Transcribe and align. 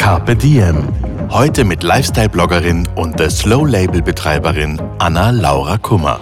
Carpe 0.00 0.34
Diem. 0.34 0.88
Heute 1.28 1.62
mit 1.62 1.82
Lifestyle-Bloggerin 1.82 2.88
und 2.96 3.20
der 3.20 3.28
Slow-Label-Betreiberin 3.28 4.80
Anna 4.98 5.28
Laura 5.28 5.76
Kummer. 5.76 6.20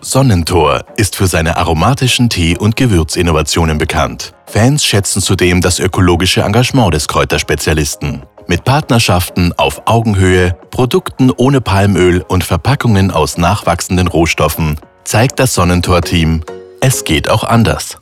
Sonnentor 0.00 0.84
ist 0.96 1.16
für 1.16 1.26
seine 1.26 1.56
aromatischen 1.56 2.30
Tee- 2.30 2.56
und 2.56 2.76
Gewürzinnovationen 2.76 3.78
bekannt. 3.78 4.32
Fans 4.46 4.84
schätzen 4.84 5.20
zudem 5.20 5.60
das 5.60 5.80
ökologische 5.80 6.42
Engagement 6.42 6.94
des 6.94 7.08
Kräuterspezialisten. 7.08 8.22
Mit 8.46 8.62
Partnerschaften 8.62 9.52
auf 9.56 9.82
Augenhöhe, 9.86 10.56
Produkten 10.70 11.32
ohne 11.32 11.60
Palmöl 11.60 12.22
und 12.22 12.44
Verpackungen 12.44 13.10
aus 13.10 13.38
nachwachsenden 13.38 14.06
Rohstoffen 14.06 14.78
zeigt 15.02 15.40
das 15.40 15.52
Sonnentor-Team, 15.54 16.44
es 16.80 17.02
geht 17.02 17.28
auch 17.28 17.42
anders. 17.42 17.98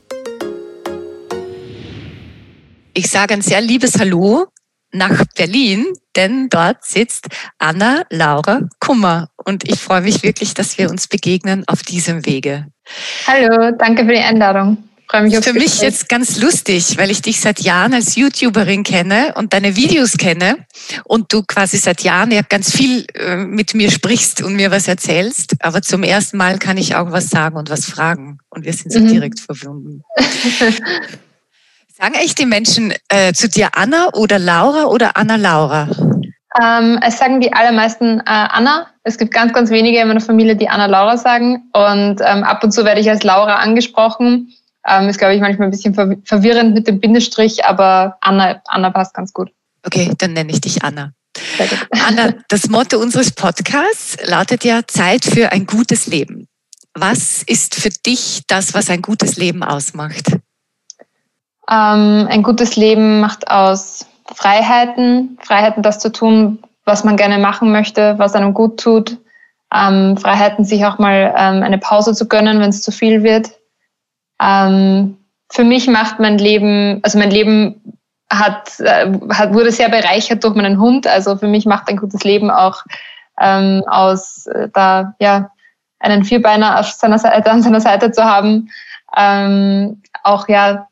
Ich 2.93 3.09
sage 3.09 3.33
ein 3.33 3.41
sehr 3.41 3.63
liebes 3.63 3.99
Hallo 3.99 4.49
nach 4.93 5.25
Berlin, 5.37 5.87
denn 6.17 6.49
dort 6.49 6.85
sitzt 6.85 7.29
Anna 7.59 8.03
Laura 8.11 8.69
Kummer 8.79 9.31
und 9.37 9.69
ich 9.69 9.81
freue 9.81 10.03
mich 10.03 10.23
wirklich, 10.23 10.55
dass 10.55 10.79
wir 10.79 10.91
uns 10.91 11.09
begegnen 11.09 11.65
auf 11.67 11.83
diesem 11.83 12.25
Wege. 12.27 12.67
Hallo, 13.27 13.73
danke 13.77 14.05
für 14.05 14.13
die 14.13 14.21
Einladung. 14.21 14.79
Mich 15.21 15.45
Für 15.45 15.53
mich 15.53 15.83
jetzt 15.83 16.09
ganz 16.09 16.41
lustig, 16.41 16.97
weil 16.97 17.11
ich 17.11 17.21
dich 17.21 17.39
seit 17.39 17.61
Jahren 17.61 17.93
als 17.93 18.17
YouTuberin 18.17 18.83
kenne 18.83 19.35
und 19.37 19.53
deine 19.53 19.77
Videos 19.77 20.17
kenne 20.17 20.65
und 21.05 21.31
du 21.35 21.43
quasi 21.43 21.77
seit 21.77 22.01
Jahren 22.01 22.31
ja 22.31 22.41
ganz 22.41 22.75
viel 22.75 23.05
äh, 23.15 23.37
mit 23.37 23.75
mir 23.75 23.91
sprichst 23.91 24.43
und 24.43 24.57
mir 24.57 24.71
was 24.71 24.89
erzählst, 24.89 25.57
aber 25.61 25.83
zum 25.83 26.03
ersten 26.03 26.39
Mal 26.39 26.59
kann 26.59 26.79
ich 26.79 26.95
auch 26.95 27.13
was 27.13 27.29
sagen 27.29 27.57
und 27.57 27.69
was 27.69 27.85
fragen 27.85 28.39
und 28.49 28.65
wir 28.65 28.73
sind 28.73 28.91
so 28.91 29.01
mhm. 29.01 29.09
direkt 29.09 29.41
verbunden. 29.41 30.03
Sagen 32.03 32.15
echt 32.17 32.41
die 32.41 32.47
Menschen 32.47 32.93
äh, 33.11 33.33
zu 33.33 33.49
dir 33.49 33.69
Anna 33.77 34.09
oder 34.15 34.41
Laura 34.41 34.87
oder 34.87 35.17
Anna 35.17 35.37
Laura? 35.37 35.89
Ähm, 36.61 36.99
es 37.01 37.17
sagen 37.17 37.41
die 37.41 37.53
allermeisten 37.53 38.19
äh, 38.19 38.23
Anna. 38.27 38.89
Es 39.05 39.19
gibt 39.19 39.33
ganz, 39.33 39.53
ganz 39.53 39.71
wenige 39.71 40.01
in 40.01 40.09
meiner 40.09 40.21
Familie, 40.21 40.57
die 40.57 40.69
Anna 40.69 40.87
Laura 40.87 41.17
sagen. 41.17 41.71
Und 41.73 42.21
ähm, 42.21 42.43
ab 42.43 42.65
und 42.65 42.73
zu 42.73 42.85
werde 42.85 43.01
ich 43.01 43.09
als 43.09 43.23
Laura 43.23 43.59
angesprochen. 43.59 44.53
Ähm, 44.85 45.09
ist, 45.09 45.19
glaube 45.19 45.37
ich, 45.37 45.41
manchmal 45.41 45.69
ein 45.69 45.71
bisschen 45.71 45.95
verwirrend 45.95 46.75
mit 46.75 46.89
dem 46.89 46.99
Bindestrich, 46.99 47.65
aber 47.65 48.17
Anna, 48.21 48.61
Anna 48.67 48.91
passt 48.91 49.15
ganz 49.15 49.33
gut. 49.33 49.53
Okay, 49.87 50.11
dann 50.19 50.33
nenne 50.33 50.51
ich 50.51 50.61
dich 50.61 50.83
Anna. 50.83 51.13
Anna, 52.09 52.35
das 52.49 52.69
Motto 52.69 52.99
unseres 52.99 53.31
Podcasts 53.31 54.17
lautet 54.25 54.65
ja 54.65 54.81
Zeit 54.89 55.25
für 55.25 55.53
ein 55.53 55.67
gutes 55.67 56.09
Leben. 56.09 56.49
Was 56.95 57.45
ist 57.45 57.77
für 57.77 57.91
dich 57.91 58.43
das, 58.49 58.75
was 58.75 58.91
ein 58.91 59.03
gutes 59.03 59.37
Leben 59.37 59.63
ausmacht? 59.63 60.33
Ähm, 61.73 62.29
ein 62.31 62.43
gutes 62.43 62.77
Leben 62.77 63.21
macht 63.21 63.51
aus 63.51 64.05
Freiheiten, 64.27 65.39
Freiheiten, 65.41 65.83
das 65.83 65.99
zu 66.01 66.13
tun, 66.13 66.59
was 66.85 67.03
man 67.03 67.17
gerne 67.17 67.39
machen 67.39 67.73
möchte, 67.73 68.19
was 68.19 68.35
einem 68.35 68.53
gut 68.53 68.79
tut, 68.79 69.17
ähm, 69.75 70.19
Freiheiten, 70.19 70.67
sich 70.67 70.85
auch 70.85 70.99
mal 70.99 71.35
ähm, 71.35 71.63
eine 71.63 71.79
Pause 71.79 72.13
zu 72.13 72.29
gönnen, 72.29 72.61
wenn 72.61 72.69
es 72.69 72.83
zu 72.83 72.93
viel 72.93 73.23
wird. 73.23 73.53
Ähm, 74.41 75.17
für 75.51 75.65
mich 75.65 75.87
macht 75.87 76.21
mein 76.21 76.37
Leben, 76.37 77.01
also 77.03 77.19
mein 77.19 77.31
Leben 77.31 77.97
hat, 78.31 78.79
äh, 78.81 79.11
hat, 79.31 79.55
wurde 79.55 79.73
sehr 79.73 79.89
bereichert 79.89 80.45
durch 80.45 80.55
meinen 80.55 80.79
Hund. 80.79 81.07
Also 81.07 81.37
für 81.37 81.49
mich 81.49 81.65
macht 81.65 81.89
ein 81.89 81.97
gutes 81.97 82.23
Leben 82.23 82.51
auch 82.51 82.83
ähm, 83.41 83.83
aus, 83.87 84.47
äh, 84.47 84.69
da 84.75 85.15
ja 85.21 85.51
einen 86.01 86.25
Vierbeiner 86.25 86.81
auf 86.81 86.91
seiner 86.91 87.19
Seite, 87.19 87.51
an 87.51 87.63
seiner 87.63 87.81
Seite 87.81 88.11
zu 88.11 88.25
haben, 88.25 88.69
ähm, 89.17 90.03
auch 90.23 90.49
ja 90.49 90.89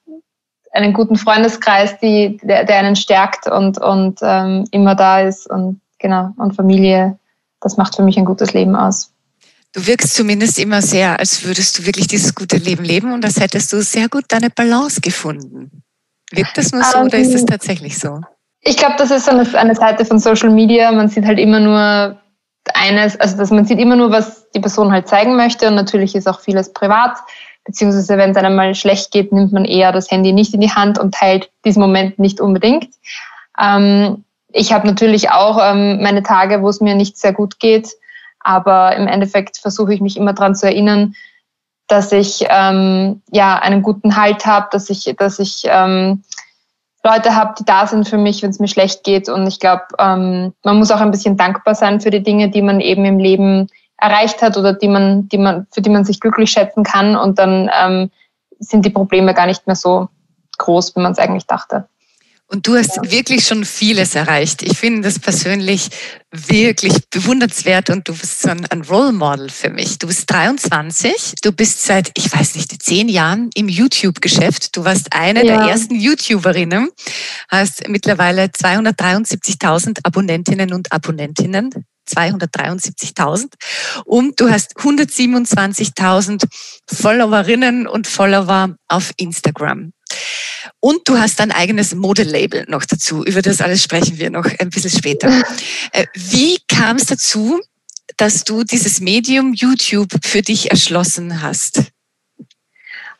einen 0.72 0.92
guten 0.92 1.16
Freundeskreis, 1.16 1.98
die, 1.98 2.38
der, 2.42 2.64
der 2.64 2.78
einen 2.78 2.96
stärkt 2.96 3.48
und, 3.48 3.78
und 3.78 4.20
ähm, 4.22 4.64
immer 4.70 4.94
da 4.94 5.20
ist 5.20 5.50
und 5.50 5.80
genau 5.98 6.32
und 6.36 6.54
Familie. 6.54 7.18
Das 7.60 7.76
macht 7.76 7.96
für 7.96 8.02
mich 8.02 8.16
ein 8.16 8.24
gutes 8.24 8.52
Leben 8.52 8.76
aus. 8.76 9.12
Du 9.72 9.86
wirkst 9.86 10.14
zumindest 10.14 10.58
immer 10.58 10.82
sehr, 10.82 11.18
als 11.18 11.44
würdest 11.44 11.78
du 11.78 11.86
wirklich 11.86 12.08
dieses 12.08 12.34
gute 12.34 12.56
Leben 12.56 12.84
leben 12.84 13.12
und 13.12 13.24
als 13.24 13.38
hättest 13.38 13.72
du 13.72 13.82
sehr 13.82 14.08
gut 14.08 14.24
deine 14.28 14.50
Balance 14.50 15.00
gefunden. 15.00 15.82
Wirkt 16.32 16.56
das 16.56 16.72
nur 16.72 16.82
so 16.82 16.98
um, 16.98 17.06
oder 17.06 17.18
ist 17.18 17.34
es 17.34 17.42
ähm, 17.42 17.46
tatsächlich 17.46 17.98
so? 17.98 18.20
Ich 18.62 18.76
glaube, 18.76 18.94
das 18.98 19.10
ist 19.10 19.28
eine, 19.28 19.46
eine 19.58 19.74
Seite 19.74 20.04
von 20.04 20.18
Social 20.18 20.50
Media. 20.50 20.90
Man 20.92 21.08
sieht 21.08 21.24
halt 21.24 21.38
immer 21.38 21.60
nur 21.60 22.20
eines, 22.74 23.18
also 23.18 23.36
dass 23.36 23.50
man 23.50 23.64
sieht 23.64 23.78
immer 23.78 23.96
nur, 23.96 24.10
was 24.10 24.50
die 24.52 24.60
Person 24.60 24.92
halt 24.92 25.08
zeigen 25.08 25.36
möchte 25.36 25.68
und 25.68 25.74
natürlich 25.74 26.14
ist 26.14 26.28
auch 26.28 26.40
vieles 26.40 26.72
privat 26.72 27.16
beziehungsweise 27.64 28.16
wenn 28.16 28.30
es 28.30 28.36
einem 28.36 28.56
mal 28.56 28.74
schlecht 28.74 29.10
geht, 29.12 29.32
nimmt 29.32 29.52
man 29.52 29.64
eher 29.64 29.92
das 29.92 30.10
Handy 30.10 30.32
nicht 30.32 30.54
in 30.54 30.60
die 30.60 30.72
Hand 30.72 30.98
und 30.98 31.14
teilt 31.14 31.50
diesen 31.64 31.80
Moment 31.80 32.18
nicht 32.18 32.40
unbedingt. 32.40 32.88
Ähm, 33.60 34.24
ich 34.52 34.72
habe 34.72 34.86
natürlich 34.86 35.30
auch 35.30 35.58
ähm, 35.62 36.02
meine 36.02 36.22
Tage, 36.22 36.62
wo 36.62 36.68
es 36.68 36.80
mir 36.80 36.94
nicht 36.94 37.16
sehr 37.16 37.32
gut 37.32 37.60
geht, 37.60 37.90
aber 38.40 38.96
im 38.96 39.06
Endeffekt 39.06 39.58
versuche 39.58 39.94
ich 39.94 40.00
mich 40.00 40.16
immer 40.16 40.32
daran 40.32 40.54
zu 40.54 40.66
erinnern, 40.66 41.14
dass 41.86 42.12
ich 42.12 42.46
ähm, 42.48 43.22
ja 43.30 43.58
einen 43.58 43.82
guten 43.82 44.16
Halt 44.16 44.46
habe, 44.46 44.68
dass 44.70 44.90
ich, 44.90 45.14
dass 45.18 45.38
ich 45.38 45.62
ähm, 45.64 46.22
Leute 47.02 47.34
habe, 47.34 47.54
die 47.58 47.64
da 47.64 47.86
sind 47.86 48.08
für 48.08 48.18
mich, 48.18 48.42
wenn 48.42 48.50
es 48.50 48.60
mir 48.60 48.68
schlecht 48.68 49.04
geht. 49.04 49.28
Und 49.28 49.46
ich 49.46 49.58
glaube, 49.58 49.84
ähm, 49.98 50.52
man 50.62 50.78
muss 50.78 50.90
auch 50.90 51.00
ein 51.00 51.10
bisschen 51.10 51.36
dankbar 51.36 51.74
sein 51.74 52.00
für 52.00 52.10
die 52.10 52.22
Dinge, 52.22 52.50
die 52.50 52.62
man 52.62 52.80
eben 52.80 53.04
im 53.04 53.18
Leben 53.18 53.68
erreicht 54.00 54.42
hat 54.42 54.56
oder 54.56 54.72
die 54.72 54.88
man, 54.88 55.28
die 55.28 55.38
man, 55.38 55.66
für 55.72 55.82
die 55.82 55.90
man 55.90 56.04
sich 56.04 56.20
glücklich 56.20 56.50
schätzen 56.50 56.82
kann. 56.82 57.16
Und 57.16 57.38
dann 57.38 57.70
ähm, 57.72 58.10
sind 58.58 58.84
die 58.84 58.90
Probleme 58.90 59.34
gar 59.34 59.46
nicht 59.46 59.66
mehr 59.66 59.76
so 59.76 60.08
groß, 60.58 60.96
wie 60.96 61.00
man 61.00 61.12
es 61.12 61.18
eigentlich 61.18 61.46
dachte. 61.46 61.86
Und 62.52 62.66
du 62.66 62.76
hast 62.76 62.96
ja. 62.96 63.10
wirklich 63.10 63.46
schon 63.46 63.64
vieles 63.64 64.16
erreicht. 64.16 64.62
Ich 64.62 64.76
finde 64.76 65.02
das 65.02 65.20
persönlich 65.20 65.88
wirklich 66.32 66.94
bewundernswert 67.08 67.90
und 67.90 68.08
du 68.08 68.12
bist 68.12 68.42
so 68.42 68.48
ein, 68.48 68.66
ein 68.70 68.82
Role 68.82 69.12
Model 69.12 69.48
für 69.50 69.70
mich. 69.70 69.98
Du 69.98 70.08
bist 70.08 70.28
23, 70.32 71.36
du 71.42 71.52
bist 71.52 71.84
seit, 71.84 72.10
ich 72.16 72.32
weiß 72.32 72.56
nicht, 72.56 72.82
zehn 72.82 73.08
Jahren 73.08 73.50
im 73.54 73.68
YouTube-Geschäft. 73.68 74.76
Du 74.76 74.84
warst 74.84 75.12
eine 75.12 75.46
ja. 75.46 75.58
der 75.58 75.70
ersten 75.70 75.94
YouTuberinnen, 75.94 76.90
hast 77.48 77.88
mittlerweile 77.88 78.46
273.000 78.46 80.00
Abonnentinnen 80.02 80.72
und 80.72 80.90
Abonnentinnen 80.90 81.70
273.000 82.08 83.52
und 84.04 84.40
du 84.40 84.50
hast 84.50 84.76
127.000 84.76 86.44
Followerinnen 86.86 87.86
und 87.86 88.06
Follower 88.06 88.74
auf 88.88 89.12
Instagram. 89.16 89.92
Und 90.80 91.08
du 91.08 91.18
hast 91.18 91.40
ein 91.40 91.52
eigenes 91.52 91.94
Modelabel 91.94 92.64
noch 92.68 92.84
dazu. 92.84 93.24
Über 93.24 93.42
das 93.42 93.60
alles 93.60 93.82
sprechen 93.82 94.18
wir 94.18 94.30
noch 94.30 94.46
ein 94.58 94.70
bisschen 94.70 94.90
später. 94.90 95.30
Äh, 95.92 96.06
wie 96.14 96.58
kam 96.68 96.96
es 96.96 97.06
dazu, 97.06 97.60
dass 98.16 98.44
du 98.44 98.62
dieses 98.62 99.00
Medium 99.00 99.54
YouTube 99.54 100.12
für 100.22 100.40
dich 100.40 100.70
erschlossen 100.70 101.42
hast? 101.42 101.82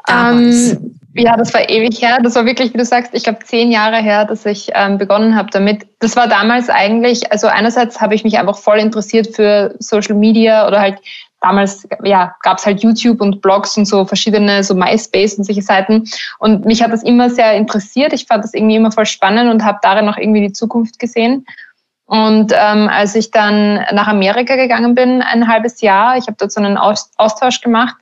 Um 0.09 0.97
ja, 1.15 1.37
das 1.37 1.53
war 1.53 1.69
ewig 1.69 2.01
her. 2.01 2.19
Das 2.23 2.37
war 2.37 2.47
wirklich, 2.47 2.73
wie 2.73 2.79
du 2.79 2.85
sagst, 2.85 3.15
ich 3.15 3.25
glaube 3.25 3.41
zehn 3.45 3.71
Jahre 3.73 3.97
her, 3.97 4.25
dass 4.25 4.47
ich 4.47 4.71
ähm, 4.75 4.97
begonnen 4.97 5.35
habe 5.35 5.51
damit. 5.51 5.87
Das 5.99 6.15
war 6.15 6.29
damals 6.29 6.71
eigentlich, 6.71 7.33
also 7.33 7.49
einerseits 7.49 8.01
habe 8.01 8.15
ich 8.15 8.23
mich 8.23 8.39
einfach 8.39 8.57
voll 8.57 8.79
interessiert 8.79 9.35
für 9.35 9.75
Social 9.81 10.15
Media 10.15 10.69
oder 10.69 10.81
halt 10.81 10.99
damals 11.41 11.87
ja, 12.05 12.35
gab 12.43 12.59
es 12.59 12.67
halt 12.67 12.83
YouTube 12.83 13.21
und 13.21 13.41
Blogs 13.41 13.77
und 13.77 13.87
so 13.87 14.05
verschiedene, 14.05 14.63
so 14.63 14.75
MySpace 14.75 15.35
und 15.35 15.45
solche 15.45 15.63
Seiten. 15.63 16.05
Und 16.39 16.65
mich 16.65 16.83
hat 16.83 16.93
das 16.93 17.03
immer 17.03 17.29
sehr 17.31 17.55
interessiert. 17.55 18.13
Ich 18.13 18.27
fand 18.27 18.45
das 18.45 18.55
irgendwie 18.55 18.77
immer 18.77 18.93
voll 18.93 19.07
spannend 19.07 19.51
und 19.51 19.65
habe 19.65 19.79
darin 19.83 20.09
auch 20.09 20.19
irgendwie 20.19 20.43
die 20.43 20.53
Zukunft 20.53 20.99
gesehen. 20.99 21.47
Und 22.05 22.53
ähm, 22.53 22.89
als 22.89 23.15
ich 23.15 23.31
dann 23.31 23.85
nach 23.93 24.09
Amerika 24.09 24.57
gegangen 24.57 24.95
bin, 24.95 25.23
ein 25.23 25.49
halbes 25.49 25.81
Jahr, 25.81 26.17
ich 26.17 26.27
habe 26.27 26.37
dort 26.39 26.53
so 26.53 26.61
einen 26.61 26.77
Austausch 26.77 27.61
gemacht, 27.61 27.97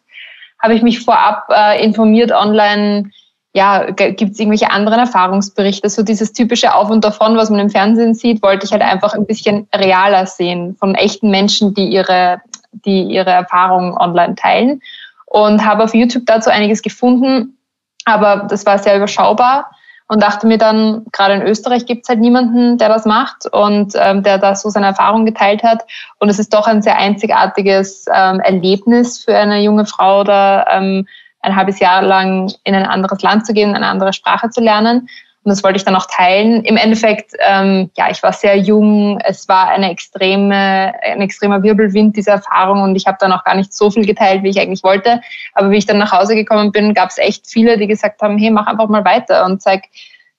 habe 0.62 0.74
ich 0.74 0.82
mich 0.82 1.00
vorab 1.00 1.48
äh, 1.50 1.82
informiert 1.84 2.32
online, 2.32 3.10
ja, 3.54 3.90
gibt 3.90 4.20
es 4.20 4.38
irgendwelche 4.38 4.70
anderen 4.70 4.98
Erfahrungsberichte? 5.00 5.88
So 5.88 6.02
dieses 6.02 6.32
typische 6.32 6.74
Auf 6.74 6.90
und 6.90 7.02
Davon, 7.02 7.36
was 7.36 7.50
man 7.50 7.60
im 7.60 7.70
Fernsehen 7.70 8.14
sieht, 8.14 8.42
wollte 8.42 8.66
ich 8.66 8.72
halt 8.72 8.82
einfach 8.82 9.14
ein 9.14 9.26
bisschen 9.26 9.66
realer 9.74 10.26
sehen 10.26 10.76
von 10.76 10.94
echten 10.94 11.30
Menschen, 11.30 11.74
die 11.74 11.88
ihre, 11.88 12.40
die 12.72 13.02
ihre 13.02 13.30
Erfahrungen 13.30 13.96
online 13.96 14.34
teilen. 14.34 14.82
Und 15.26 15.64
habe 15.64 15.84
auf 15.84 15.94
YouTube 15.94 16.24
dazu 16.26 16.50
einiges 16.50 16.82
gefunden, 16.82 17.58
aber 18.04 18.46
das 18.48 18.64
war 18.64 18.78
sehr 18.78 18.96
überschaubar. 18.96 19.70
Und 20.08 20.22
dachte 20.22 20.46
mir 20.46 20.58
dann, 20.58 21.04
gerade 21.12 21.34
in 21.34 21.42
Österreich 21.42 21.84
gibt 21.84 22.04
es 22.04 22.08
halt 22.08 22.18
niemanden, 22.18 22.78
der 22.78 22.88
das 22.88 23.04
macht 23.04 23.46
und 23.52 23.92
ähm, 23.94 24.22
der 24.22 24.38
da 24.38 24.54
so 24.54 24.70
seine 24.70 24.86
Erfahrung 24.86 25.26
geteilt 25.26 25.62
hat. 25.62 25.84
Und 26.18 26.30
es 26.30 26.38
ist 26.38 26.54
doch 26.54 26.66
ein 26.66 26.80
sehr 26.80 26.96
einzigartiges 26.96 28.06
ähm, 28.12 28.40
Erlebnis 28.40 29.22
für 29.22 29.36
eine 29.36 29.60
junge 29.60 29.84
Frau, 29.84 30.24
da 30.24 30.66
ähm, 30.70 31.06
ein 31.40 31.54
halbes 31.54 31.78
Jahr 31.78 32.02
lang 32.02 32.52
in 32.64 32.74
ein 32.74 32.86
anderes 32.86 33.22
Land 33.22 33.46
zu 33.46 33.52
gehen, 33.52 33.74
eine 33.74 33.86
andere 33.86 34.14
Sprache 34.14 34.48
zu 34.48 34.62
lernen. 34.62 35.08
Und 35.48 35.52
das 35.52 35.64
wollte 35.64 35.78
ich 35.78 35.84
dann 35.84 35.96
auch 35.96 36.04
teilen. 36.04 36.62
Im 36.64 36.76
Endeffekt, 36.76 37.32
ähm, 37.38 37.90
ja, 37.96 38.10
ich 38.10 38.22
war 38.22 38.34
sehr 38.34 38.58
jung. 38.58 39.18
Es 39.24 39.48
war 39.48 39.68
eine 39.68 39.90
extreme, 39.90 40.92
ein 41.02 41.22
extremer 41.22 41.62
Wirbelwind, 41.62 42.18
diese 42.18 42.32
Erfahrung. 42.32 42.82
Und 42.82 42.96
ich 42.96 43.06
habe 43.06 43.16
dann 43.18 43.32
auch 43.32 43.44
gar 43.44 43.54
nicht 43.54 43.72
so 43.72 43.90
viel 43.90 44.04
geteilt, 44.04 44.42
wie 44.42 44.50
ich 44.50 44.60
eigentlich 44.60 44.82
wollte. 44.82 45.22
Aber 45.54 45.70
wie 45.70 45.78
ich 45.78 45.86
dann 45.86 45.96
nach 45.96 46.12
Hause 46.12 46.34
gekommen 46.34 46.70
bin, 46.70 46.92
gab 46.92 47.08
es 47.08 47.16
echt 47.16 47.46
viele, 47.46 47.78
die 47.78 47.86
gesagt 47.86 48.20
haben, 48.20 48.36
hey, 48.36 48.50
mach 48.50 48.66
einfach 48.66 48.88
mal 48.88 49.06
weiter 49.06 49.46
und 49.46 49.62
zeig, 49.62 49.84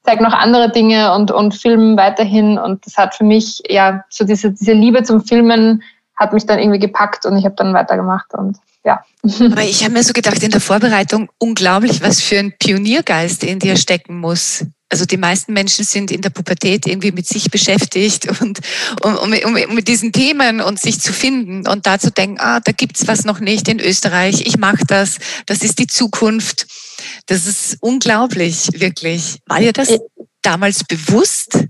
zeig 0.03 0.21
noch 0.21 0.31
andere 0.33 0.69
Dinge 0.69 1.11
und, 1.15 1.31
und 1.31 1.55
film 1.55 1.97
weiterhin. 1.97 2.59
Und 2.59 2.85
das 2.85 2.95
hat 2.95 3.15
für 3.15 3.23
mich, 3.23 3.63
ja, 3.67 4.03
so 4.09 4.25
diese, 4.25 4.51
diese 4.51 4.73
Liebe 4.73 5.01
zum 5.01 5.25
Filmen 5.25 5.81
hat 6.17 6.33
mich 6.33 6.45
dann 6.45 6.59
irgendwie 6.59 6.77
gepackt 6.77 7.25
und 7.25 7.35
ich 7.35 7.45
habe 7.45 7.55
dann 7.55 7.73
weitergemacht 7.73 8.31
und 8.35 8.57
ja. 8.85 9.03
Aber 9.23 9.63
ich 9.63 9.83
habe 9.83 9.93
mir 9.93 10.03
so 10.03 10.13
gedacht 10.13 10.43
in 10.43 10.51
der 10.51 10.61
Vorbereitung, 10.61 11.29
unglaublich, 11.39 12.03
was 12.03 12.21
für 12.21 12.37
ein 12.37 12.53
Pioniergeist 12.59 13.43
in 13.43 13.57
dir 13.57 13.75
stecken 13.75 14.19
muss 14.19 14.65
also 14.89 15.05
die 15.05 15.17
meisten 15.17 15.53
Menschen 15.53 15.85
sind 15.85 16.11
in 16.11 16.21
der 16.21 16.31
Pubertät 16.31 16.87
irgendwie 16.87 17.11
mit 17.11 17.27
sich 17.27 17.51
beschäftigt 17.51 18.41
und 18.41 18.59
um, 19.03 19.15
um, 19.17 19.33
um 19.43 19.75
mit 19.75 19.87
diesen 19.87 20.11
Themen 20.11 20.61
und 20.61 20.79
sich 20.79 20.99
zu 20.99 21.13
finden 21.13 21.67
und 21.67 21.85
da 21.85 21.99
zu 21.99 22.11
denken, 22.11 22.39
ah, 22.39 22.59
da 22.59 22.71
gibt's 22.71 23.07
was 23.07 23.23
noch 23.23 23.39
nicht 23.39 23.67
in 23.67 23.79
Österreich, 23.79 24.45
ich 24.45 24.57
mache 24.57 24.85
das, 24.87 25.19
das 25.45 25.63
ist 25.63 25.79
die 25.79 25.87
Zukunft. 25.87 26.65
Das 27.27 27.45
ist 27.45 27.77
unglaublich, 27.81 28.69
wirklich. 28.73 29.37
War 29.45 29.59
dir 29.59 29.73
das 29.73 29.99
damals 30.41 30.83
bewusst? 30.83 31.65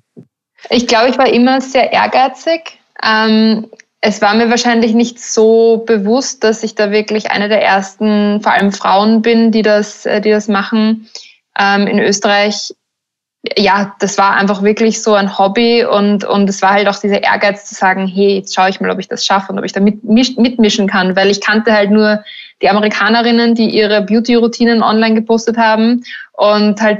Ich 0.69 0.87
glaube, 0.87 1.09
ich 1.09 1.17
war 1.17 1.27
immer 1.27 1.61
sehr 1.61 1.91
ehrgeizig. 1.91 2.79
Ähm, 3.03 3.67
es 4.01 4.21
war 4.21 4.33
mir 4.33 4.49
wahrscheinlich 4.49 4.93
nicht 4.93 5.19
so 5.19 5.83
bewusst, 5.85 6.43
dass 6.43 6.63
ich 6.63 6.75
da 6.75 6.91
wirklich 6.91 7.31
eine 7.31 7.49
der 7.49 7.61
ersten, 7.61 8.41
vor 8.41 8.53
allem 8.53 8.71
Frauen 8.71 9.21
bin, 9.21 9.51
die 9.51 9.61
das, 9.61 10.05
äh, 10.05 10.21
die 10.21 10.31
das 10.31 10.47
machen. 10.47 11.09
Ähm, 11.57 11.87
in 11.87 11.99
Österreich 11.99 12.73
ja, 13.57 13.95
das 13.99 14.17
war 14.17 14.35
einfach 14.35 14.63
wirklich 14.63 15.01
so 15.01 15.13
ein 15.13 15.37
Hobby 15.37 15.85
und, 15.85 16.25
und 16.25 16.49
es 16.49 16.61
war 16.61 16.71
halt 16.71 16.87
auch 16.89 16.99
dieser 16.99 17.23
Ehrgeiz 17.23 17.65
zu 17.65 17.75
sagen, 17.75 18.05
hey, 18.05 18.35
jetzt 18.35 18.53
schaue 18.53 18.69
ich 18.69 18.81
mal, 18.81 18.91
ob 18.91 18.99
ich 18.99 19.07
das 19.07 19.25
schaffe 19.25 19.51
und 19.51 19.59
ob 19.59 19.65
ich 19.65 19.71
da 19.71 19.79
mit, 19.79 20.03
mitmischen 20.03 20.87
kann, 20.87 21.15
weil 21.15 21.29
ich 21.29 21.39
kannte 21.39 21.71
halt 21.71 21.89
nur 21.91 22.23
die 22.61 22.69
Amerikanerinnen, 22.69 23.55
die 23.55 23.69
ihre 23.69 24.01
Beauty-Routinen 24.01 24.83
online 24.83 25.15
gepostet 25.15 25.57
haben 25.57 26.03
und 26.33 26.81
halt 26.81 26.99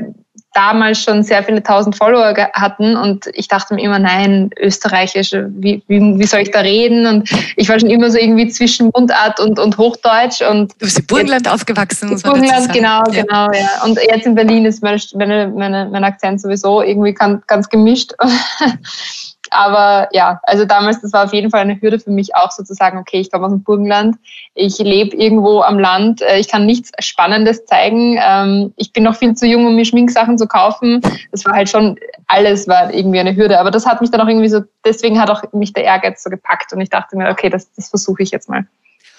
damals 0.53 1.03
schon 1.03 1.23
sehr 1.23 1.43
viele 1.43 1.61
tausend 1.61 1.95
Follower 1.95 2.33
hatten 2.53 2.95
und 2.95 3.27
ich 3.33 3.47
dachte 3.47 3.75
mir 3.75 3.83
immer, 3.83 3.99
nein, 3.99 4.49
österreichisch, 4.59 5.33
wie, 5.33 5.83
wie, 5.87 6.19
wie 6.19 6.25
soll 6.25 6.41
ich 6.41 6.51
da 6.51 6.59
reden? 6.59 7.05
Und 7.05 7.29
ich 7.55 7.69
war 7.69 7.79
schon 7.79 7.89
immer 7.89 8.09
so 8.09 8.17
irgendwie 8.17 8.47
zwischen 8.47 8.89
Mundart 8.93 9.39
und, 9.39 9.59
und 9.59 9.77
Hochdeutsch. 9.77 10.41
Und 10.41 10.73
du 10.73 10.85
bist 10.85 10.99
in 10.99 11.05
Burgenland 11.05 11.45
jetzt, 11.45 11.53
aufgewachsen, 11.53 12.09
man 12.09 12.21
Burgenland, 12.21 12.73
genau, 12.73 13.03
ja. 13.11 13.23
genau, 13.23 13.51
ja. 13.51 13.83
Und 13.83 13.99
jetzt 14.01 14.25
in 14.25 14.35
Berlin 14.35 14.65
ist 14.65 14.81
meine, 14.81 14.99
meine, 15.15 15.47
meine, 15.49 15.89
mein 15.91 16.03
Akzent 16.03 16.41
sowieso 16.41 16.81
irgendwie 16.81 17.13
ganz, 17.13 17.45
ganz 17.45 17.69
gemischt. 17.69 18.13
Aber 19.51 20.09
ja, 20.11 20.39
also 20.43 20.65
damals, 20.65 21.01
das 21.01 21.13
war 21.13 21.25
auf 21.25 21.33
jeden 21.33 21.49
Fall 21.49 21.61
eine 21.61 21.79
Hürde 21.81 21.99
für 21.99 22.11
mich 22.11 22.35
auch 22.35 22.51
sozusagen, 22.51 22.97
okay, 22.97 23.19
ich 23.19 23.31
komme 23.31 23.45
aus 23.45 23.51
dem 23.51 23.63
Burgenland, 23.63 24.15
ich 24.53 24.77
lebe 24.77 25.15
irgendwo 25.15 25.61
am 25.61 25.79
Land, 25.79 26.21
äh, 26.21 26.37
ich 26.37 26.47
kann 26.47 26.65
nichts 26.65 26.91
Spannendes 26.99 27.65
zeigen, 27.65 28.19
ähm, 28.21 28.73
ich 28.75 28.93
bin 28.93 29.03
noch 29.03 29.15
viel 29.15 29.33
zu 29.33 29.47
jung, 29.47 29.65
um 29.65 29.75
mir 29.75 29.85
Schminksachen 29.85 30.37
zu 30.37 30.47
kaufen. 30.47 31.01
Das 31.31 31.45
war 31.45 31.53
halt 31.53 31.69
schon, 31.69 31.97
alles 32.27 32.67
war 32.67 32.93
irgendwie 32.93 33.19
eine 33.19 33.35
Hürde. 33.35 33.59
Aber 33.59 33.71
das 33.71 33.85
hat 33.85 34.01
mich 34.01 34.11
dann 34.11 34.21
auch 34.21 34.27
irgendwie 34.27 34.49
so, 34.49 34.61
deswegen 34.85 35.19
hat 35.19 35.29
auch 35.29 35.41
mich 35.53 35.73
der 35.73 35.83
Ehrgeiz 35.83 36.23
so 36.23 36.29
gepackt 36.29 36.73
und 36.73 36.81
ich 36.81 36.89
dachte 36.89 37.17
mir, 37.17 37.29
okay, 37.29 37.49
das, 37.49 37.71
das 37.73 37.89
versuche 37.89 38.23
ich 38.23 38.31
jetzt 38.31 38.49
mal. 38.49 38.65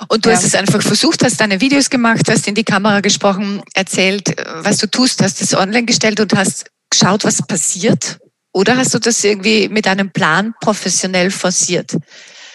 Und 0.08 0.24
du 0.24 0.30
ja. 0.30 0.36
hast 0.36 0.44
es 0.44 0.54
einfach 0.54 0.80
versucht, 0.80 1.22
hast 1.24 1.40
deine 1.40 1.60
Videos 1.60 1.90
gemacht, 1.90 2.22
hast 2.30 2.48
in 2.48 2.54
die 2.54 2.64
Kamera 2.64 3.00
gesprochen, 3.00 3.62
erzählt, 3.74 4.34
was 4.62 4.78
du 4.78 4.86
tust, 4.86 5.22
hast 5.22 5.42
es 5.42 5.54
online 5.54 5.84
gestellt 5.84 6.20
und 6.20 6.34
hast 6.34 6.70
geschaut, 6.88 7.24
was 7.24 7.46
passiert. 7.46 8.18
Oder 8.52 8.76
hast 8.76 8.94
du 8.94 8.98
das 8.98 9.22
irgendwie 9.22 9.68
mit 9.68 9.86
einem 9.86 10.10
Plan 10.10 10.54
professionell 10.60 11.30
forciert? 11.30 11.96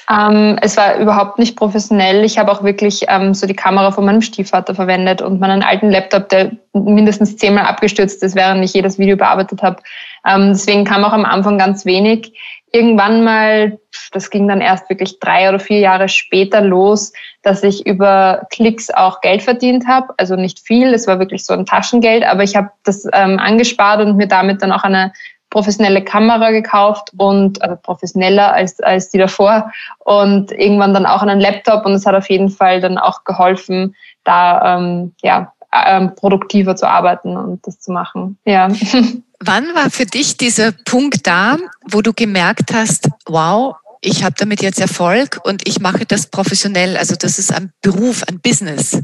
Ähm, 0.09 0.57
es 0.61 0.77
war 0.77 0.97
überhaupt 0.97 1.39
nicht 1.39 1.55
professionell. 1.55 2.23
Ich 2.23 2.37
habe 2.37 2.51
auch 2.51 2.63
wirklich 2.63 3.05
ähm, 3.07 3.33
so 3.33 3.47
die 3.47 3.55
Kamera 3.55 3.91
von 3.91 4.05
meinem 4.05 4.21
Stiefvater 4.21 4.75
verwendet 4.75 5.21
und 5.21 5.39
meinen 5.39 5.63
alten 5.63 5.89
Laptop, 5.89 6.29
der 6.29 6.51
mindestens 6.73 7.37
zehnmal 7.37 7.65
abgestürzt 7.65 8.21
ist, 8.21 8.35
während 8.35 8.63
ich 8.63 8.73
jedes 8.73 8.99
Video 8.99 9.17
bearbeitet 9.17 9.63
habe. 9.63 9.81
Ähm, 10.27 10.49
deswegen 10.49 10.83
kam 10.83 11.03
auch 11.03 11.13
am 11.13 11.25
Anfang 11.25 11.57
ganz 11.57 11.85
wenig. 11.85 12.33
Irgendwann 12.71 13.23
mal, 13.23 13.79
das 14.11 14.29
ging 14.29 14.47
dann 14.47 14.61
erst 14.61 14.89
wirklich 14.89 15.19
drei 15.19 15.47
oder 15.49 15.59
vier 15.59 15.79
Jahre 15.79 16.09
später 16.09 16.61
los, 16.61 17.13
dass 17.41 17.63
ich 17.63 17.87
über 17.87 18.45
Klicks 18.51 18.91
auch 18.91 19.21
Geld 19.21 19.41
verdient 19.41 19.87
habe. 19.87 20.13
Also 20.17 20.35
nicht 20.35 20.59
viel, 20.59 20.93
es 20.93 21.07
war 21.07 21.17
wirklich 21.17 21.45
so 21.45 21.53
ein 21.53 21.65
Taschengeld, 21.65 22.25
aber 22.25 22.43
ich 22.43 22.55
habe 22.55 22.69
das 22.83 23.05
ähm, 23.13 23.39
angespart 23.39 24.01
und 24.01 24.17
mir 24.17 24.27
damit 24.27 24.61
dann 24.61 24.73
auch 24.73 24.83
eine 24.83 25.13
professionelle 25.55 26.03
Kamera 26.03 26.51
gekauft 26.51 27.11
und 27.15 27.61
also 27.61 27.77
professioneller 27.77 28.51
als, 28.51 28.81
als 28.81 29.09
die 29.09 29.17
davor 29.17 29.71
und 29.99 30.51
irgendwann 30.51 30.93
dann 30.93 31.05
auch 31.05 31.21
einen 31.21 31.39
Laptop 31.39 31.85
und 31.85 31.93
es 31.93 32.05
hat 32.05 32.13
auf 32.13 32.29
jeden 32.29 32.49
Fall 32.49 32.81
dann 32.81 32.97
auch 32.97 33.23
geholfen, 33.23 33.95
da 34.25 34.75
ähm, 34.75 35.13
ja, 35.21 35.53
ähm, 35.71 36.13
produktiver 36.13 36.75
zu 36.75 36.89
arbeiten 36.89 37.37
und 37.37 37.65
das 37.65 37.79
zu 37.79 37.93
machen. 37.93 38.37
Ja. 38.43 38.67
Wann 39.39 39.73
war 39.73 39.89
für 39.91 40.05
dich 40.05 40.35
dieser 40.35 40.73
Punkt 40.73 41.25
da, 41.25 41.55
wo 41.89 42.01
du 42.01 42.11
gemerkt 42.11 42.73
hast, 42.73 43.07
wow, 43.25 43.77
ich 44.01 44.25
habe 44.25 44.35
damit 44.37 44.61
jetzt 44.61 44.81
Erfolg 44.81 45.39
und 45.45 45.65
ich 45.65 45.79
mache 45.79 46.05
das 46.05 46.27
professionell, 46.27 46.97
also 46.97 47.15
das 47.15 47.39
ist 47.39 47.53
ein 47.53 47.71
Beruf, 47.81 48.23
ein 48.27 48.41
Business? 48.41 48.99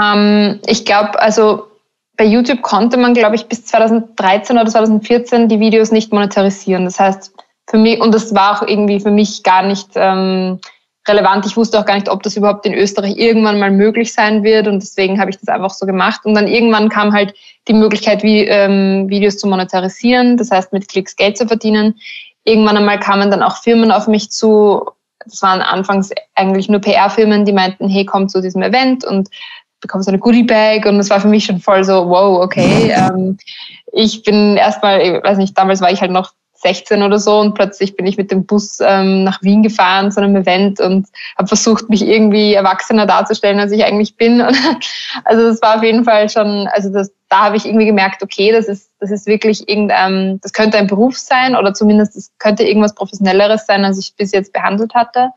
Ähm, 0.00 0.60
ich 0.64 0.84
glaube, 0.84 1.20
also 1.20 1.71
bei 2.16 2.24
YouTube 2.24 2.62
konnte 2.62 2.96
man, 2.96 3.14
glaube 3.14 3.36
ich, 3.36 3.46
bis 3.46 3.64
2013 3.64 4.56
oder 4.56 4.70
2014 4.70 5.48
die 5.48 5.60
Videos 5.60 5.90
nicht 5.90 6.12
monetarisieren. 6.12 6.84
Das 6.84 7.00
heißt, 7.00 7.32
für 7.68 7.78
mich, 7.78 8.00
und 8.00 8.14
das 8.14 8.34
war 8.34 8.58
auch 8.58 8.66
irgendwie 8.66 9.00
für 9.00 9.10
mich 9.10 9.42
gar 9.42 9.62
nicht 9.62 9.90
ähm, 9.94 10.60
relevant. 11.08 11.46
Ich 11.46 11.56
wusste 11.56 11.78
auch 11.78 11.86
gar 11.86 11.94
nicht, 11.94 12.08
ob 12.08 12.22
das 12.22 12.36
überhaupt 12.36 12.66
in 12.66 12.74
Österreich 12.74 13.16
irgendwann 13.16 13.58
mal 13.58 13.70
möglich 13.70 14.12
sein 14.12 14.42
wird. 14.42 14.68
Und 14.68 14.82
deswegen 14.82 15.20
habe 15.20 15.30
ich 15.30 15.38
das 15.38 15.48
einfach 15.48 15.70
so 15.70 15.86
gemacht. 15.86 16.24
Und 16.24 16.34
dann 16.34 16.46
irgendwann 16.46 16.88
kam 16.88 17.12
halt 17.12 17.34
die 17.68 17.74
Möglichkeit, 17.74 18.22
wie, 18.22 18.44
ähm, 18.44 19.08
Videos 19.08 19.38
zu 19.38 19.46
monetarisieren, 19.46 20.36
das 20.36 20.50
heißt 20.50 20.72
mit 20.72 20.88
Klicks 20.88 21.16
Geld 21.16 21.36
zu 21.38 21.46
verdienen. 21.46 21.98
Irgendwann 22.44 22.76
einmal 22.76 22.98
kamen 22.98 23.30
dann 23.30 23.42
auch 23.42 23.56
Firmen 23.56 23.92
auf 23.92 24.08
mich 24.08 24.30
zu. 24.30 24.84
Das 25.24 25.40
waren 25.42 25.60
anfangs 25.60 26.10
eigentlich 26.34 26.68
nur 26.68 26.80
PR-Firmen, 26.80 27.44
die 27.44 27.52
meinten, 27.52 27.88
hey, 27.88 28.04
komm 28.04 28.28
zu 28.28 28.40
diesem 28.40 28.62
Event 28.62 29.04
und 29.04 29.28
bekomme 29.82 30.02
so 30.02 30.10
eine 30.10 30.18
Goodie-Bag 30.18 30.86
und 30.86 30.98
es 30.98 31.10
war 31.10 31.20
für 31.20 31.28
mich 31.28 31.44
schon 31.44 31.60
voll 31.60 31.84
so, 31.84 32.08
wow, 32.08 32.42
okay. 32.42 32.94
Ähm, 33.02 33.36
ich 33.92 34.22
bin 34.22 34.56
erstmal, 34.56 35.00
ich 35.00 35.22
weiß 35.22 35.38
nicht, 35.38 35.56
damals 35.56 35.80
war 35.80 35.90
ich 35.90 36.00
halt 36.00 36.10
noch 36.10 36.32
16 36.62 37.02
oder 37.02 37.18
so 37.18 37.40
und 37.40 37.54
plötzlich 37.54 37.96
bin 37.96 38.06
ich 38.06 38.16
mit 38.16 38.30
dem 38.30 38.46
Bus 38.46 38.78
ähm, 38.80 39.24
nach 39.24 39.42
Wien 39.42 39.62
gefahren 39.62 40.12
zu 40.12 40.20
einem 40.20 40.36
Event 40.36 40.80
und 40.80 41.08
habe 41.36 41.48
versucht, 41.48 41.88
mich 41.88 42.06
irgendwie 42.06 42.54
erwachsener 42.54 43.04
darzustellen, 43.06 43.58
als 43.58 43.72
ich 43.72 43.84
eigentlich 43.84 44.16
bin. 44.16 44.40
also 45.24 45.48
das 45.48 45.60
war 45.60 45.76
auf 45.76 45.82
jeden 45.82 46.04
Fall 46.04 46.28
schon, 46.28 46.68
also 46.68 46.90
das, 46.90 47.12
da 47.28 47.44
habe 47.44 47.56
ich 47.56 47.66
irgendwie 47.66 47.86
gemerkt, 47.86 48.22
okay, 48.22 48.52
das 48.52 48.68
ist, 48.68 48.90
das 49.00 49.10
ist 49.10 49.26
wirklich 49.26 49.68
irgendein, 49.68 50.38
das 50.42 50.52
könnte 50.52 50.78
ein 50.78 50.86
Beruf 50.86 51.18
sein 51.18 51.56
oder 51.56 51.74
zumindest 51.74 52.16
es 52.16 52.30
könnte 52.38 52.62
irgendwas 52.62 52.94
Professionelleres 52.94 53.66
sein, 53.66 53.84
als 53.84 53.98
ich 53.98 54.14
bis 54.16 54.32
jetzt 54.32 54.52
behandelt 54.52 54.94
hatte. 54.94 55.30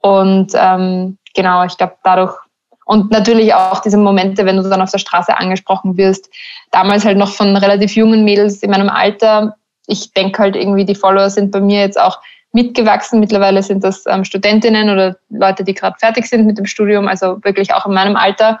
Und 0.00 0.52
ähm, 0.54 1.18
genau, 1.34 1.64
ich 1.64 1.76
glaube, 1.76 1.96
dadurch 2.02 2.36
und 2.84 3.10
natürlich 3.10 3.54
auch 3.54 3.80
diese 3.80 3.96
Momente, 3.96 4.44
wenn 4.44 4.56
du 4.56 4.62
dann 4.68 4.82
auf 4.82 4.90
der 4.90 4.98
Straße 4.98 5.36
angesprochen 5.36 5.96
wirst. 5.96 6.30
Damals 6.70 7.04
halt 7.04 7.18
noch 7.18 7.32
von 7.32 7.56
relativ 7.56 7.96
jungen 7.96 8.24
Mädels 8.24 8.62
in 8.62 8.70
meinem 8.70 8.90
Alter. 8.90 9.56
Ich 9.86 10.12
denke 10.12 10.42
halt 10.42 10.56
irgendwie, 10.56 10.84
die 10.84 10.94
Follower 10.94 11.30
sind 11.30 11.50
bei 11.50 11.60
mir 11.60 11.80
jetzt 11.80 11.98
auch 12.00 12.20
mitgewachsen. 12.52 13.20
Mittlerweile 13.20 13.62
sind 13.62 13.84
das 13.84 14.04
ähm, 14.06 14.24
Studentinnen 14.24 14.90
oder 14.90 15.16
Leute, 15.30 15.64
die 15.64 15.74
gerade 15.74 15.98
fertig 15.98 16.26
sind 16.26 16.46
mit 16.46 16.58
dem 16.58 16.66
Studium, 16.66 17.08
also 17.08 17.42
wirklich 17.42 17.74
auch 17.74 17.86
in 17.86 17.94
meinem 17.94 18.16
Alter. 18.16 18.60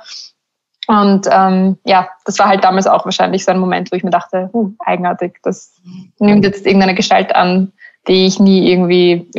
Und 0.86 1.26
ähm, 1.30 1.78
ja, 1.84 2.08
das 2.26 2.38
war 2.38 2.48
halt 2.48 2.64
damals 2.64 2.86
auch 2.86 3.04
wahrscheinlich 3.04 3.44
so 3.44 3.52
ein 3.52 3.58
Moment, 3.58 3.90
wo 3.90 3.96
ich 3.96 4.04
mir 4.04 4.10
dachte, 4.10 4.50
uh, 4.52 4.70
eigenartig, 4.80 5.38
das 5.42 5.72
nimmt 6.18 6.44
jetzt 6.44 6.66
irgendeine 6.66 6.94
Gestalt 6.94 7.34
an, 7.34 7.72
die 8.06 8.26
ich 8.26 8.38
nie 8.38 8.70
irgendwie 8.70 9.30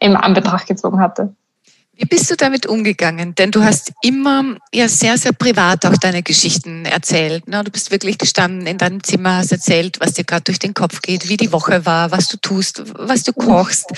im 0.00 0.16
Anbetracht 0.16 0.66
gezogen 0.66 0.98
hatte. 1.00 1.34
Wie 1.94 2.06
bist 2.06 2.30
du 2.30 2.36
damit 2.36 2.64
umgegangen? 2.64 3.34
Denn 3.34 3.50
du 3.50 3.62
hast 3.62 3.92
immer 4.00 4.56
ja 4.72 4.88
sehr, 4.88 5.18
sehr 5.18 5.32
privat 5.32 5.84
auch 5.84 5.96
deine 5.98 6.22
Geschichten 6.22 6.86
erzählt. 6.86 7.46
Ne? 7.48 7.62
Du 7.64 7.70
bist 7.70 7.90
wirklich 7.90 8.16
gestanden 8.16 8.66
in 8.66 8.78
deinem 8.78 9.04
Zimmer, 9.04 9.36
hast 9.36 9.52
erzählt, 9.52 10.00
was 10.00 10.14
dir 10.14 10.24
gerade 10.24 10.44
durch 10.44 10.58
den 10.58 10.72
Kopf 10.72 11.02
geht, 11.02 11.28
wie 11.28 11.36
die 11.36 11.52
Woche 11.52 11.84
war, 11.84 12.10
was 12.10 12.28
du 12.28 12.38
tust, 12.38 12.82
was 12.94 13.24
du 13.24 13.34
kochst. 13.34 13.92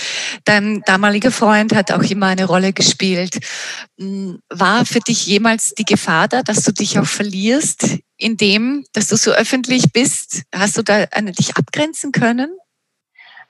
Dein 0.45 0.83
damaliger 0.87 1.31
Freund 1.31 1.73
hat 1.73 1.93
auch 1.93 2.03
immer 2.03 2.27
eine 2.27 2.47
Rolle 2.47 2.73
gespielt. 2.73 3.39
Hm, 3.97 4.41
war 4.49 4.85
für 4.85 5.01
dich 5.01 5.27
jemals 5.27 5.75
die 5.75 5.85
Gefahr 5.85 6.27
da, 6.27 6.43
dass 6.43 6.65
du 6.65 6.73
dich 6.73 6.99
auch 6.99 7.07
verlierst 7.07 7.99
in 8.17 8.37
dem, 8.37 8.85
dass 8.93 9.07
du 9.07 9.17
so 9.17 9.31
öffentlich 9.31 9.93
bist? 9.93 10.43
Hast 10.53 10.77
du 10.77 10.83
da 10.83 11.05
eine, 11.13 11.31
dich 11.31 11.57
abgrenzen 11.57 12.11
können? 12.11 12.51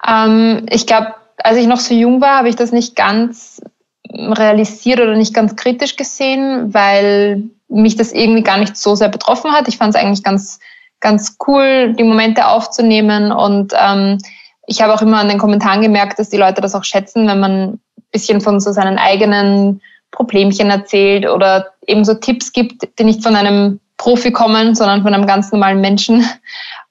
Ähm, 0.07 0.67
ich 0.69 0.87
glaube, 0.87 1.15
als 1.39 1.57
ich 1.57 1.67
noch 1.67 1.81
so 1.81 1.95
jung 1.95 2.21
war, 2.21 2.37
habe 2.37 2.51
ich 2.51 2.57
das 2.57 2.73
nicht 2.73 2.95
ganz 2.95 3.63
realisiert 4.11 5.01
oder 5.01 5.17
nicht 5.17 5.35
ganz 5.35 5.57
kritisch 5.57 5.97
gesehen, 5.97 6.73
weil 6.73 7.43
mich 7.69 7.97
das 7.97 8.13
irgendwie 8.13 8.43
gar 8.43 8.59
nicht 8.59 8.77
so 8.77 8.95
sehr 8.95 9.09
betroffen 9.09 9.53
hat. 9.53 9.69
Ich 9.69 9.79
fand 9.79 9.95
es 9.95 10.01
eigentlich 10.01 10.23
ganz, 10.23 10.61
ganz 11.01 11.37
cool, 11.47 11.95
die 11.99 12.05
Momente 12.05 12.47
aufzunehmen. 12.47 13.33
Und 13.33 13.73
ähm, 13.79 14.19
ich 14.67 14.83
habe 14.83 14.95
auch 14.95 15.03
immer 15.03 15.19
an 15.19 15.29
den 15.29 15.39
Kommentaren 15.39 15.83
gemerkt, 15.83 16.19
dass 16.19 16.31
die 16.31 16.37
Leute 16.37 16.61
das 16.61 16.75
auch 16.75 16.85
schätzen, 16.85 17.27
wenn 17.27 17.41
man 17.41 17.53
ein 17.71 17.81
bisschen 18.13 18.41
von 18.41 18.61
so 18.61 18.73
seinen 18.73 18.99
eigenen 18.99 19.81
Problemchen 20.11 20.71
erzählt 20.71 21.29
oder 21.29 21.73
eben 21.87 22.05
so 22.05 22.15
Tipps 22.15 22.53
gibt, 22.53 22.89
die 22.99 23.05
nicht 23.05 23.23
von 23.23 23.35
einem 23.35 23.81
Profi 23.97 24.33
kommen, 24.33 24.75
sondern 24.75 25.03
von 25.03 25.15
einem 25.15 25.27
ganz 25.27 25.51
normalen 25.51 25.81
Menschen. 25.81 26.25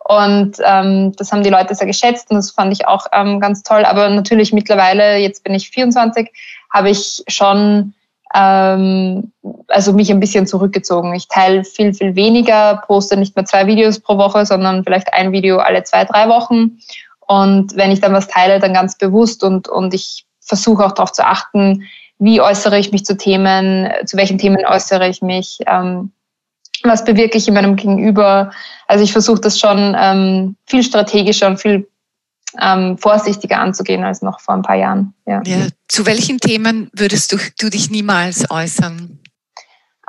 Und 0.05 0.58
ähm, 0.65 1.13
das 1.15 1.32
haben 1.32 1.43
die 1.43 1.50
Leute 1.50 1.75
sehr 1.75 1.88
geschätzt 1.88 2.29
und 2.29 2.36
das 2.36 2.51
fand 2.51 2.74
ich 2.74 2.88
auch 2.88 3.08
ähm, 3.13 3.39
ganz 3.39 3.63
toll. 3.63 3.86
Aber 3.86 4.10
natürlich 4.10 4.51
mittlerweile, 4.51 5.17
jetzt 5.17 5.43
bin 5.43 5.53
ich 5.53 5.70
24, 5.70 6.29
habe 6.73 6.89
ich 6.89 7.23
schon 7.27 7.93
ähm, 8.33 9.31
also 9.67 9.93
mich 9.93 10.11
ein 10.11 10.19
bisschen 10.19 10.47
zurückgezogen. 10.47 11.13
Ich 11.13 11.27
teile 11.27 11.63
viel, 11.63 11.93
viel 11.93 12.15
weniger, 12.15 12.81
poste 12.87 13.15
nicht 13.15 13.35
mehr 13.35 13.45
zwei 13.45 13.67
Videos 13.67 13.99
pro 13.99 14.17
Woche, 14.17 14.45
sondern 14.45 14.83
vielleicht 14.83 15.13
ein 15.13 15.31
Video 15.31 15.57
alle 15.57 15.83
zwei, 15.83 16.03
drei 16.05 16.27
Wochen. 16.27 16.79
Und 17.27 17.75
wenn 17.75 17.91
ich 17.91 18.01
dann 18.01 18.13
was 18.13 18.27
teile, 18.27 18.59
dann 18.59 18.73
ganz 18.73 18.97
bewusst 18.97 19.43
und, 19.43 19.67
und 19.69 19.93
ich 19.93 20.25
versuche 20.41 20.85
auch 20.85 20.91
darauf 20.91 21.11
zu 21.11 21.25
achten, 21.25 21.83
wie 22.19 22.41
äußere 22.41 22.77
ich 22.77 22.91
mich 22.91 23.05
zu 23.05 23.17
Themen, 23.17 23.89
zu 24.05 24.17
welchen 24.17 24.37
Themen 24.37 24.65
äußere 24.65 25.07
ich 25.07 25.21
mich, 25.21 25.59
ähm, 25.67 26.11
was 26.83 27.05
bewirke 27.05 27.37
ich 27.37 27.47
in 27.47 27.53
meinem 27.53 27.75
Gegenüber. 27.75 28.51
Also 28.87 29.03
ich 29.03 29.11
versuche 29.13 29.39
das 29.39 29.59
schon 29.59 29.95
ähm, 29.97 30.55
viel 30.65 30.83
strategischer 30.83 31.47
und 31.47 31.59
viel 31.59 31.87
ähm, 32.60 32.98
vorsichtiger 32.98 33.60
anzugehen 33.60 34.03
als 34.03 34.22
noch 34.22 34.39
vor 34.39 34.55
ein 34.55 34.62
paar 34.62 34.75
Jahren. 34.75 35.13
Ja. 35.25 35.41
ja 35.45 35.67
zu 35.88 36.05
welchen 36.05 36.39
Themen 36.39 36.89
würdest 36.93 37.31
du, 37.31 37.38
du 37.60 37.69
dich 37.69 37.89
niemals 37.89 38.50
äußern? 38.50 39.19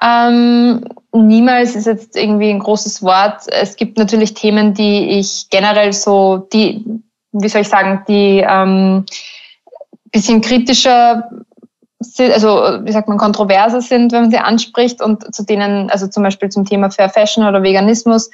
Ähm, 0.03 0.85
niemals 1.13 1.77
ist 1.77 1.87
jetzt 1.87 2.17
irgendwie 2.17 2.51
ein 2.51 2.59
großes 2.59 3.03
Wort. 3.03 3.43
Es 3.49 3.77
gibt 3.77 3.97
natürlich 3.97 4.35
Themen, 4.35 4.75
die 4.75 5.19
ich 5.19 5.49
generell 5.51 5.93
so, 5.93 6.49
die, 6.53 6.85
wie 7.33 7.49
soll 7.49 7.63
ich 7.63 7.69
sagen, 7.69 8.03
die 8.09 8.45
ähm, 8.47 9.07
bisschen 10.11 10.41
kritischer 10.41 11.29
sind, 12.01 12.33
also 12.33 12.79
wie 12.83 12.93
sagt 12.93 13.09
man, 13.09 13.19
kontroverser 13.19 13.81
sind, 13.81 14.13
wenn 14.13 14.23
man 14.23 14.31
sie 14.31 14.39
anspricht 14.39 15.03
und 15.03 15.35
zu 15.35 15.45
denen, 15.45 15.91
also 15.91 16.07
zum 16.07 16.23
Beispiel 16.23 16.51
zum 16.51 16.65
Thema 16.65 16.91
Fair 16.91 17.09
Fashion 17.09 17.45
oder 17.45 17.63
Veganismus, 17.63 18.31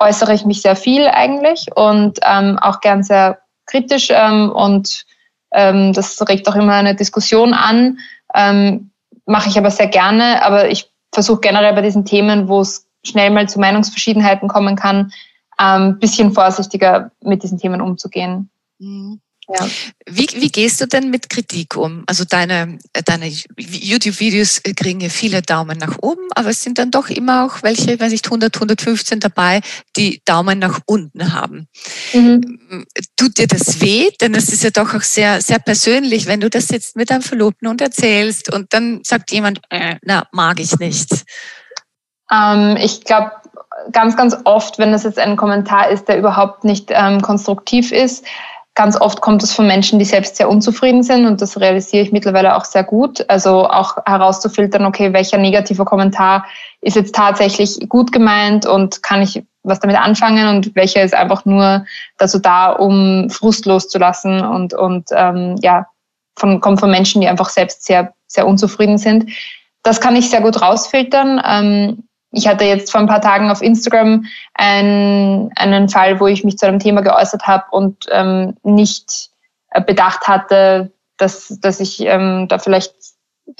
äußere 0.00 0.34
ich 0.34 0.44
mich 0.44 0.62
sehr 0.62 0.76
viel 0.76 1.06
eigentlich 1.06 1.66
und 1.74 2.18
ähm, 2.22 2.58
auch 2.60 2.80
gern 2.80 3.02
sehr 3.02 3.38
kritisch 3.68 4.08
ähm, 4.10 4.50
und 4.50 5.06
ähm, 5.52 5.92
das 5.92 6.20
regt 6.28 6.48
auch 6.48 6.56
immer 6.56 6.74
eine 6.74 6.94
Diskussion 6.94 7.54
an. 7.54 7.98
Ähm, 8.34 8.90
Mache 9.24 9.50
ich 9.50 9.58
aber 9.58 9.70
sehr 9.70 9.88
gerne, 9.88 10.42
aber 10.42 10.70
ich 10.70 10.90
versuche 11.12 11.40
generell 11.40 11.74
bei 11.74 11.82
diesen 11.82 12.06
Themen, 12.06 12.48
wo 12.48 12.60
es 12.60 12.86
schnell 13.04 13.30
mal 13.30 13.48
zu 13.48 13.60
Meinungsverschiedenheiten 13.60 14.48
kommen 14.48 14.74
kann, 14.74 15.12
ein 15.58 15.82
ähm, 15.82 15.98
bisschen 15.98 16.32
vorsichtiger 16.32 17.10
mit 17.22 17.42
diesen 17.42 17.58
Themen 17.58 17.80
umzugehen. 17.80 18.50
Mhm. 18.78 19.20
Ja. 19.48 19.66
Wie, 20.06 20.28
wie 20.34 20.50
gehst 20.50 20.80
du 20.80 20.86
denn 20.86 21.08
mit 21.08 21.30
Kritik 21.30 21.74
um? 21.74 22.04
Also 22.06 22.24
deine, 22.24 22.78
deine 23.06 23.32
YouTube-Videos 23.56 24.60
kriegen 24.76 25.00
ja 25.00 25.08
viele 25.08 25.40
Daumen 25.40 25.78
nach 25.78 25.96
oben, 26.02 26.28
aber 26.34 26.50
es 26.50 26.62
sind 26.62 26.78
dann 26.78 26.90
doch 26.90 27.08
immer 27.08 27.46
auch 27.46 27.62
welche, 27.62 27.98
weiß 27.98 28.12
ich, 28.12 28.24
100, 28.24 28.54
115 28.54 29.20
dabei, 29.20 29.60
die 29.96 30.20
Daumen 30.26 30.58
nach 30.58 30.80
unten 30.84 31.32
haben. 31.32 31.66
Mhm. 32.12 32.86
Tut 33.16 33.38
dir 33.38 33.46
das 33.46 33.80
weh? 33.80 34.10
Denn 34.20 34.34
es 34.34 34.52
ist 34.52 34.64
ja 34.64 34.70
doch 34.70 34.94
auch 34.94 35.02
sehr, 35.02 35.40
sehr 35.40 35.58
persönlich, 35.58 36.26
wenn 36.26 36.40
du 36.40 36.50
das 36.50 36.68
jetzt 36.68 36.94
mit 36.96 37.08
deinem 37.08 37.22
Verlobten 37.22 37.68
und 37.68 37.80
erzählst 37.80 38.52
und 38.52 38.74
dann 38.74 39.00
sagt 39.02 39.30
jemand, 39.32 39.62
äh, 39.70 39.96
na, 40.02 40.26
mag 40.30 40.60
ich 40.60 40.78
nicht. 40.78 41.24
Ähm, 42.30 42.76
ich 42.76 43.04
glaube, 43.04 43.32
ganz, 43.92 44.14
ganz 44.14 44.36
oft, 44.44 44.78
wenn 44.78 44.92
das 44.92 45.04
jetzt 45.04 45.18
ein 45.18 45.36
Kommentar 45.36 45.88
ist, 45.88 46.06
der 46.06 46.18
überhaupt 46.18 46.64
nicht 46.64 46.90
ähm, 46.92 47.22
konstruktiv 47.22 47.92
ist, 47.92 48.24
Ganz 48.78 48.96
oft 49.00 49.20
kommt 49.20 49.42
es 49.42 49.52
von 49.52 49.66
Menschen, 49.66 49.98
die 49.98 50.04
selbst 50.04 50.36
sehr 50.36 50.48
unzufrieden 50.48 51.02
sind 51.02 51.26
und 51.26 51.42
das 51.42 51.58
realisiere 51.58 52.04
ich 52.04 52.12
mittlerweile 52.12 52.54
auch 52.54 52.64
sehr 52.64 52.84
gut. 52.84 53.28
Also 53.28 53.68
auch 53.68 53.96
herauszufiltern, 54.06 54.84
okay, 54.84 55.12
welcher 55.12 55.36
negative 55.36 55.84
Kommentar 55.84 56.46
ist 56.80 56.94
jetzt 56.94 57.12
tatsächlich 57.12 57.88
gut 57.88 58.12
gemeint 58.12 58.66
und 58.66 59.02
kann 59.02 59.20
ich 59.20 59.42
was 59.64 59.80
damit 59.80 59.96
anfangen 59.96 60.46
und 60.46 60.76
welcher 60.76 61.02
ist 61.02 61.12
einfach 61.12 61.44
nur 61.44 61.86
dazu 62.18 62.38
da, 62.38 62.70
um 62.70 63.28
Frust 63.30 63.66
loszulassen 63.66 64.44
und, 64.44 64.74
und 64.74 65.08
ähm, 65.10 65.56
ja, 65.60 65.88
von, 66.36 66.60
kommt 66.60 66.78
von 66.78 66.92
Menschen, 66.92 67.20
die 67.20 67.26
einfach 67.26 67.48
selbst 67.48 67.84
sehr, 67.84 68.14
sehr 68.28 68.46
unzufrieden 68.46 68.96
sind. 68.96 69.28
Das 69.82 70.00
kann 70.00 70.14
ich 70.14 70.30
sehr 70.30 70.40
gut 70.40 70.62
rausfiltern. 70.62 71.42
Ähm, 71.44 72.07
ich 72.30 72.46
hatte 72.46 72.64
jetzt 72.64 72.90
vor 72.90 73.00
ein 73.00 73.06
paar 73.06 73.20
Tagen 73.20 73.50
auf 73.50 73.62
Instagram 73.62 74.26
ein, 74.54 75.50
einen 75.56 75.88
Fall, 75.88 76.20
wo 76.20 76.26
ich 76.26 76.44
mich 76.44 76.58
zu 76.58 76.66
einem 76.66 76.78
Thema 76.78 77.00
geäußert 77.00 77.46
habe 77.46 77.64
und 77.70 78.04
ähm, 78.10 78.56
nicht 78.62 79.30
äh, 79.70 79.80
bedacht 79.80 80.28
hatte, 80.28 80.92
dass, 81.16 81.58
dass 81.60 81.80
ich 81.80 82.00
ähm, 82.00 82.46
da 82.48 82.58
vielleicht 82.58 82.94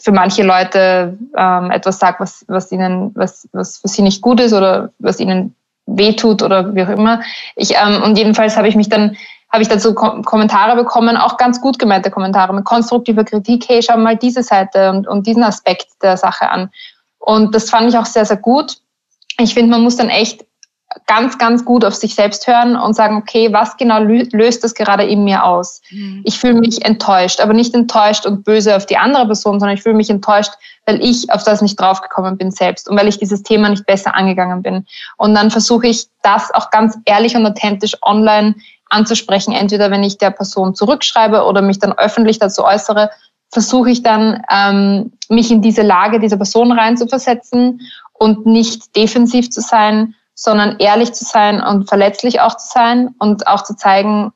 für 0.00 0.12
manche 0.12 0.42
Leute 0.42 1.18
ähm, 1.36 1.70
etwas 1.70 1.98
sage, 1.98 2.16
was, 2.20 2.44
was 2.46 2.70
ihnen, 2.70 3.12
was, 3.14 3.48
was 3.52 3.78
für 3.78 3.88
sie 3.88 4.02
nicht 4.02 4.20
gut 4.20 4.38
ist 4.40 4.52
oder 4.52 4.90
was 4.98 5.18
ihnen 5.18 5.54
wehtut 5.86 6.42
oder 6.42 6.74
wie 6.74 6.82
auch 6.82 6.90
immer. 6.90 7.22
Ich, 7.56 7.74
ähm, 7.74 8.02
und 8.02 8.18
jedenfalls 8.18 8.56
habe 8.56 8.68
ich 8.68 8.76
mich 8.76 8.90
dann 8.90 9.16
habe 9.50 9.62
ich 9.62 9.68
dazu 9.68 9.94
Kom 9.94 10.24
Kommentare 10.24 10.76
bekommen, 10.76 11.16
auch 11.16 11.38
ganz 11.38 11.62
gut 11.62 11.78
gemeinte 11.78 12.10
Kommentare 12.10 12.52
mit 12.52 12.66
konstruktiver 12.66 13.24
Kritik. 13.24 13.66
Hey, 13.66 13.82
schau 13.82 13.96
mal 13.96 14.16
diese 14.16 14.42
Seite 14.42 14.90
und, 14.90 15.08
und 15.08 15.26
diesen 15.26 15.42
Aspekt 15.42 15.86
der 16.02 16.18
Sache 16.18 16.50
an. 16.50 16.70
Und 17.18 17.54
das 17.54 17.70
fand 17.70 17.88
ich 17.88 17.98
auch 17.98 18.06
sehr, 18.06 18.24
sehr 18.24 18.36
gut. 18.36 18.78
Ich 19.38 19.54
finde, 19.54 19.70
man 19.70 19.82
muss 19.82 19.96
dann 19.96 20.08
echt 20.08 20.44
ganz, 21.06 21.38
ganz 21.38 21.64
gut 21.64 21.84
auf 21.84 21.94
sich 21.94 22.14
selbst 22.14 22.46
hören 22.46 22.76
und 22.76 22.94
sagen, 22.94 23.16
okay, 23.16 23.52
was 23.52 23.76
genau 23.76 24.00
löst 24.00 24.64
das 24.64 24.74
gerade 24.74 25.04
in 25.04 25.24
mir 25.24 25.44
aus? 25.44 25.82
Mhm. 25.90 26.22
Ich 26.24 26.38
fühle 26.38 26.54
mich 26.54 26.84
enttäuscht, 26.84 27.40
aber 27.40 27.52
nicht 27.52 27.74
enttäuscht 27.74 28.26
und 28.26 28.44
böse 28.44 28.74
auf 28.74 28.86
die 28.86 28.96
andere 28.96 29.26
Person, 29.26 29.60
sondern 29.60 29.76
ich 29.76 29.82
fühle 29.82 29.94
mich 29.94 30.10
enttäuscht, 30.10 30.52
weil 30.86 31.02
ich 31.02 31.30
auf 31.30 31.44
das 31.44 31.60
nicht 31.60 31.78
draufgekommen 31.78 32.38
bin 32.38 32.50
selbst 32.50 32.88
und 32.88 32.98
weil 32.98 33.08
ich 33.08 33.18
dieses 33.18 33.42
Thema 33.42 33.68
nicht 33.68 33.86
besser 33.86 34.14
angegangen 34.14 34.62
bin. 34.62 34.86
Und 35.16 35.34
dann 35.34 35.50
versuche 35.50 35.88
ich 35.88 36.06
das 36.22 36.52
auch 36.54 36.70
ganz 36.70 36.98
ehrlich 37.04 37.36
und 37.36 37.46
authentisch 37.46 37.96
online 38.02 38.54
anzusprechen, 38.88 39.52
entweder 39.52 39.90
wenn 39.90 40.02
ich 40.02 40.16
der 40.16 40.30
Person 40.30 40.74
zurückschreibe 40.74 41.44
oder 41.44 41.60
mich 41.60 41.78
dann 41.78 41.92
öffentlich 41.92 42.38
dazu 42.38 42.64
äußere 42.64 43.10
versuche 43.50 43.90
ich 43.90 44.02
dann, 44.02 44.42
ähm, 44.50 45.12
mich 45.28 45.50
in 45.50 45.62
diese 45.62 45.82
Lage 45.82 46.20
dieser 46.20 46.36
Person 46.36 46.72
reinzuversetzen 46.72 47.80
und 48.12 48.46
nicht 48.46 48.96
defensiv 48.96 49.50
zu 49.50 49.60
sein, 49.60 50.14
sondern 50.34 50.76
ehrlich 50.78 51.12
zu 51.12 51.24
sein 51.24 51.60
und 51.62 51.88
verletzlich 51.88 52.40
auch 52.40 52.56
zu 52.56 52.68
sein 52.68 53.14
und 53.18 53.46
auch 53.48 53.64
zu 53.64 53.74
zeigen, 53.74 54.32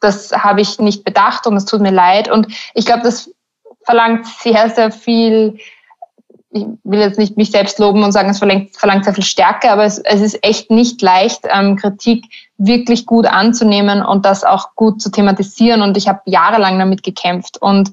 das 0.00 0.32
habe 0.32 0.62
ich 0.62 0.78
nicht 0.78 1.04
bedacht 1.04 1.46
und 1.46 1.56
es 1.56 1.66
tut 1.66 1.80
mir 1.80 1.90
leid. 1.90 2.30
Und 2.30 2.46
ich 2.74 2.86
glaube, 2.86 3.02
das 3.02 3.30
verlangt 3.82 4.26
sehr, 4.26 4.70
sehr 4.70 4.90
viel, 4.90 5.58
ich 6.52 6.64
will 6.84 7.00
jetzt 7.00 7.18
nicht 7.18 7.36
mich 7.36 7.50
selbst 7.50 7.78
loben 7.78 8.02
und 8.02 8.12
sagen, 8.12 8.30
es 8.30 8.38
verlangt, 8.38 8.76
verlangt 8.76 9.04
sehr 9.04 9.14
viel 9.14 9.24
Stärke, 9.24 9.70
aber 9.70 9.84
es, 9.84 9.98
es 9.98 10.20
ist 10.20 10.42
echt 10.42 10.70
nicht 10.70 11.02
leicht, 11.02 11.42
ähm, 11.50 11.76
Kritik 11.76 12.24
wirklich 12.56 13.04
gut 13.04 13.26
anzunehmen 13.26 14.02
und 14.02 14.24
das 14.24 14.42
auch 14.42 14.74
gut 14.74 15.02
zu 15.02 15.10
thematisieren. 15.10 15.82
Und 15.82 15.96
ich 15.96 16.08
habe 16.08 16.22
jahrelang 16.24 16.78
damit 16.78 17.02
gekämpft. 17.02 17.58
Und 17.58 17.92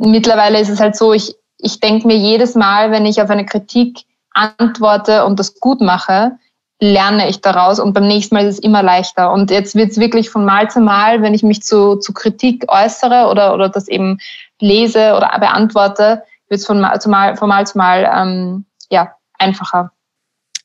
mittlerweile 0.00 0.60
ist 0.60 0.68
es 0.68 0.80
halt 0.80 0.96
so, 0.96 1.12
ich, 1.12 1.34
ich 1.58 1.80
denke 1.80 2.06
mir 2.06 2.16
jedes 2.16 2.54
Mal, 2.54 2.90
wenn 2.90 3.06
ich 3.06 3.20
auf 3.22 3.30
eine 3.30 3.46
Kritik 3.46 4.04
antworte 4.32 5.24
und 5.24 5.38
das 5.38 5.58
gut 5.60 5.80
mache, 5.80 6.32
lerne 6.80 7.28
ich 7.28 7.42
daraus 7.42 7.78
und 7.78 7.92
beim 7.92 8.06
nächsten 8.06 8.34
Mal 8.34 8.46
ist 8.46 8.54
es 8.54 8.64
immer 8.64 8.82
leichter. 8.82 9.32
Und 9.32 9.50
jetzt 9.50 9.74
wird 9.74 9.90
es 9.90 10.00
wirklich 10.00 10.30
von 10.30 10.44
Mal 10.44 10.70
zu 10.70 10.80
Mal, 10.80 11.20
wenn 11.22 11.34
ich 11.34 11.42
mich 11.42 11.62
zu, 11.62 11.96
zu 11.96 12.14
Kritik 12.14 12.64
äußere 12.68 13.28
oder, 13.28 13.52
oder 13.52 13.68
das 13.68 13.88
eben 13.88 14.18
lese 14.60 15.14
oder 15.14 15.30
beantworte, 15.38 16.22
wird 16.48 16.60
es 16.60 16.66
von 16.66 16.80
Mal 16.80 17.00
zu 17.00 17.10
Mal, 17.10 17.36
von 17.36 17.48
Mal, 17.48 17.66
zu 17.66 17.76
Mal 17.76 18.10
ähm, 18.14 18.64
ja, 18.90 19.14
einfacher. 19.38 19.92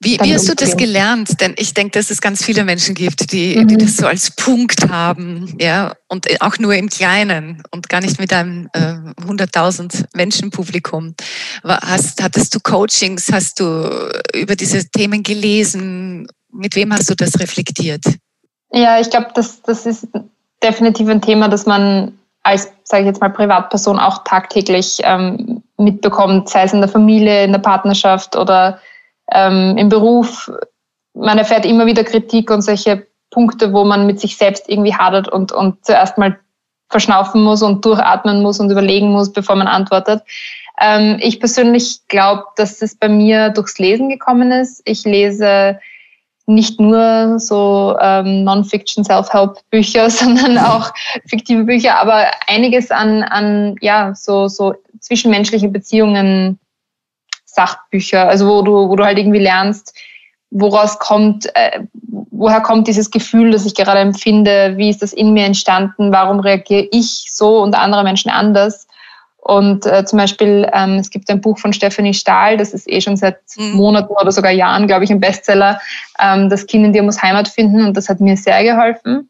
Wie, 0.06 0.20
wie 0.22 0.36
hast 0.36 0.48
du 0.48 0.54
das 0.54 0.78
gelernt? 0.78 1.42
Denn 1.42 1.56
ich 1.58 1.74
denke, 1.74 1.98
dass 1.98 2.12
es 2.12 2.22
ganz 2.22 2.46
viele 2.46 2.64
Menschen 2.64 2.94
gibt, 2.94 3.32
die, 3.32 3.56
mhm. 3.56 3.68
die 3.68 3.78
das 3.78 3.98
so 3.98 4.06
als 4.06 4.30
Punkt 4.30 4.88
haben, 4.88 5.58
ja, 5.60 5.94
und 6.10 6.28
auch 6.42 6.60
nur 6.60 6.76
im 6.76 6.90
Kleinen 6.90 7.64
und 7.72 7.90
gar 7.90 8.02
nicht 8.02 8.20
mit 8.20 8.32
einem 8.32 8.70
äh, 8.74 8.98
100.000 9.24 10.06
Menschen 10.14 10.52
Publikum. 10.52 11.16
Hast, 11.64 12.22
hattest 12.22 12.54
du 12.54 12.60
Coachings? 12.60 13.32
Hast 13.34 13.60
du 13.60 13.90
über 14.36 14.56
diese 14.56 14.88
Themen 14.92 15.24
gelesen? 15.24 16.28
Mit 16.54 16.76
wem 16.76 16.94
hast 16.94 17.10
du 17.10 17.16
das 17.16 17.40
reflektiert? 17.40 18.04
Ja, 18.72 19.00
ich 19.00 19.10
glaube, 19.10 19.30
das, 19.34 19.64
das 19.64 19.88
ist 19.88 20.08
definitiv 20.62 21.10
ein 21.10 21.22
Thema, 21.24 21.50
das 21.50 21.66
man 21.66 22.16
als, 22.44 22.72
sage 22.84 23.02
ich 23.02 23.08
jetzt 23.08 23.22
mal, 23.22 23.32
Privatperson 23.32 23.98
auch 23.98 24.24
tagtäglich 24.24 25.00
ähm, 25.02 25.64
mitbekommt, 25.80 26.48
sei 26.48 26.66
es 26.66 26.74
in 26.74 26.82
der 26.82 26.90
Familie, 26.90 27.44
in 27.44 27.54
der 27.54 27.60
Partnerschaft 27.60 28.36
oder 28.36 28.80
ähm, 29.32 29.77
im 29.77 29.89
Beruf. 29.89 30.51
Man 31.13 31.38
erfährt 31.38 31.65
immer 31.65 31.86
wieder 31.86 32.03
Kritik 32.03 32.51
und 32.51 32.62
solche 32.62 33.08
Punkte, 33.32 33.74
wo 33.74 33.84
man 33.84 34.05
mit 34.05 34.20
sich 34.20 34.38
selbst 34.38 34.70
irgendwie 34.70 34.94
hadert 34.94 35.27
und, 35.27 35.51
und 35.51 35.86
zuerst 35.86 36.17
mal 36.17 36.39
verschnaufen 36.89 37.44
muss 37.44 37.63
und 37.63 37.84
durchatmen 37.84 38.41
muss 38.41 38.60
und 38.60 38.70
überlegen 38.70 39.12
muss, 39.12 39.34
bevor 39.34 39.55
man 39.55 39.67
antwortet. 39.67 40.24
Ähm, 40.79 41.17
ich 41.20 41.39
persönlich 41.39 42.08
glaube, 42.08 42.44
dass 42.55 42.82
es 42.82 42.96
bei 42.96 43.10
mir 43.10 43.50
durchs 43.50 43.79
Lesen 43.79 44.10
gekommen 44.10 44.51
ist. 44.51 44.82
Ich 44.86 45.03
lese 45.03 45.79
nicht 46.48 46.79
nur 46.79 47.39
so 47.39 47.98
ähm, 48.00 48.44
Non-Fiction 48.44 49.03
Self-Help-Bücher, 49.03 50.10
sondern 50.12 50.58
auch 50.58 50.94
fiktive 51.27 51.63
Bücher, 51.63 52.00
aber 52.00 52.27
einiges 52.48 52.91
an, 52.91 53.24
an 53.24 53.75
ja, 53.82 54.13
so, 54.15 54.48
so 54.48 54.75
zwischenmenschliche 55.00 55.70
Beziehungen, 55.70 56.60
Sachbücher, 57.56 58.28
also 58.28 58.48
wo 58.48 58.62
du, 58.62 58.90
wo 58.90 58.96
du 58.96 59.06
halt 59.06 59.18
irgendwie 59.18 59.40
lernst, 59.40 59.94
woraus 60.52 61.00
kommt, 61.00 61.48
äh, 61.56 61.82
woher 62.32 62.62
kommt 62.62 62.88
dieses 62.88 63.12
Gefühl, 63.12 63.52
das 63.52 63.66
ich 63.66 63.76
gerade 63.76 64.00
empfinde, 64.00 64.74
wie 64.78 64.90
ist 64.90 65.02
das 65.02 65.14
in 65.14 65.34
mir 65.34 65.46
entstanden, 65.46 66.12
warum 66.12 66.40
reagiere 66.40 66.88
ich 66.92 67.28
so 67.30 67.62
und 67.62 67.76
andere 67.76 68.04
Menschen 68.04 68.30
anders. 68.30 68.88
Und 69.38 69.86
äh, 69.86 70.04
zum 70.06 70.18
Beispiel, 70.18 70.68
ähm, 70.74 70.96
es 70.96 71.12
gibt 71.12 71.30
ein 71.30 71.40
Buch 71.40 71.60
von 71.60 71.72
Stephanie 71.72 72.16
Stahl, 72.16 72.58
das 72.58 72.74
ist 72.74 72.92
eh 72.92 73.00
schon 73.00 73.16
seit 73.16 73.38
mhm. 73.58 73.74
Monaten 73.74 74.12
oder 74.14 74.32
sogar 74.32 74.52
Jahren, 74.52 74.88
glaube 74.88 75.04
ich, 75.04 75.12
ein 75.12 75.20
Bestseller. 75.20 75.80
Ähm, 76.20 76.50
das 76.50 76.66
Kind 76.66 76.84
in 76.84 76.94
dir 76.94 77.04
muss 77.04 77.22
Heimat 77.22 77.48
finden 77.48 77.86
und 77.86 77.96
das 77.96 78.10
hat 78.10 78.20
mir 78.20 78.38
sehr 78.38 78.64
geholfen. 78.64 79.30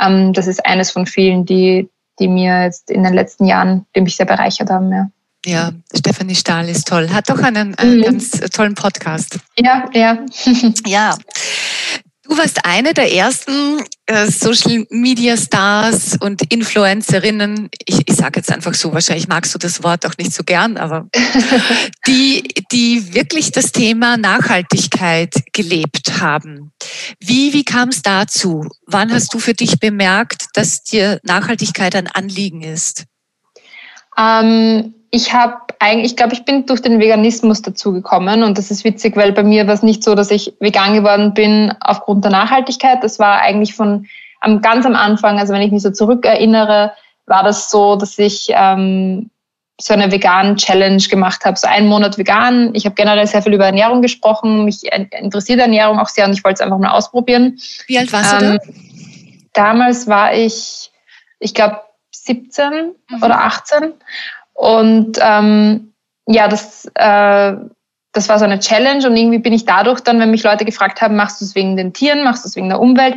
Ähm, 0.00 0.32
das 0.32 0.48
ist 0.48 0.66
eines 0.66 0.90
von 0.90 1.06
vielen, 1.06 1.44
die, 1.44 1.88
die 2.18 2.26
mir 2.26 2.64
jetzt 2.64 2.90
in 2.90 3.04
den 3.04 3.14
letzten 3.14 3.44
Jahren, 3.46 3.86
die 3.94 4.00
mich 4.00 4.16
sehr 4.16 4.26
bereichert 4.26 4.68
haben. 4.68 4.90
Ja. 4.90 5.06
Ja, 5.44 5.72
Stephanie 5.94 6.36
Stahl 6.36 6.68
ist 6.68 6.86
toll. 6.86 7.10
Hat 7.10 7.28
doch 7.28 7.38
einen, 7.38 7.74
einen 7.74 7.98
mhm. 7.98 8.02
ganz 8.02 8.30
tollen 8.30 8.74
Podcast. 8.74 9.38
Ja, 9.58 9.88
ja. 9.92 10.18
ja. 10.86 11.16
Du 12.24 12.38
warst 12.38 12.64
eine 12.64 12.94
der 12.94 13.12
ersten 13.12 13.82
äh, 14.06 14.30
Social 14.30 14.86
Media 14.90 15.36
Stars 15.36 16.16
und 16.20 16.52
Influencerinnen. 16.52 17.68
Ich, 17.84 18.08
ich 18.08 18.14
sage 18.14 18.38
jetzt 18.38 18.50
einfach 18.52 18.74
so, 18.74 18.92
wahrscheinlich 18.92 19.26
magst 19.26 19.52
du 19.52 19.58
das 19.58 19.82
Wort 19.82 20.06
auch 20.06 20.16
nicht 20.16 20.32
so 20.32 20.44
gern, 20.44 20.76
aber 20.76 21.08
die, 22.06 22.44
die 22.70 23.12
wirklich 23.12 23.50
das 23.50 23.72
Thema 23.72 24.16
Nachhaltigkeit 24.16 25.34
gelebt 25.52 26.20
haben. 26.20 26.72
Wie, 27.18 27.52
wie 27.52 27.64
kam 27.64 27.88
es 27.88 28.02
dazu? 28.02 28.68
Wann 28.86 29.12
hast 29.12 29.34
du 29.34 29.40
für 29.40 29.54
dich 29.54 29.80
bemerkt, 29.80 30.46
dass 30.54 30.84
dir 30.84 31.18
Nachhaltigkeit 31.24 31.96
ein 31.96 32.06
Anliegen 32.06 32.62
ist? 32.62 33.04
Ähm, 34.16 34.94
ich 35.14 35.34
habe 35.34 35.58
eigentlich, 35.78 36.12
ich 36.12 36.16
glaube, 36.16 36.32
ich 36.32 36.44
bin 36.44 36.64
durch 36.64 36.80
den 36.80 36.98
Veganismus 36.98 37.60
dazugekommen 37.60 38.42
und 38.42 38.56
das 38.56 38.70
ist 38.70 38.82
witzig, 38.82 39.14
weil 39.14 39.32
bei 39.32 39.42
mir 39.42 39.66
war 39.66 39.74
es 39.74 39.82
nicht 39.82 40.02
so, 40.02 40.14
dass 40.14 40.30
ich 40.30 40.54
vegan 40.58 40.94
geworden 40.94 41.34
bin 41.34 41.74
aufgrund 41.80 42.24
der 42.24 42.32
Nachhaltigkeit. 42.32 43.04
Das 43.04 43.18
war 43.18 43.42
eigentlich 43.42 43.74
von 43.74 44.06
am 44.40 44.62
ganz 44.62 44.86
am 44.86 44.96
Anfang, 44.96 45.38
also 45.38 45.52
wenn 45.52 45.60
ich 45.60 45.70
mich 45.70 45.82
so 45.82 45.90
zurückerinnere, 45.90 46.92
war 47.26 47.44
das 47.44 47.70
so, 47.70 47.96
dass 47.96 48.18
ich 48.18 48.48
ähm, 48.54 49.28
so 49.78 49.92
eine 49.92 50.10
vegan 50.10 50.56
Challenge 50.56 51.02
gemacht 51.02 51.44
habe, 51.44 51.58
so 51.58 51.68
einen 51.68 51.88
Monat 51.88 52.16
vegan. 52.16 52.74
Ich 52.74 52.86
habe 52.86 52.94
generell 52.94 53.26
sehr 53.26 53.42
viel 53.42 53.52
über 53.52 53.66
Ernährung 53.66 54.00
gesprochen, 54.00 54.64
mich 54.64 54.90
interessiert 55.12 55.60
Ernährung 55.60 55.98
auch 55.98 56.08
sehr 56.08 56.24
und 56.24 56.32
ich 56.32 56.42
wollte 56.42 56.54
es 56.54 56.60
einfach 56.62 56.78
mal 56.78 56.92
ausprobieren. 56.92 57.58
Wie 57.86 57.98
alt 57.98 58.10
warst 58.14 58.32
ähm, 58.32 58.38
du 58.38 58.58
da? 58.58 58.72
Damals 59.52 60.06
war 60.06 60.34
ich, 60.34 60.90
ich 61.38 61.52
glaube, 61.52 61.82
17 62.12 62.94
mhm. 63.10 63.22
oder 63.22 63.44
18 63.44 63.92
und 64.54 65.18
ähm, 65.20 65.92
ja, 66.26 66.48
das, 66.48 66.86
äh, 66.94 67.54
das 68.12 68.28
war 68.28 68.38
so 68.38 68.44
eine 68.44 68.60
Challenge 68.60 69.06
und 69.06 69.16
irgendwie 69.16 69.38
bin 69.38 69.52
ich 69.52 69.64
dadurch 69.64 70.00
dann, 70.00 70.20
wenn 70.20 70.30
mich 70.30 70.42
Leute 70.42 70.64
gefragt 70.64 71.00
haben, 71.00 71.16
machst 71.16 71.40
du 71.40 71.44
es 71.44 71.54
wegen 71.54 71.76
den 71.76 71.92
Tieren, 71.92 72.24
machst 72.24 72.44
du 72.44 72.48
es 72.48 72.56
wegen 72.56 72.68
der 72.68 72.80
Umwelt, 72.80 73.16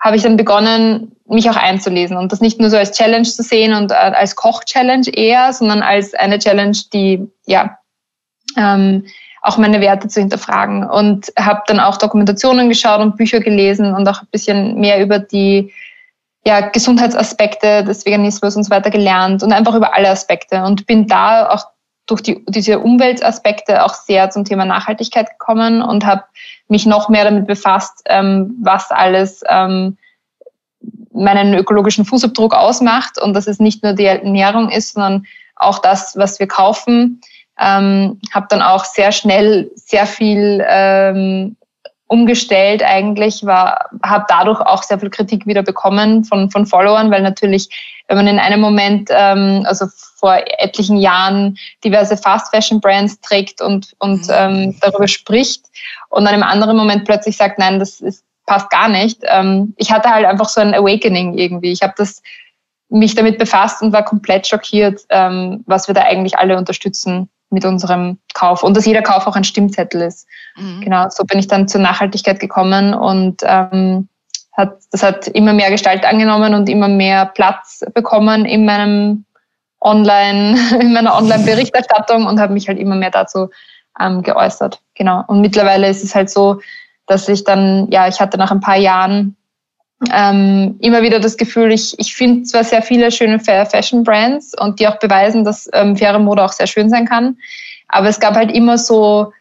habe 0.00 0.16
ich 0.16 0.22
dann 0.22 0.36
begonnen, 0.36 1.12
mich 1.26 1.48
auch 1.48 1.56
einzulesen 1.56 2.16
und 2.16 2.32
das 2.32 2.40
nicht 2.40 2.60
nur 2.60 2.68
so 2.68 2.76
als 2.76 2.92
Challenge 2.92 3.26
zu 3.26 3.42
sehen 3.42 3.74
und 3.74 3.92
äh, 3.92 3.94
als 3.94 4.36
Koch-Challenge 4.36 5.08
eher, 5.08 5.52
sondern 5.52 5.82
als 5.82 6.14
eine 6.14 6.38
Challenge, 6.38 6.76
die 6.92 7.26
ja 7.46 7.78
ähm, 8.56 9.06
auch 9.40 9.58
meine 9.58 9.80
Werte 9.80 10.08
zu 10.08 10.20
hinterfragen 10.20 10.84
und 10.84 11.32
habe 11.38 11.62
dann 11.66 11.80
auch 11.80 11.98
Dokumentationen 11.98 12.68
geschaut 12.68 13.00
und 13.00 13.16
Bücher 13.16 13.40
gelesen 13.40 13.94
und 13.94 14.08
auch 14.08 14.22
ein 14.22 14.28
bisschen 14.30 14.80
mehr 14.80 15.02
über 15.02 15.18
die 15.18 15.72
ja, 16.46 16.60
Gesundheitsaspekte 16.60 17.84
des 17.84 18.04
Veganismus 18.04 18.56
und 18.56 18.64
so 18.64 18.70
weiter 18.70 18.90
gelernt 18.90 19.42
und 19.42 19.52
einfach 19.52 19.74
über 19.74 19.94
alle 19.94 20.10
Aspekte 20.10 20.62
und 20.62 20.86
bin 20.86 21.06
da 21.06 21.48
auch 21.48 21.66
durch 22.06 22.20
die, 22.20 22.44
diese 22.48 22.80
Umweltaspekte 22.80 23.82
auch 23.82 23.94
sehr 23.94 24.28
zum 24.30 24.44
Thema 24.44 24.66
Nachhaltigkeit 24.66 25.30
gekommen 25.30 25.80
und 25.80 26.04
habe 26.04 26.24
mich 26.68 26.84
noch 26.84 27.08
mehr 27.08 27.24
damit 27.24 27.46
befasst, 27.46 28.02
ähm, 28.06 28.54
was 28.62 28.90
alles 28.90 29.42
ähm, 29.48 29.96
meinen 31.12 31.54
ökologischen 31.54 32.04
Fußabdruck 32.04 32.54
ausmacht 32.54 33.18
und 33.20 33.34
dass 33.34 33.46
es 33.46 33.58
nicht 33.58 33.82
nur 33.82 33.94
die 33.94 34.04
Ernährung 34.04 34.68
ist, 34.70 34.94
sondern 34.94 35.26
auch 35.56 35.78
das, 35.78 36.16
was 36.16 36.40
wir 36.40 36.48
kaufen. 36.48 37.22
Ähm, 37.58 38.20
habe 38.32 38.46
dann 38.50 38.60
auch 38.60 38.84
sehr 38.84 39.12
schnell 39.12 39.70
sehr 39.76 40.06
viel 40.06 40.62
ähm, 40.68 41.56
umgestellt 42.06 42.82
eigentlich, 42.82 43.44
war, 43.46 43.88
habe 44.02 44.26
dadurch 44.28 44.60
auch 44.60 44.82
sehr 44.82 44.98
viel 44.98 45.10
Kritik 45.10 45.46
wieder 45.46 45.62
bekommen 45.62 46.24
von, 46.24 46.50
von 46.50 46.66
Followern, 46.66 47.10
weil 47.10 47.22
natürlich, 47.22 47.68
wenn 48.08 48.16
man 48.16 48.26
in 48.26 48.38
einem 48.38 48.60
Moment, 48.60 49.08
ähm, 49.10 49.64
also 49.66 49.86
vor 50.16 50.36
etlichen 50.58 50.98
Jahren, 50.98 51.56
diverse 51.82 52.16
Fast 52.16 52.54
Fashion 52.54 52.80
Brands 52.80 53.20
trägt 53.20 53.62
und, 53.62 53.94
und 53.98 54.28
mhm. 54.28 54.34
ähm, 54.34 54.76
darüber 54.80 55.08
spricht 55.08 55.64
und 56.10 56.24
dann 56.24 56.34
im 56.34 56.42
anderen 56.42 56.76
Moment 56.76 57.04
plötzlich 57.04 57.36
sagt, 57.36 57.58
nein, 57.58 57.78
das 57.78 58.00
ist, 58.00 58.24
passt 58.46 58.68
gar 58.68 58.88
nicht. 58.88 59.22
Ähm, 59.24 59.74
ich 59.78 59.90
hatte 59.90 60.10
halt 60.10 60.26
einfach 60.26 60.48
so 60.50 60.60
ein 60.60 60.74
Awakening 60.74 61.38
irgendwie. 61.38 61.72
Ich 61.72 61.82
habe 61.82 61.94
das 61.96 62.22
mich 62.90 63.14
damit 63.14 63.38
befasst 63.38 63.82
und 63.82 63.94
war 63.94 64.04
komplett 64.04 64.46
schockiert, 64.46 65.00
ähm, 65.08 65.64
was 65.66 65.88
wir 65.88 65.94
da 65.94 66.02
eigentlich 66.02 66.38
alle 66.38 66.58
unterstützen 66.58 67.30
mit 67.54 67.64
unserem 67.64 68.18
Kauf 68.34 68.62
und 68.62 68.76
dass 68.76 68.84
jeder 68.84 69.02
Kauf 69.02 69.26
auch 69.26 69.36
ein 69.36 69.44
Stimmzettel 69.44 70.02
ist. 70.02 70.26
Mhm. 70.56 70.82
Genau, 70.82 71.08
so 71.08 71.24
bin 71.24 71.38
ich 71.38 71.48
dann 71.48 71.68
zur 71.68 71.80
Nachhaltigkeit 71.80 72.40
gekommen 72.40 72.92
und 72.92 73.42
ähm, 73.44 74.08
hat, 74.52 74.78
das 74.92 75.02
hat 75.02 75.28
immer 75.28 75.52
mehr 75.52 75.70
Gestalt 75.70 76.04
angenommen 76.04 76.54
und 76.54 76.68
immer 76.68 76.88
mehr 76.88 77.26
Platz 77.26 77.84
bekommen 77.94 78.44
in 78.44 78.64
meinem 78.64 79.24
Online, 79.80 80.58
in 80.80 80.92
meiner 80.92 81.16
Online-Berichterstattung 81.16 82.26
und 82.26 82.40
habe 82.40 82.52
mich 82.52 82.68
halt 82.68 82.78
immer 82.78 82.94
mehr 82.94 83.10
dazu 83.10 83.48
ähm, 84.00 84.22
geäußert. 84.22 84.80
Genau. 84.94 85.24
Und 85.26 85.40
mittlerweile 85.40 85.88
ist 85.88 86.04
es 86.04 86.14
halt 86.14 86.30
so, 86.30 86.60
dass 87.06 87.28
ich 87.28 87.44
dann, 87.44 87.88
ja, 87.90 88.08
ich 88.08 88.20
hatte 88.20 88.38
nach 88.38 88.50
ein 88.50 88.60
paar 88.60 88.76
Jahren 88.76 89.36
ähm, 90.12 90.76
immer 90.80 91.02
wieder 91.02 91.20
das 91.20 91.36
Gefühl, 91.36 91.72
ich, 91.72 91.94
ich 91.98 92.14
finde 92.14 92.42
zwar 92.44 92.64
sehr 92.64 92.82
viele 92.82 93.10
schöne 93.10 93.38
Fashion 93.40 94.04
Brands 94.04 94.52
und 94.58 94.80
die 94.80 94.88
auch 94.88 94.98
beweisen, 94.98 95.44
dass 95.44 95.68
ähm, 95.72 95.96
faire 95.96 96.18
Mode 96.18 96.44
auch 96.44 96.52
sehr 96.52 96.66
schön 96.66 96.90
sein 96.90 97.06
kann, 97.06 97.36
aber 97.88 98.08
es 98.08 98.20
gab 98.20 98.34
halt 98.34 98.52
immer 98.52 98.78
so 98.78 99.32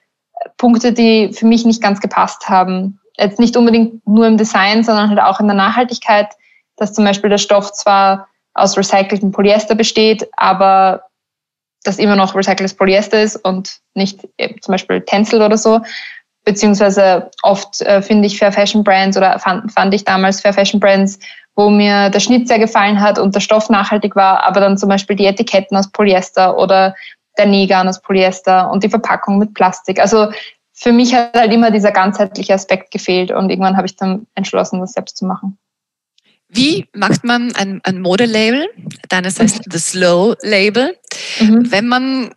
Punkte, 0.58 0.93
die 0.93 1.32
für 1.34 1.45
mich 1.45 1.65
nicht 1.65 1.82
ganz 1.82 1.99
gepasst 1.99 2.49
haben. 2.49 2.99
Jetzt 3.17 3.39
nicht 3.39 3.56
unbedingt 3.56 4.06
nur 4.08 4.28
im 4.28 4.38
Design, 4.38 4.84
sondern 4.84 5.10
halt 5.10 5.19
auch 5.19 5.39
in 5.39 5.47
der 5.47 5.56
Nachhaltigkeit, 5.56 6.28
dass 6.76 6.93
zum 6.93 7.06
Beispiel 7.06 7.30
der 7.30 7.38
Stoff 7.38 7.71
zwar 7.71 8.28
aus 8.54 8.78
recyceltem 8.78 9.32
Polyester 9.32 9.76
besteht, 9.76 10.28
aber 10.36 11.04
das 11.84 11.99
immer 11.99 12.15
noch 12.15 12.36
recyceltes 12.36 12.76
Polyester 12.76 13.21
ist 13.21 13.36
und 13.36 13.80
nicht 13.93 14.28
äh, 14.38 14.56
zum 14.62 14.73
Beispiel 14.73 15.02
Tencel 15.02 15.41
oder 15.41 15.58
so 15.58 15.82
beziehungsweise 16.43 17.32
oft 17.41 17.82
äh, 17.82 18.01
finde 18.01 18.27
ich 18.27 18.38
Fair 18.38 18.51
Fashion 18.51 18.84
Brands 18.84 19.17
oder 19.17 19.39
fand, 19.39 19.71
fand 19.71 19.93
ich 19.93 20.03
damals 20.03 20.41
Fair 20.41 20.53
Fashion 20.53 20.79
Brands, 20.79 21.19
wo 21.56 21.69
mir 21.69 22.10
der 22.10 22.19
Schnitt 22.19 22.47
sehr 22.47 22.60
gefallen 22.60 22.99
hat 22.99 23.19
und 23.19 23.36
der 23.36 23.39
Stoff 23.39 23.69
nachhaltig 23.69 24.15
war, 24.15 24.43
aber 24.43 24.60
dann 24.60 24.77
zum 24.77 24.89
Beispiel 24.89 25.15
die 25.15 25.25
Etiketten 25.25 25.77
aus 25.77 25.91
Polyester 25.91 26.58
oder 26.58 26.95
der 27.38 27.45
Negan 27.45 27.88
aus 27.88 28.01
Polyester 28.01 28.71
und 28.71 28.84
die 28.84 28.89
Verpackung 28.89 29.38
mit 29.38 29.53
Plastik. 29.53 29.99
Also 29.99 30.29
für 30.73 30.91
mich 30.91 31.13
hat 31.13 31.36
halt 31.36 31.53
immer 31.53 31.71
dieser 31.71 31.91
ganzheitliche 31.91 32.53
Aspekt 32.53 32.91
gefehlt 32.91 33.32
und 33.32 33.49
irgendwann 33.49 33.77
habe 33.77 33.88
ich 33.88 33.95
dann 33.95 34.27
entschlossen, 34.36 34.79
das 34.79 34.93
selbst 34.93 35.17
zu 35.17 35.25
machen. 35.25 35.58
Wie 36.49 36.88
macht 36.93 37.23
man 37.23 37.56
ein, 37.56 37.82
ein 37.84 38.01
Modelabel? 38.01 38.67
Deines 39.10 39.39
heißt 39.39 39.63
The 39.71 39.79
Slow 39.79 40.36
Label. 40.41 40.95
Mhm. 41.39 41.71
Wenn 41.71 41.88
man 41.88 42.32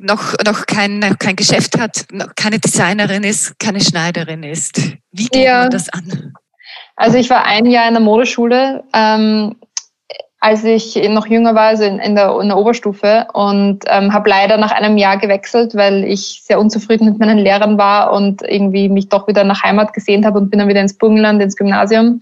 noch, 0.00 0.34
noch 0.44 0.66
kein, 0.66 1.16
kein 1.18 1.36
Geschäft 1.36 1.78
hat, 1.78 2.06
noch 2.12 2.34
keine 2.34 2.58
Designerin 2.58 3.24
ist, 3.24 3.58
keine 3.58 3.80
Schneiderin 3.80 4.42
ist. 4.42 4.80
Wie 5.12 5.26
geht 5.26 5.44
ja. 5.44 5.62
man 5.62 5.70
das 5.70 5.88
an? 5.88 6.32
Also 6.96 7.18
ich 7.18 7.30
war 7.30 7.44
ein 7.44 7.66
Jahr 7.66 7.86
in 7.86 7.94
der 7.94 8.02
Modeschule, 8.02 8.84
ähm, 8.92 9.56
als 10.40 10.64
ich 10.64 10.96
noch 11.08 11.26
jünger 11.26 11.54
war, 11.54 11.68
also 11.68 11.84
in, 11.84 11.98
in, 11.98 12.14
der, 12.14 12.38
in 12.40 12.48
der, 12.48 12.58
Oberstufe 12.58 13.26
und 13.32 13.84
ähm, 13.86 14.12
habe 14.12 14.28
leider 14.28 14.58
nach 14.58 14.70
einem 14.70 14.96
Jahr 14.96 15.16
gewechselt, 15.16 15.74
weil 15.74 16.04
ich 16.04 16.42
sehr 16.44 16.60
unzufrieden 16.60 17.06
mit 17.06 17.18
meinen 17.18 17.38
Lehrern 17.38 17.78
war 17.78 18.12
und 18.12 18.42
irgendwie 18.42 18.88
mich 18.88 19.08
doch 19.08 19.26
wieder 19.28 19.44
nach 19.44 19.62
Heimat 19.62 19.92
gesehnt 19.92 20.24
habe 20.24 20.38
und 20.38 20.50
bin 20.50 20.58
dann 20.58 20.68
wieder 20.68 20.80
ins 20.80 20.98
Burgenland, 20.98 21.42
ins 21.42 21.56
Gymnasium. 21.56 22.20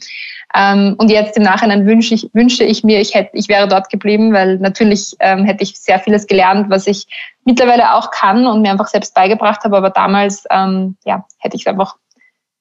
Ähm, 0.55 0.95
und 0.99 1.11
jetzt 1.11 1.37
im 1.37 1.43
Nachhinein 1.43 1.87
wünsche 1.87 2.15
ich, 2.15 2.31
wünsche 2.33 2.65
ich 2.65 2.85
mir, 2.85 3.01
ich, 3.01 3.15
hätte, 3.15 3.31
ich 3.37 3.49
wäre 3.49 3.67
dort 3.67 3.91
geblieben, 3.91 4.33
weil 4.33 4.59
natürlich 4.59 5.15
ähm, 5.19 5.45
hätte 5.45 5.65
ich 5.65 5.79
sehr 5.79 5.99
vieles 5.99 6.27
gelernt, 6.27 6.71
was 6.71 6.87
ich 6.87 7.07
mittlerweile 7.45 7.95
auch 7.95 8.11
kann 8.11 8.47
und 8.47 8.63
mir 8.63 8.71
einfach 8.71 8.89
selbst 8.89 9.15
beigebracht 9.15 9.65
habe. 9.65 9.77
Aber 9.77 9.91
damals 9.91 10.45
ähm, 10.51 10.97
ja, 11.05 11.25
hätte 11.39 11.57
ich 11.57 11.63
es 11.63 11.67
einfach 11.67 11.97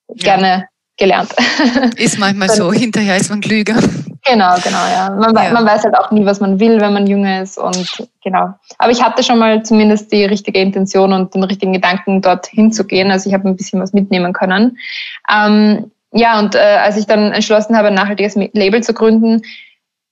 ja. 0.07 0.35
gerne 0.35 0.67
gelernt. 0.97 1.33
Ist 1.97 2.19
manchmal 2.19 2.49
so, 2.49 2.71
hinterher 2.71 3.17
ist 3.17 3.29
man 3.29 3.41
klüger. 3.41 3.75
Genau, 4.25 4.55
genau, 4.63 4.85
ja. 4.93 5.09
Man, 5.09 5.35
ja. 5.35 5.51
man 5.51 5.65
weiß 5.65 5.83
halt 5.83 5.97
auch 5.97 6.11
nie, 6.11 6.25
was 6.25 6.39
man 6.39 6.59
will, 6.59 6.79
wenn 6.79 6.93
man 6.93 7.07
jung 7.07 7.25
ist 7.25 7.57
und 7.57 8.07
genau. 8.23 8.53
Aber 8.77 8.91
ich 8.91 9.03
hatte 9.03 9.21
schon 9.21 9.37
mal 9.37 9.63
zumindest 9.63 10.11
die 10.13 10.23
richtige 10.23 10.59
Intention 10.59 11.11
und 11.11 11.33
den 11.33 11.43
richtigen 11.43 11.73
Gedanken, 11.73 12.21
dort 12.21 12.47
hinzugehen. 12.47 13.11
Also 13.11 13.27
ich 13.29 13.33
habe 13.33 13.49
ein 13.49 13.57
bisschen 13.57 13.81
was 13.81 13.91
mitnehmen 13.91 14.31
können. 14.31 14.77
Ähm, 15.29 15.91
ja, 16.13 16.39
und 16.39 16.55
äh, 16.55 16.59
als 16.59 16.97
ich 16.97 17.07
dann 17.07 17.31
entschlossen 17.31 17.75
habe, 17.75 17.87
ein 17.87 17.95
nachhaltiges 17.95 18.35
Label 18.35 18.83
zu 18.83 18.93
gründen, 18.93 19.41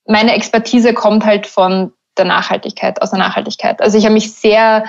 meine 0.06 0.34
Expertise 0.34 0.94
kommt 0.94 1.24
halt 1.26 1.46
von 1.46 1.94
der 2.18 2.26
Nachhaltigkeit, 2.26 3.02
aus 3.02 3.12
der 3.12 3.20
Nachhaltigkeit. 3.20 3.82
Also 3.82 3.98
ich 3.98 4.06
habe 4.06 4.16
mich 4.16 4.34
sehr 4.34 4.86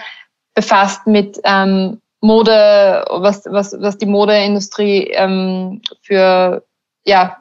befasst 0.54 1.06
mit 1.06 1.38
ähm, 1.44 2.00
Mode, 2.22 3.04
was, 3.10 3.44
was, 3.46 3.76
was 3.78 3.98
die 3.98 4.06
Modeindustrie 4.06 5.08
ähm, 5.12 5.82
für 6.02 6.64
ja, 7.04 7.36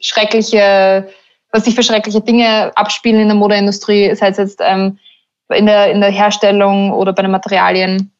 schreckliche, 0.00 1.08
was 1.52 1.64
sich 1.64 1.74
für 1.74 1.82
schreckliche 1.82 2.20
Dinge 2.20 2.72
abspielen 2.76 3.20
in 3.20 3.28
der 3.28 3.36
Modeindustrie, 3.36 4.14
sei 4.14 4.28
es 4.28 4.38
jetzt 4.38 4.60
ähm, 4.62 4.98
in, 5.48 5.66
der, 5.66 5.92
in 5.92 6.00
der 6.00 6.10
Herstellung 6.10 6.92
oder 6.92 7.12
bei 7.12 7.22
den 7.22 7.30
Materialien. 7.30 8.12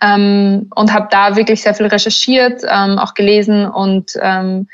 Ähm, 0.00 0.70
und 0.74 0.92
habe 0.92 1.08
da 1.10 1.36
wirklich 1.36 1.62
sehr 1.62 1.74
viel 1.74 1.86
recherchiert, 1.86 2.62
ähm, 2.68 2.98
auch 2.98 3.14
gelesen 3.14 3.66
und 3.66 4.12
ähm, 4.20 4.68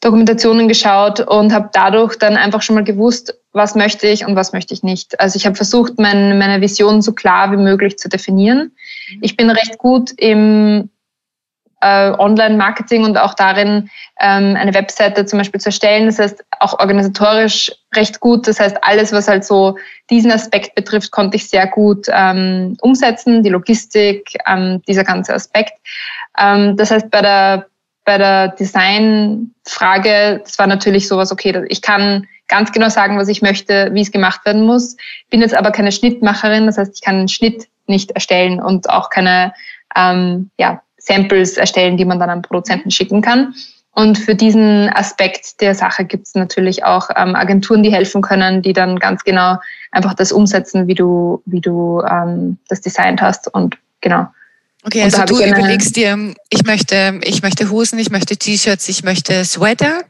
Dokumentationen 0.00 0.68
geschaut 0.68 1.20
und 1.20 1.52
habe 1.52 1.70
dadurch 1.72 2.16
dann 2.16 2.36
einfach 2.36 2.60
schon 2.60 2.74
mal 2.74 2.84
gewusst, 2.84 3.34
was 3.52 3.74
möchte 3.74 4.06
ich 4.06 4.26
und 4.26 4.36
was 4.36 4.52
möchte 4.52 4.74
ich 4.74 4.82
nicht. 4.82 5.18
Also 5.18 5.36
ich 5.36 5.46
habe 5.46 5.56
versucht, 5.56 5.98
mein, 5.98 6.38
meine 6.38 6.60
Vision 6.60 7.00
so 7.00 7.12
klar 7.12 7.52
wie 7.52 7.56
möglich 7.56 7.96
zu 7.96 8.08
definieren. 8.08 8.72
Mhm. 9.10 9.18
Ich 9.22 9.36
bin 9.36 9.48
recht 9.48 9.78
gut 9.78 10.10
im 10.18 10.90
äh, 11.84 12.12
Online-Marketing 12.18 13.04
und 13.04 13.18
auch 13.18 13.34
darin, 13.34 13.90
ähm, 14.18 14.56
eine 14.56 14.72
Webseite 14.72 15.26
zum 15.26 15.38
Beispiel 15.38 15.60
zu 15.60 15.68
erstellen. 15.68 16.06
Das 16.06 16.18
heißt, 16.18 16.42
auch 16.60 16.78
organisatorisch 16.78 17.70
recht 17.94 18.20
gut. 18.20 18.48
Das 18.48 18.58
heißt, 18.58 18.78
alles, 18.82 19.12
was 19.12 19.28
halt 19.28 19.44
so 19.44 19.76
diesen 20.08 20.32
Aspekt 20.32 20.74
betrifft, 20.74 21.10
konnte 21.10 21.36
ich 21.36 21.50
sehr 21.50 21.66
gut 21.66 22.06
ähm, 22.10 22.76
umsetzen. 22.80 23.42
Die 23.42 23.50
Logistik, 23.50 24.30
ähm, 24.46 24.80
dieser 24.88 25.04
ganze 25.04 25.34
Aspekt. 25.34 25.74
Ähm, 26.38 26.76
das 26.78 26.90
heißt, 26.90 27.10
bei 27.10 27.20
der, 27.20 27.66
bei 28.06 28.16
der 28.16 28.48
Designfrage, 28.48 30.40
das 30.42 30.58
war 30.58 30.66
natürlich 30.66 31.06
sowas, 31.06 31.32
okay, 31.32 31.64
ich 31.68 31.82
kann 31.82 32.26
ganz 32.48 32.72
genau 32.72 32.88
sagen, 32.88 33.18
was 33.18 33.28
ich 33.28 33.42
möchte, 33.42 33.90
wie 33.92 34.00
es 34.00 34.10
gemacht 34.10 34.46
werden 34.46 34.64
muss. 34.64 34.96
Bin 35.28 35.42
jetzt 35.42 35.54
aber 35.54 35.70
keine 35.70 35.92
Schnittmacherin, 35.92 36.64
das 36.66 36.78
heißt, 36.78 36.94
ich 36.94 37.02
kann 37.02 37.16
einen 37.16 37.28
Schnitt 37.28 37.68
nicht 37.86 38.12
erstellen 38.12 38.62
und 38.62 38.88
auch 38.88 39.10
keine 39.10 39.52
ähm, 39.96 40.50
ja, 40.58 40.82
Samples 41.04 41.56
erstellen, 41.56 41.96
die 41.96 42.04
man 42.04 42.18
dann 42.18 42.30
an 42.30 42.42
Produzenten 42.42 42.90
schicken 42.90 43.20
kann. 43.20 43.54
Und 43.92 44.18
für 44.18 44.34
diesen 44.34 44.88
Aspekt 44.88 45.60
der 45.60 45.74
Sache 45.74 46.04
gibt 46.04 46.26
es 46.26 46.34
natürlich 46.34 46.84
auch 46.84 47.10
ähm, 47.16 47.36
Agenturen, 47.36 47.84
die 47.84 47.92
helfen 47.92 48.22
können, 48.22 48.60
die 48.60 48.72
dann 48.72 48.98
ganz 48.98 49.22
genau 49.22 49.58
einfach 49.92 50.14
das 50.14 50.32
umsetzen, 50.32 50.88
wie 50.88 50.94
du, 50.94 51.42
wie 51.46 51.60
du 51.60 52.02
ähm, 52.02 52.58
das 52.68 52.80
designt 52.80 53.22
hast. 53.22 53.52
Und 53.52 53.76
genau. 54.00 54.26
Okay, 54.84 55.02
also 55.02 55.24
du 55.24 55.40
überlegst 55.40 55.96
dir, 55.96 56.34
ich 56.50 56.64
möchte, 56.64 57.20
ich 57.22 57.42
möchte 57.42 57.70
Hosen, 57.70 57.98
ich 57.98 58.10
möchte 58.10 58.36
T-Shirts, 58.36 58.88
ich 58.88 59.04
möchte 59.04 59.44
Sweater. 59.44 60.00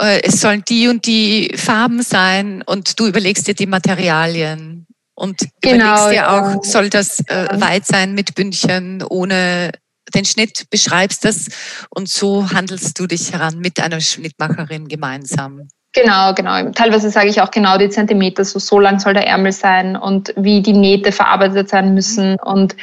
Äh, 0.00 0.22
es 0.22 0.40
sollen 0.40 0.62
die 0.66 0.86
und 0.86 1.06
die 1.06 1.52
Farben 1.56 2.02
sein 2.02 2.62
und 2.62 2.98
du 3.00 3.06
überlegst 3.06 3.48
dir 3.48 3.54
die 3.54 3.66
Materialien 3.66 4.86
und 5.16 5.40
genau, 5.60 5.84
überlegst 5.84 6.10
dir 6.10 6.14
ja. 6.14 6.56
auch, 6.56 6.64
soll 6.64 6.90
das 6.90 7.20
äh, 7.26 7.48
weit 7.60 7.86
sein 7.86 8.14
mit 8.14 8.34
Bündchen, 8.36 9.02
ohne 9.02 9.72
den 10.14 10.24
Schnitt, 10.24 10.70
beschreibst 10.70 11.24
das 11.24 11.48
und 11.90 12.08
so 12.08 12.50
handelst 12.50 12.98
du 12.98 13.06
dich 13.06 13.32
heran 13.32 13.58
mit 13.58 13.80
einer 13.80 14.00
Schnittmacherin 14.00 14.88
gemeinsam. 14.88 15.68
Genau, 15.96 16.34
genau. 16.34 16.70
Teilweise 16.72 17.10
sage 17.10 17.28
ich 17.28 17.40
auch 17.40 17.50
genau 17.50 17.78
die 17.78 17.88
Zentimeter, 17.88 18.44
so, 18.44 18.58
so 18.58 18.78
lang 18.78 18.98
soll 19.00 19.14
der 19.14 19.26
Ärmel 19.26 19.52
sein 19.52 19.96
und 19.96 20.32
wie 20.36 20.60
die 20.60 20.74
Nähte 20.74 21.10
verarbeitet 21.10 21.70
sein 21.70 21.94
müssen. 21.94 22.36
Und 22.44 22.76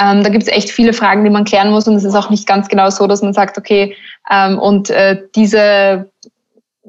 ähm, 0.00 0.22
da 0.22 0.30
gibt 0.30 0.44
es 0.44 0.48
echt 0.48 0.70
viele 0.70 0.94
Fragen, 0.94 1.24
die 1.24 1.30
man 1.30 1.44
klären 1.44 1.70
muss. 1.70 1.86
Und 1.86 1.96
es 1.96 2.04
ist 2.04 2.14
auch 2.14 2.30
nicht 2.30 2.46
ganz 2.46 2.68
genau 2.68 2.88
so, 2.88 3.06
dass 3.06 3.20
man 3.20 3.34
sagt, 3.34 3.58
okay, 3.58 3.94
ähm, 4.30 4.58
und 4.58 4.88
äh, 4.88 5.20
diese, 5.34 6.10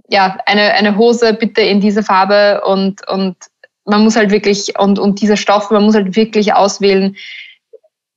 ja, 0.07 0.37
eine, 0.45 0.73
eine 0.75 0.95
Hose 0.95 1.33
bitte 1.33 1.61
in 1.61 1.81
diese 1.81 2.03
Farbe 2.03 2.61
und, 2.65 3.05
und 3.09 3.35
man 3.83 4.03
muss 4.03 4.15
halt 4.15 4.31
wirklich, 4.31 4.79
und, 4.79 4.97
und 4.97 5.19
dieser 5.19 5.35
Stoff, 5.35 5.71
man 5.71 5.83
muss 5.83 5.95
halt 5.95 6.15
wirklich 6.15 6.53
auswählen, 6.53 7.17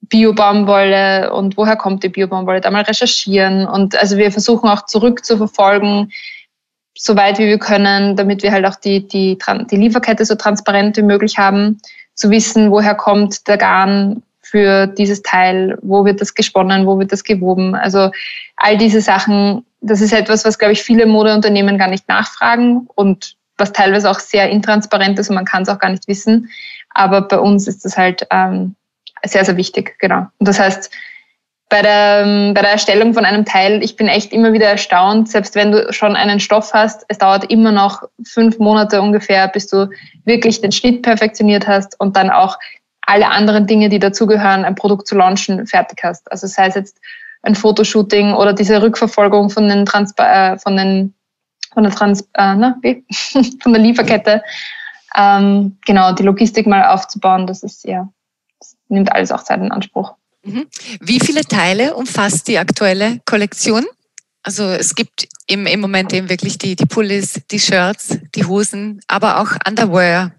Biobaumwolle 0.02 1.32
und 1.32 1.56
woher 1.56 1.76
kommt 1.76 2.02
die 2.02 2.08
Biobaumwolle, 2.08 2.60
da 2.60 2.70
mal 2.70 2.82
recherchieren. 2.82 3.66
Und 3.66 3.96
also 3.96 4.16
wir 4.16 4.30
versuchen 4.32 4.68
auch 4.68 4.84
zurückzuverfolgen, 4.84 6.12
so 6.96 7.16
weit 7.16 7.38
wie 7.38 7.46
wir 7.46 7.58
können, 7.58 8.16
damit 8.16 8.42
wir 8.42 8.52
halt 8.52 8.66
auch 8.66 8.76
die, 8.76 9.06
die, 9.06 9.38
die 9.70 9.76
Lieferkette 9.76 10.24
so 10.24 10.34
transparent 10.34 10.96
wie 10.96 11.02
möglich 11.02 11.38
haben, 11.38 11.80
zu 12.14 12.30
wissen, 12.30 12.70
woher 12.70 12.94
kommt 12.94 13.48
der 13.48 13.56
Garn 13.56 14.22
für 14.42 14.86
dieses 14.86 15.22
Teil, 15.22 15.78
wo 15.80 16.04
wird 16.04 16.20
das 16.20 16.34
gesponnen, 16.34 16.86
wo 16.86 16.98
wird 16.98 17.10
das 17.10 17.24
gewoben. 17.24 17.74
Also 17.74 18.10
all 18.56 18.76
diese 18.76 19.00
Sachen, 19.00 19.64
das 19.80 20.02
ist 20.02 20.12
etwas, 20.12 20.44
was, 20.44 20.58
glaube 20.58 20.74
ich, 20.74 20.82
viele 20.82 21.06
Modeunternehmen 21.06 21.78
gar 21.78 21.88
nicht 21.88 22.06
nachfragen 22.08 22.86
und 22.94 23.36
was 23.56 23.72
teilweise 23.72 24.10
auch 24.10 24.18
sehr 24.18 24.50
intransparent 24.50 25.18
ist 25.18 25.30
und 25.30 25.36
man 25.36 25.46
kann 25.46 25.62
es 25.62 25.68
auch 25.68 25.78
gar 25.78 25.90
nicht 25.90 26.06
wissen. 26.06 26.50
Aber 26.90 27.22
bei 27.22 27.38
uns 27.38 27.66
ist 27.66 27.84
das 27.84 27.96
halt 27.96 28.26
ähm, 28.30 28.74
sehr, 29.24 29.44
sehr 29.44 29.56
wichtig, 29.56 29.96
genau. 29.98 30.26
Und 30.38 30.48
das 30.48 30.58
heißt, 30.58 30.90
bei 31.72 31.80
der, 31.80 32.52
bei 32.52 32.60
der 32.60 32.72
Erstellung 32.72 33.14
von 33.14 33.24
einem 33.24 33.46
Teil, 33.46 33.82
ich 33.82 33.96
bin 33.96 34.06
echt 34.06 34.32
immer 34.32 34.52
wieder 34.52 34.66
erstaunt, 34.66 35.30
selbst 35.30 35.54
wenn 35.54 35.72
du 35.72 35.90
schon 35.90 36.16
einen 36.16 36.38
Stoff 36.38 36.74
hast, 36.74 37.06
es 37.08 37.16
dauert 37.16 37.50
immer 37.50 37.72
noch 37.72 38.02
fünf 38.24 38.58
Monate 38.58 39.00
ungefähr, 39.00 39.48
bis 39.48 39.68
du 39.68 39.88
wirklich 40.26 40.60
den 40.60 40.70
Schnitt 40.70 41.00
perfektioniert 41.00 41.66
hast 41.66 41.98
und 41.98 42.14
dann 42.14 42.28
auch 42.28 42.58
alle 43.06 43.26
anderen 43.28 43.66
Dinge, 43.66 43.88
die 43.88 43.98
dazugehören, 43.98 44.66
ein 44.66 44.74
Produkt 44.74 45.08
zu 45.08 45.14
launchen, 45.14 45.66
fertig 45.66 46.00
hast. 46.02 46.30
Also 46.30 46.46
sei 46.46 46.66
es 46.66 46.74
jetzt 46.74 47.00
ein 47.40 47.54
Fotoshooting 47.54 48.34
oder 48.34 48.52
diese 48.52 48.82
Rückverfolgung 48.82 49.48
von 49.48 49.66
den 49.66 49.86
Transpa 49.86 50.52
äh, 50.52 50.58
von 50.58 50.76
den 50.76 51.14
von 51.72 51.84
der 51.84 51.92
Trans 51.92 52.20
äh, 52.34 52.54
na, 52.54 52.76
wie? 52.82 53.02
von 53.62 53.72
der 53.72 53.80
Lieferkette. 53.80 54.42
Ähm, 55.16 55.78
genau, 55.86 56.12
die 56.12 56.22
Logistik 56.22 56.66
mal 56.66 56.84
aufzubauen, 56.84 57.46
das 57.46 57.62
ist 57.62 57.84
ja 57.84 58.08
nimmt 58.92 59.12
alles 59.12 59.32
auch 59.32 59.42
Zeit 59.42 59.60
in 59.60 59.72
Anspruch. 59.72 60.14
Mhm. 60.44 60.66
Wie 61.00 61.20
viele 61.20 61.42
Teile 61.42 61.94
umfasst 61.94 62.48
die 62.48 62.58
aktuelle 62.58 63.20
Kollektion? 63.24 63.84
Also 64.42 64.64
es 64.64 64.94
gibt 64.94 65.28
im, 65.46 65.66
im 65.66 65.80
Moment 65.80 66.12
eben 66.12 66.28
wirklich 66.28 66.58
die, 66.58 66.74
die 66.74 66.86
Pullis, 66.86 67.40
die 67.50 67.60
Shirts, 67.60 68.18
die 68.34 68.44
Hosen, 68.44 69.00
aber 69.06 69.40
auch 69.40 69.50
Underwear. 69.68 70.32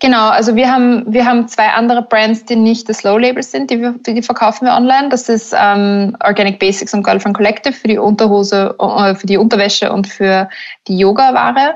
Genau, 0.00 0.30
also 0.30 0.56
wir 0.56 0.72
haben, 0.72 1.12
wir 1.12 1.26
haben 1.26 1.46
zwei 1.46 1.68
andere 1.68 2.00
Brands, 2.00 2.46
die 2.46 2.56
nicht 2.56 2.88
das 2.88 3.02
Low 3.02 3.18
Label 3.18 3.42
sind, 3.42 3.70
die, 3.70 3.80
wir, 3.82 3.94
die 4.06 4.22
verkaufen 4.22 4.64
wir 4.64 4.74
online. 4.74 5.10
Das 5.10 5.28
ist 5.28 5.54
ähm, 5.56 6.16
Organic 6.24 6.58
Basics 6.58 6.94
und 6.94 7.02
Girlfriend 7.02 7.36
Collective 7.36 7.74
für 7.74 7.86
die 7.86 7.98
Unterhose, 7.98 8.74
äh, 8.80 9.14
für 9.14 9.26
die 9.26 9.36
Unterwäsche 9.36 9.92
und 9.92 10.06
für 10.06 10.48
die 10.88 10.96
Yoga-Ware. 10.96 11.74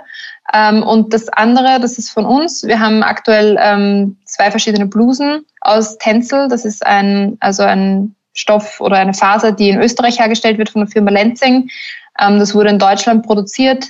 Ähm, 0.53 0.83
und 0.83 1.13
das 1.15 1.29
andere, 1.29 1.81
das 1.81 1.99
ist 1.99 2.11
von 2.11 2.27
uns. 2.27 2.65
Wir 2.65 2.79
haben 2.79 3.03
aktuell 3.03 3.57
ähm, 3.61 4.17
zwei 4.25 4.51
verschiedene 4.51 4.87
Blusen 4.87 5.45
aus 5.61 5.99
Tencel. 5.99 6.49
Das 6.49 6.65
ist 6.65 6.85
ein, 6.85 7.37
also 7.41 7.63
ein 7.63 8.15
Stoff 8.35 8.81
oder 8.81 8.97
eine 8.97 9.15
Faser, 9.15 9.53
die 9.53 9.71
in 9.71 9.81
Österreich 9.81 10.19
hergestellt 10.19 10.59
wird 10.59 10.71
von 10.71 10.83
der 10.83 10.91
Firma 10.91 11.11
Lenzing. 11.11 11.71
Ähm, 12.21 12.39
das 12.39 12.55
wurde 12.55 12.71
in 12.71 12.79
Deutschland 12.79 13.25
produziert. 13.25 13.89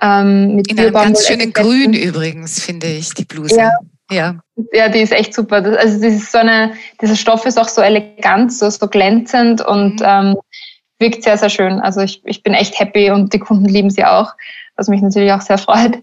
Mit 0.00 0.68
in 0.68 0.80
einem 0.80 0.92
ganz 0.92 1.28
schönen 1.28 1.52
Grün 1.52 1.92
übrigens, 1.92 2.60
finde 2.60 2.88
ich, 2.88 3.14
die 3.14 3.24
Bluse. 3.24 3.56
Ja. 3.56 3.70
Ja. 4.10 4.36
ja, 4.72 4.88
die 4.88 5.00
ist 5.00 5.12
echt 5.12 5.34
super. 5.34 5.56
Also 5.56 6.00
das 6.00 6.14
ist 6.14 6.32
so 6.32 6.38
eine, 6.38 6.74
dieser 7.00 7.16
Stoff 7.16 7.46
ist 7.46 7.58
auch 7.58 7.68
so 7.68 7.80
elegant, 7.80 8.52
so, 8.52 8.68
so 8.68 8.88
glänzend 8.88 9.64
und 9.64 10.00
mhm. 10.00 10.06
ähm, 10.06 10.36
wirkt 10.98 11.22
sehr, 11.22 11.38
sehr 11.38 11.50
schön. 11.50 11.80
Also 11.80 12.00
ich, 12.00 12.22
ich 12.24 12.42
bin 12.42 12.54
echt 12.54 12.78
happy 12.78 13.10
und 13.10 13.32
die 13.32 13.38
Kunden 13.38 13.66
lieben 13.66 13.90
sie 13.90 14.04
auch. 14.04 14.32
Was 14.76 14.88
mich 14.88 15.02
natürlich 15.02 15.32
auch 15.32 15.40
sehr 15.40 15.58
freut. 15.58 15.98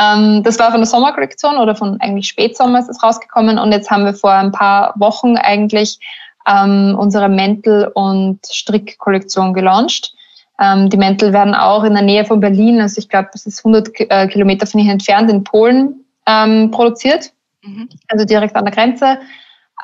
Ähm, 0.00 0.42
das 0.42 0.58
war 0.58 0.70
von 0.70 0.80
der 0.80 0.86
Sommerkollektion 0.86 1.56
oder 1.56 1.74
von 1.74 2.00
eigentlich 2.00 2.28
Spätsommer 2.28 2.78
ist 2.78 2.88
es 2.88 3.02
rausgekommen 3.02 3.58
und 3.58 3.72
jetzt 3.72 3.90
haben 3.90 4.04
wir 4.04 4.14
vor 4.14 4.32
ein 4.32 4.52
paar 4.52 4.94
Wochen 4.96 5.36
eigentlich 5.36 5.98
ähm, 6.46 6.96
unsere 6.98 7.28
Mäntel- 7.28 7.90
und 7.94 8.40
Strickkollektion 8.46 9.52
gelauncht. 9.52 10.14
Ähm, 10.60 10.90
die 10.90 10.96
Mäntel 10.96 11.32
werden 11.32 11.54
auch 11.54 11.84
in 11.84 11.94
der 11.94 12.02
Nähe 12.02 12.24
von 12.24 12.40
Berlin, 12.40 12.80
also 12.80 12.98
ich 12.98 13.08
glaube, 13.08 13.30
es 13.34 13.46
ist 13.46 13.64
100 13.64 13.88
äh, 13.98 14.28
Kilometer 14.28 14.66
von 14.66 14.80
hier 14.80 14.92
entfernt, 14.92 15.30
in 15.30 15.44
Polen 15.44 16.04
ähm, 16.26 16.70
produziert, 16.70 17.32
mhm. 17.62 17.88
also 18.08 18.24
direkt 18.24 18.54
an 18.54 18.64
der 18.64 18.74
Grenze, 18.74 19.18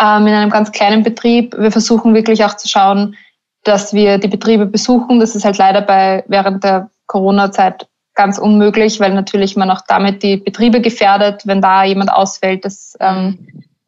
ähm, 0.00 0.26
in 0.26 0.34
einem 0.34 0.50
ganz 0.50 0.70
kleinen 0.70 1.02
Betrieb. 1.02 1.56
Wir 1.58 1.72
versuchen 1.72 2.14
wirklich 2.14 2.44
auch 2.44 2.54
zu 2.54 2.68
schauen, 2.68 3.16
dass 3.64 3.92
wir 3.92 4.18
die 4.18 4.28
Betriebe 4.28 4.66
besuchen. 4.66 5.20
Das 5.20 5.34
ist 5.34 5.44
halt 5.44 5.58
leider 5.58 5.80
bei 5.80 6.24
während 6.28 6.62
der 6.62 6.90
Corona-Zeit 7.06 7.87
ganz 8.18 8.36
unmöglich, 8.36 8.98
weil 8.98 9.14
natürlich 9.14 9.56
man 9.56 9.70
auch 9.70 9.80
damit 9.86 10.24
die 10.24 10.36
Betriebe 10.36 10.80
gefährdet, 10.80 11.46
wenn 11.46 11.62
da 11.62 11.84
jemand 11.84 12.12
ausfällt. 12.12 12.64
Das 12.64 12.96
ähm, 12.98 13.38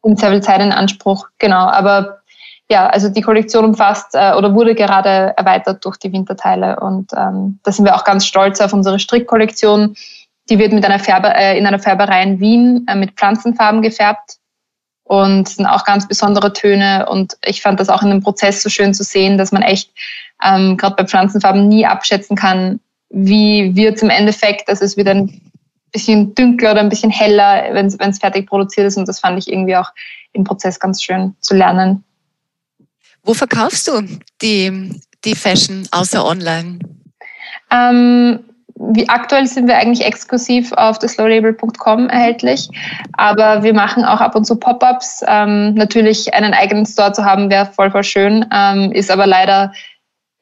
nimmt 0.03 0.19
sehr 0.19 0.31
viel 0.31 0.41
Zeit 0.41 0.61
in 0.61 0.71
Anspruch. 0.71 1.27
Genau, 1.37 1.67
aber 1.67 2.21
ja, 2.69 2.87
also 2.87 3.09
die 3.09 3.21
Kollektion 3.21 3.65
umfasst 3.65 4.15
äh, 4.15 4.33
oder 4.33 4.55
wurde 4.55 4.73
gerade 4.73 5.33
erweitert 5.35 5.83
durch 5.83 5.97
die 5.97 6.13
Winterteile 6.13 6.79
und 6.79 7.11
ähm, 7.13 7.59
da 7.63 7.73
sind 7.73 7.83
wir 7.83 7.93
auch 7.93 8.05
ganz 8.05 8.25
stolz 8.25 8.61
auf 8.61 8.71
unsere 8.71 8.97
Strickkollektion. 8.97 9.95
Die 10.49 10.57
wird 10.57 10.71
mit 10.71 10.85
einer 10.85 10.99
Färber, 10.99 11.35
äh, 11.35 11.57
in 11.57 11.67
einer 11.67 11.79
Färberei 11.79 12.23
in 12.23 12.39
Wien 12.39 12.85
äh, 12.87 12.95
mit 12.95 13.11
Pflanzenfarben 13.11 13.81
gefärbt 13.81 14.37
und 15.03 15.49
sind 15.49 15.65
auch 15.65 15.83
ganz 15.83 16.07
besondere 16.07 16.53
Töne 16.53 17.09
und 17.09 17.35
ich 17.43 17.61
fand 17.61 17.81
das 17.81 17.89
auch 17.89 18.01
in 18.01 18.09
dem 18.09 18.23
Prozess 18.23 18.63
so 18.63 18.69
schön 18.69 18.93
zu 18.93 19.03
sehen, 19.03 19.37
dass 19.37 19.51
man 19.51 19.61
echt 19.61 19.91
ähm, 20.41 20.77
gerade 20.77 20.95
bei 20.95 21.05
Pflanzenfarben 21.05 21.67
nie 21.67 21.85
abschätzen 21.85 22.37
kann, 22.37 22.79
wie 23.11 23.75
wird 23.75 23.97
es 23.97 24.01
im 24.01 24.09
Endeffekt, 24.09 24.67
dass 24.69 24.81
es 24.81 24.97
wieder 24.97 25.11
ein 25.11 25.41
bisschen 25.91 26.33
dunkler 26.35 26.71
oder 26.71 26.79
ein 26.79 26.89
bisschen 26.89 27.11
heller, 27.11 27.73
wenn 27.73 27.87
es 27.87 28.19
fertig 28.19 28.47
produziert 28.47 28.87
ist 28.87 28.97
und 28.97 29.07
das 29.07 29.19
fand 29.19 29.37
ich 29.37 29.51
irgendwie 29.51 29.75
auch 29.75 29.91
im 30.33 30.43
Prozess 30.43 30.79
ganz 30.79 31.03
schön 31.03 31.35
zu 31.41 31.53
lernen. 31.53 32.03
Wo 33.23 33.33
verkaufst 33.33 33.87
du 33.87 34.01
die, 34.41 35.01
die 35.23 35.35
Fashion 35.35 35.87
außer 35.91 36.25
online? 36.25 36.79
Ähm, 37.71 38.39
wie 38.93 39.07
aktuell 39.09 39.45
sind 39.45 39.67
wir 39.67 39.77
eigentlich 39.77 40.05
exklusiv 40.05 40.71
auf 40.73 40.97
das 40.97 41.13
slowlabel.com 41.13 42.09
erhältlich, 42.09 42.67
aber 43.13 43.61
wir 43.61 43.73
machen 43.73 44.03
auch 44.03 44.19
ab 44.21 44.35
und 44.35 44.45
zu 44.45 44.55
Pop-ups. 44.55 45.23
Ähm, 45.27 45.75
natürlich 45.75 46.33
einen 46.33 46.53
eigenen 46.53 46.85
Store 46.85 47.11
zu 47.11 47.23
haben 47.23 47.49
wäre 47.51 47.67
voll 47.67 47.91
voll 47.91 48.03
schön, 48.03 48.45
ähm, 48.51 48.91
ist 48.91 49.11
aber 49.11 49.27
leider 49.27 49.71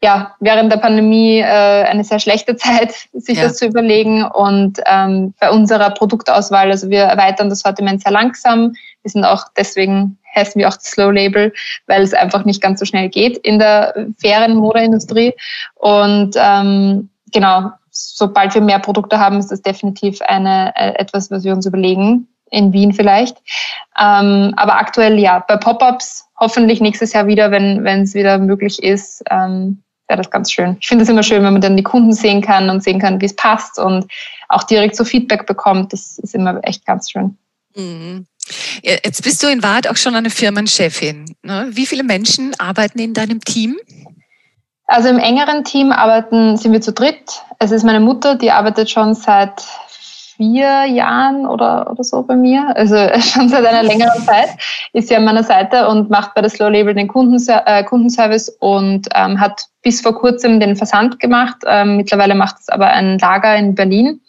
ja 0.01 0.35
während 0.39 0.71
der 0.71 0.77
Pandemie 0.77 1.39
äh, 1.39 1.43
eine 1.43 2.03
sehr 2.03 2.19
schlechte 2.19 2.55
Zeit, 2.57 2.93
sich 3.13 3.37
ja. 3.37 3.45
das 3.45 3.57
zu 3.57 3.65
überlegen. 3.65 4.23
Und 4.25 4.79
ähm, 4.85 5.33
bei 5.39 5.49
unserer 5.49 5.91
Produktauswahl, 5.91 6.71
also 6.71 6.89
wir 6.89 7.03
erweitern 7.03 7.49
das 7.49 7.59
Sortiment 7.59 8.01
sehr 8.03 8.11
langsam. 8.11 8.73
Wir 9.03 9.11
sind 9.11 9.25
auch 9.25 9.45
deswegen 9.57 10.17
heißen 10.35 10.59
wir 10.59 10.69
auch 10.69 10.79
Slow 10.79 11.11
Label, 11.11 11.53
weil 11.87 12.01
es 12.03 12.13
einfach 12.13 12.45
nicht 12.45 12.61
ganz 12.61 12.79
so 12.79 12.85
schnell 12.85 13.09
geht 13.09 13.37
in 13.37 13.59
der 13.59 14.07
fairen 14.21 14.55
Modeindustrie. 14.55 15.33
Und 15.75 16.35
ähm, 16.37 17.09
genau, 17.31 17.71
sobald 17.89 18.53
wir 18.53 18.61
mehr 18.61 18.79
Produkte 18.79 19.19
haben, 19.19 19.39
ist 19.39 19.51
das 19.51 19.61
definitiv 19.61 20.21
eine, 20.21 20.73
äh, 20.75 20.93
etwas, 20.99 21.31
was 21.31 21.43
wir 21.43 21.53
uns 21.53 21.65
überlegen. 21.65 22.27
In 22.51 22.73
Wien 22.73 22.93
vielleicht. 22.93 23.37
Ähm, 23.99 24.55
aber 24.57 24.79
aktuell 24.79 25.19
ja, 25.19 25.45
bei 25.47 25.55
Pop-ups 25.55 26.25
hoffentlich 26.39 26.81
nächstes 26.81 27.13
Jahr 27.13 27.27
wieder, 27.27 27.51
wenn 27.51 27.85
es 27.85 28.15
wieder 28.15 28.39
möglich 28.39 28.81
ist. 28.81 29.21
Ähm, 29.29 29.83
wäre 30.09 30.17
das 30.17 30.29
ganz 30.29 30.51
schön. 30.51 30.77
Ich 30.81 30.87
finde 30.87 31.03
es 31.03 31.09
immer 31.09 31.23
schön, 31.23 31.43
wenn 31.43 31.53
man 31.53 31.61
dann 31.61 31.77
die 31.77 31.83
Kunden 31.83 32.13
sehen 32.13 32.41
kann 32.41 32.69
und 32.69 32.83
sehen 32.83 32.99
kann, 32.99 33.21
wie 33.21 33.25
es 33.25 33.35
passt 33.35 33.79
und 33.79 34.05
auch 34.49 34.63
direkt 34.63 34.95
so 34.95 35.05
Feedback 35.05 35.45
bekommt. 35.45 35.93
Das 35.93 36.17
ist 36.17 36.35
immer 36.35 36.59
echt 36.63 36.85
ganz 36.85 37.11
schön. 37.11 37.37
Mhm. 37.75 38.25
Jetzt 38.81 39.23
bist 39.23 39.43
du 39.43 39.47
in 39.47 39.61
Wahrheit 39.61 39.87
auch 39.87 39.97
schon 39.97 40.15
eine 40.15 40.31
Firmenchefin. 40.31 41.35
Ne? 41.43 41.67
Wie 41.69 41.85
viele 41.85 42.03
Menschen 42.03 42.59
arbeiten 42.59 42.99
in 42.99 43.13
deinem 43.13 43.41
Team? 43.41 43.77
Also 44.87 45.09
im 45.09 45.19
engeren 45.19 45.63
Team 45.63 45.91
arbeiten, 45.91 46.57
sind 46.57 46.73
wir 46.73 46.81
zu 46.81 46.91
dritt. 46.91 47.43
Es 47.59 47.69
ist 47.69 47.83
meine 47.83 47.99
Mutter, 47.99 48.35
die 48.35 48.49
arbeitet 48.49 48.89
schon 48.89 49.13
seit 49.13 49.63
vier 50.35 50.85
Jahren 50.85 51.45
oder, 51.45 51.91
oder 51.91 52.03
so 52.03 52.23
bei 52.23 52.35
mir, 52.35 52.75
also 52.75 52.95
schon 53.19 53.49
seit 53.49 53.65
einer 53.65 53.83
längeren 53.83 54.23
Zeit, 54.25 54.49
ist 54.93 55.09
sie 55.09 55.15
an 55.15 55.25
meiner 55.25 55.43
Seite 55.43 55.87
und 55.87 56.09
macht 56.09 56.33
bei 56.33 56.41
der 56.41 56.49
Slow 56.49 56.69
Label 56.69 56.95
den 56.95 57.07
Kundenser 57.07 57.61
äh, 57.67 57.83
Kundenservice 57.83 58.49
und 58.59 59.07
ähm, 59.13 59.39
hat 59.39 59.65
bis 59.81 60.01
vor 60.01 60.15
kurzem 60.15 60.59
den 60.59 60.75
Versand 60.75 61.19
gemacht. 61.19 61.57
Ähm, 61.65 61.97
mittlerweile 61.97 62.35
macht 62.35 62.57
es 62.59 62.69
aber 62.69 62.87
ein 62.87 63.17
Lager 63.17 63.55
in 63.55 63.75
Berlin. 63.75 64.21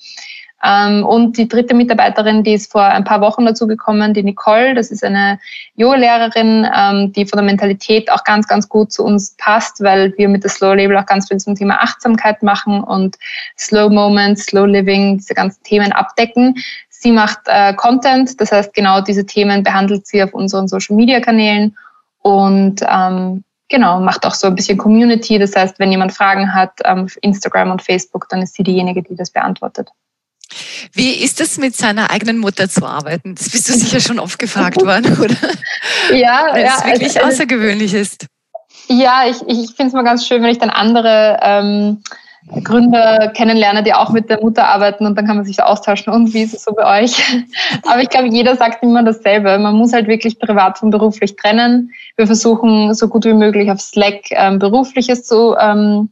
Ähm, 0.63 1.05
und 1.07 1.39
die 1.39 1.49
dritte 1.49 1.75
Mitarbeiterin, 1.75 2.43
die 2.43 2.53
ist 2.53 2.71
vor 2.71 2.83
ein 2.83 3.05
paar 3.05 3.23
Wochen 3.23 3.47
dazu 3.47 3.67
gekommen, 3.67 4.13
die 4.13 4.23
Nicole. 4.23 4.75
Das 4.75 4.91
ist 4.91 5.03
eine 5.03 5.39
Yoga-Lehrerin, 5.77 6.67
ähm, 6.77 7.13
die 7.13 7.25
von 7.25 7.39
der 7.39 7.47
Mentalität 7.47 8.11
auch 8.13 8.25
ganz, 8.25 8.47
ganz 8.47 8.69
gut 8.69 8.93
zu 8.93 9.03
uns 9.05 9.37
passt, 9.39 9.83
weil 9.83 10.13
wir 10.19 10.29
mit 10.29 10.45
der 10.45 10.51
Slow 10.51 10.75
Label 10.75 10.99
auch 10.99 11.07
ganz 11.07 11.29
viel 11.29 11.39
zum 11.39 11.55
Thema 11.55 11.81
Achtsamkeit 11.81 12.43
machen 12.43 12.85
und 12.85 13.17
Slow 13.59 13.89
Moments, 13.89 14.45
Slow 14.45 14.67
Living, 14.67 15.17
diese 15.17 15.35
ganzen 15.35 15.63
Themen 15.63 15.93
abdecken. 15.93 16.57
Sie 16.91 17.13
macht 17.13 17.41
äh, 17.47 17.73
Content, 17.73 18.39
das 18.39 18.53
heißt 18.53 18.75
genau 18.75 19.01
diese 19.01 19.25
Themen 19.25 19.63
behandelt 19.63 20.07
sie 20.07 20.23
auf 20.23 20.35
unseren 20.35 20.69
Social-Media-Kanälen 20.69 21.75
und 22.21 22.83
ähm, 22.87 23.45
genau, 23.71 24.01
macht 24.01 24.27
auch 24.27 24.35
so 24.35 24.49
ein 24.49 24.55
bisschen 24.55 24.77
Community. 24.77 25.39
Das 25.39 25.57
heißt, 25.57 25.79
wenn 25.79 25.91
jemand 25.91 26.13
Fragen 26.13 26.53
hat 26.53 26.73
ähm, 26.85 27.05
auf 27.05 27.17
Instagram 27.23 27.71
und 27.71 27.83
Facebook, 27.83 28.29
dann 28.29 28.43
ist 28.43 28.55
sie 28.55 28.63
diejenige, 28.63 29.03
die 29.03 29.17
das 29.17 29.31
beantwortet. 29.31 29.89
Wie 30.93 31.23
ist 31.23 31.41
es 31.41 31.59
mit 31.59 31.77
seiner 31.77 32.11
eigenen 32.11 32.39
Mutter 32.39 32.69
zu 32.69 32.85
arbeiten? 32.85 33.37
Das 33.37 33.49
bist 33.51 33.69
du 33.69 33.73
sicher 33.73 34.01
schon 34.01 34.19
oft 34.19 34.39
gefragt 34.39 34.85
worden, 34.85 35.17
oder? 35.21 35.37
Ja, 36.15 36.49
Weil 36.51 36.65
ja, 36.65 36.75
es 36.77 36.85
wirklich 36.85 37.17
also, 37.17 37.29
außergewöhnlich 37.29 37.95
ist. 37.95 38.27
Ja, 38.89 39.25
ich, 39.29 39.37
ich 39.47 39.75
finde 39.77 39.87
es 39.87 39.93
mal 39.93 40.03
ganz 40.03 40.27
schön, 40.27 40.43
wenn 40.43 40.51
ich 40.51 40.59
dann 40.59 40.71
andere 40.71 41.39
ähm, 41.43 42.03
Gründer 42.65 43.29
kennenlerne, 43.29 43.83
die 43.83 43.95
auch 43.95 44.11
mit 44.11 44.31
der 44.31 44.41
Mutter 44.41 44.67
arbeiten 44.67 45.07
und 45.07 45.17
dann 45.17 45.27
kann 45.27 45.37
man 45.37 45.45
sich 45.45 45.63
austauschen 45.63 46.13
und 46.13 46.33
wie 46.33 46.43
ist 46.43 46.55
es 46.55 46.65
so 46.65 46.73
bei 46.73 47.03
euch? 47.03 47.23
Aber 47.85 48.01
ich 48.01 48.09
glaube, 48.09 48.29
jeder 48.29 48.57
sagt 48.57 48.83
immer 48.83 49.03
dasselbe. 49.03 49.59
Man 49.59 49.75
muss 49.77 49.93
halt 49.93 50.09
wirklich 50.09 50.39
privat 50.39 50.79
von 50.79 50.91
beruflich 50.91 51.37
trennen. 51.37 51.93
Wir 52.17 52.27
versuchen 52.27 52.95
so 52.95 53.09
gut 53.09 53.25
wie 53.25 53.35
möglich 53.35 53.71
auf 53.71 53.81
Slack 53.81 54.31
ähm, 54.31 54.59
berufliches 54.59 55.25
zu 55.25 55.55
ähm, 55.61 56.11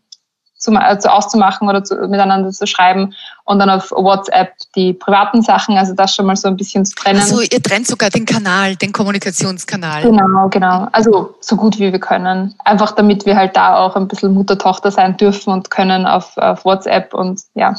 zu, 0.59 0.73
also 0.73 1.09
auszumachen 1.09 1.69
oder 1.69 1.85
zu, 1.85 1.95
miteinander 2.09 2.51
zu 2.51 2.67
schreiben 2.67 3.15
und 3.45 3.61
dann 3.61 3.71
auf 3.71 3.91
WhatsApp 3.93 4.55
die 4.75 4.93
privaten 4.93 5.43
Sachen, 5.43 5.79
also 5.79 5.95
das 5.95 6.15
schon 6.15 6.27
mal 6.27 6.37
so 6.37 6.49
ein 6.49 6.57
bisschen 6.57 6.85
zu 6.85 6.95
trennen. 6.97 7.21
Also 7.21 7.41
ihr 7.41 7.63
trennt 7.63 7.87
sogar 7.87 8.11
den 8.11 8.27
Kanal, 8.27 8.77
den 8.77 8.93
Kommunikationskanal. 8.93 10.03
Genau, 10.03 10.49
genau. 10.49 10.89
Also 10.93 11.37
so 11.41 11.57
gut 11.57 11.79
wie 11.79 11.93
wir 11.93 12.01
können. 12.01 12.55
Einfach 12.65 12.93
damit 12.93 13.25
wir 13.25 13.37
halt 13.37 13.57
da 13.57 13.77
auch 13.77 13.95
ein 13.97 14.09
bisschen 14.09 14.35
Mutter-Tochter 14.35 14.91
sein 14.91 15.17
dürfen 15.17 15.53
und 15.53 15.71
können 15.71 16.07
auf, 16.07 16.37
auf 16.37 16.65
WhatsApp 16.65 17.15
und 17.15 17.41
ja, 17.55 17.75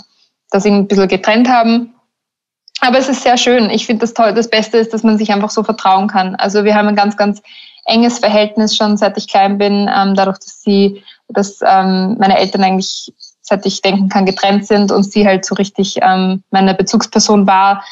das 0.49 0.65
ein 0.65 0.87
bisschen 0.87 1.07
getrennt 1.07 1.49
haben. 1.49 1.93
Aber 2.81 2.97
es 2.97 3.09
ist 3.09 3.23
sehr 3.23 3.37
schön. 3.37 3.69
Ich 3.69 3.85
finde 3.85 4.01
das 4.01 4.13
toll. 4.13 4.33
Das 4.33 4.49
Beste 4.49 4.77
ist, 4.77 4.93
dass 4.93 5.03
man 5.03 5.17
sich 5.17 5.31
einfach 5.31 5.49
so 5.49 5.63
vertrauen 5.63 6.07
kann. 6.07 6.35
Also 6.35 6.63
wir 6.63 6.75
haben 6.75 6.87
ein 6.87 6.95
ganz, 6.95 7.17
ganz 7.17 7.41
enges 7.85 8.19
Verhältnis 8.19 8.75
schon 8.75 8.97
seit 8.97 9.17
ich 9.17 9.27
klein 9.27 9.57
bin, 9.57 9.89
ähm, 9.93 10.15
dadurch, 10.15 10.37
dass 10.39 10.61
sie 10.61 11.03
dass 11.29 11.59
ähm, 11.61 12.17
meine 12.19 12.37
Eltern 12.37 12.63
eigentlich, 12.63 13.13
seit 13.41 13.65
ich 13.65 13.81
denken 13.81 14.09
kann, 14.09 14.25
getrennt 14.25 14.67
sind 14.67 14.91
und 14.91 15.03
sie 15.03 15.25
halt 15.25 15.45
so 15.45 15.55
richtig 15.55 15.97
ähm, 16.01 16.43
meine 16.51 16.73
Bezugsperson 16.73 17.47
war, 17.47 17.83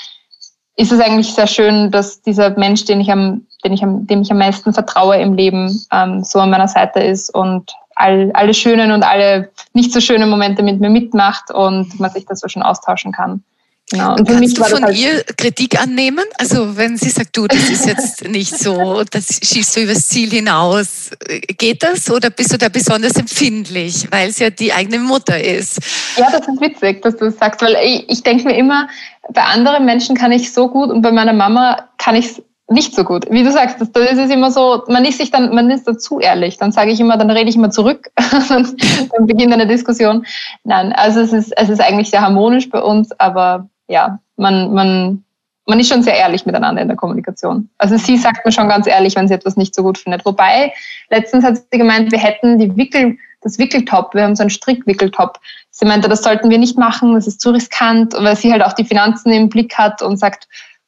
ist 0.76 0.92
es 0.92 1.00
eigentlich 1.00 1.34
sehr 1.34 1.48
schön, 1.48 1.92
dass 1.92 2.22
dieser 2.22 2.52
Mensch, 2.52 2.86
den 2.86 3.02
ich 3.02 3.12
am, 3.12 3.48
den 3.64 3.74
ich 3.74 3.84
am, 3.84 4.06
dem 4.06 4.22
ich 4.22 4.32
am 4.32 4.38
meisten 4.38 4.74
vertraue 4.74 5.18
im 5.18 5.34
Leben, 5.34 5.86
ähm, 5.92 6.24
so 6.24 6.40
an 6.40 6.52
meiner 6.52 6.68
Seite 6.68 7.00
ist 7.00 7.34
und 7.34 7.74
all, 7.96 8.32
alle 8.34 8.54
schönen 8.54 8.92
und 8.92 9.04
alle 9.04 9.50
nicht 9.74 9.92
so 9.92 10.00
schönen 10.00 10.30
Momente 10.30 10.62
mit 10.62 10.80
mir 10.80 10.92
mitmacht 10.92 11.50
und 11.52 12.00
man 12.00 12.12
sich 12.12 12.26
das 12.26 12.40
so 12.42 12.48
schon 12.48 12.62
austauschen 12.62 13.12
kann. 13.12 13.44
Genau. 13.90 14.16
Und 14.16 14.28
Kannst 14.28 14.58
du 14.58 14.64
von 14.66 14.84
halt 14.84 14.98
ihr 14.98 15.24
Kritik 15.38 15.82
annehmen? 15.82 16.26
Also 16.38 16.76
wenn 16.76 16.98
sie 16.98 17.10
sagt, 17.10 17.38
du, 17.38 17.48
das 17.48 17.70
ist 17.70 17.86
jetzt 17.86 18.28
nicht 18.28 18.58
so, 18.58 19.04
das 19.10 19.40
schießt 19.42 19.78
du 19.78 19.82
übers 19.82 20.10
Ziel 20.10 20.30
hinaus, 20.30 21.12
geht 21.58 21.84
das 21.84 22.12
oder 22.12 22.30
bist 22.30 22.52
du 22.52 22.58
da 22.58 22.68
besonders 22.68 23.16
empfindlich, 23.16 24.08
weil 24.12 24.30
es 24.30 24.40
ja 24.40 24.50
die 24.50 24.74
eigene 24.74 25.00
Mutter 25.00 25.42
ist? 25.42 25.80
Ja, 26.18 26.28
das 26.30 26.48
ist 26.48 26.60
witzig, 26.60 27.02
dass 27.02 27.16
du 27.16 27.26
das 27.26 27.38
sagst, 27.38 27.62
weil 27.62 27.78
ich, 27.82 28.10
ich 28.10 28.24
denke 28.24 28.44
mir 28.44 28.58
immer, 28.58 28.90
bei 29.34 29.44
anderen 29.44 29.86
Menschen 29.86 30.18
kann 30.18 30.34
ich 30.34 30.52
so 30.52 30.68
gut 30.68 30.90
und 30.90 31.02
bei 31.02 31.12
meiner 31.12 31.34
Mama 31.34 31.88
kann 31.98 32.16
ich 32.16 32.26
es 32.26 32.42
nicht 32.70 32.94
so 32.94 33.06
gut. 33.06 33.26
Wie 33.30 33.44
du 33.44 33.52
sagst, 33.52 33.80
das, 33.80 33.92
das 33.94 34.18
ist 34.18 34.32
immer 34.32 34.52
so, 34.52 34.84
man 34.88 35.06
ist 35.06 35.20
sich 35.20 35.32
dann, 35.32 35.56
man 35.56 35.70
ist 35.70 35.88
da 35.88 35.98
zu 35.98 36.20
ehrlich. 36.20 36.58
Dann 36.58 36.74
sage 36.74 36.92
ich 36.92 37.00
immer, 37.00 37.16
dann 37.16 37.32
rede 37.32 37.50
ich 37.50 37.56
immer 37.56 37.72
zurück, 37.72 38.10
dann 38.50 38.76
beginnt 39.22 39.54
eine 39.54 39.68
Diskussion. 39.68 40.26
Nein, 40.66 40.92
also 40.92 41.22
es 41.22 41.32
ist, 41.32 41.54
es 41.56 41.70
ist 41.70 41.80
eigentlich 41.80 42.10
sehr 42.10 42.22
harmonisch 42.22 42.70
bei 42.70 42.82
uns, 42.82 43.18
aber 43.20 43.70
ja, 43.88 44.20
man, 44.36 44.74
man, 44.74 45.24
man 45.66 45.80
ist 45.80 45.90
schon 45.90 46.04
sehr 46.04 46.16
ehrlich 46.16 46.46
miteinander 46.46 46.82
in 46.82 46.88
der 46.88 46.98
Kommunikation. 46.98 47.70
Also 47.78 47.98
sie 47.98 48.18
sagt 48.18 48.46
mir 48.46 48.52
schon 48.52 48.70
ganz 48.70 48.88
ehrlich, 48.88 49.16
wenn 49.16 49.28
sie 49.28 49.34
etwas 49.34 49.58
nicht 49.58 49.76
so 49.76 49.84
gut 49.84 49.98
findet. 49.98 50.26
Wobei, 50.26 50.74
letztens 51.10 51.44
hat 51.44 51.58
sie 51.58 51.78
gemeint, 51.78 52.12
wir 52.12 52.20
hätten 52.20 52.60
die 52.60 52.76
Wickel 52.76 53.18
das 53.42 53.60
Wickeltop, 53.60 54.14
wir 54.14 54.24
haben 54.24 54.36
so 54.36 54.42
einen 54.42 54.50
Strickwickeltop. 54.50 55.40
Sie 55.70 55.86
meinte, 55.86 56.10
das 56.10 56.24
sollten 56.24 56.50
wir 56.50 56.58
nicht 56.58 56.78
machen, 56.78 57.14
das 57.14 57.28
ist 57.28 57.40
zu 57.40 57.52
riskant, 57.52 58.14
weil 58.14 58.36
sie 58.36 58.52
halt 58.52 58.64
auch 58.64 58.74
die 58.74 58.86
Finanzen 58.86 59.32
im 59.32 59.50
Blick 59.50 59.78
hat 59.78 60.02
und 60.02 60.18
sagt, 60.18 60.48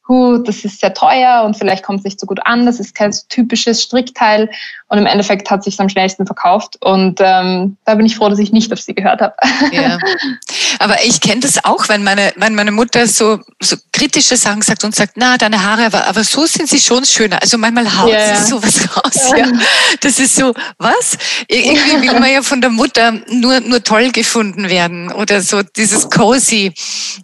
huh, 0.09 0.39
das 0.39 0.65
ist 0.65 0.81
sehr 0.81 0.93
teuer 0.93 1.43
und 1.45 1.55
vielleicht 1.55 1.83
kommt 1.83 1.99
es 1.99 2.03
nicht 2.03 2.19
so 2.19 2.25
gut 2.25 2.39
an, 2.45 2.65
das 2.65 2.79
ist 2.79 2.95
kein 2.95 3.15
typisches 3.29 3.83
Strickteil. 3.83 4.49
Und 4.87 4.97
im 4.97 5.05
Endeffekt 5.05 5.51
hat 5.51 5.63
sich 5.63 5.79
am 5.79 5.87
schnellsten 5.87 6.25
verkauft. 6.25 6.77
Und 6.81 7.19
ähm, 7.21 7.77
da 7.85 7.93
bin 7.93 8.07
ich 8.07 8.15
froh, 8.15 8.27
dass 8.27 8.39
ich 8.39 8.51
nicht 8.51 8.73
auf 8.73 8.81
sie 8.81 8.95
gehört 8.95 9.21
habe. 9.21 9.35
Ja. 9.71 9.99
Aber 10.79 11.03
ich 11.03 11.21
kenne 11.21 11.41
das 11.41 11.63
auch, 11.63 11.87
wenn 11.89 12.03
meine, 12.03 12.33
wenn 12.37 12.55
meine 12.55 12.71
Mutter 12.71 13.05
so, 13.05 13.39
so 13.61 13.75
kritische 13.91 14.35
Sachen 14.35 14.63
sagt 14.63 14.83
und 14.83 14.95
sagt, 14.95 15.13
na, 15.15 15.37
deine 15.37 15.63
Haare, 15.63 15.85
aber, 15.85 16.07
aber 16.07 16.23
so 16.23 16.45
sind 16.45 16.69
sie 16.69 16.79
schon 16.79 17.03
schöner. 17.03 17.41
Also 17.41 17.57
manchmal 17.57 17.85
haut 17.99 18.11
ja, 18.11 18.35
sie 18.35 18.49
sowas 18.49 18.79
raus. 18.95 19.31
Ja. 19.37 19.51
Das 19.99 20.19
ist 20.19 20.35
so, 20.35 20.53
was? 20.77 21.17
Irgendwie 21.47 22.01
will 22.01 22.19
man 22.19 22.31
ja 22.31 22.41
von 22.41 22.61
der 22.61 22.69
Mutter 22.69 23.11
nur, 23.27 23.59
nur 23.59 23.83
toll 23.83 24.11
gefunden 24.11 24.69
werden 24.69 25.11
oder 25.11 25.41
so 25.41 25.61
dieses 25.61 26.09
cozy. 26.09 26.73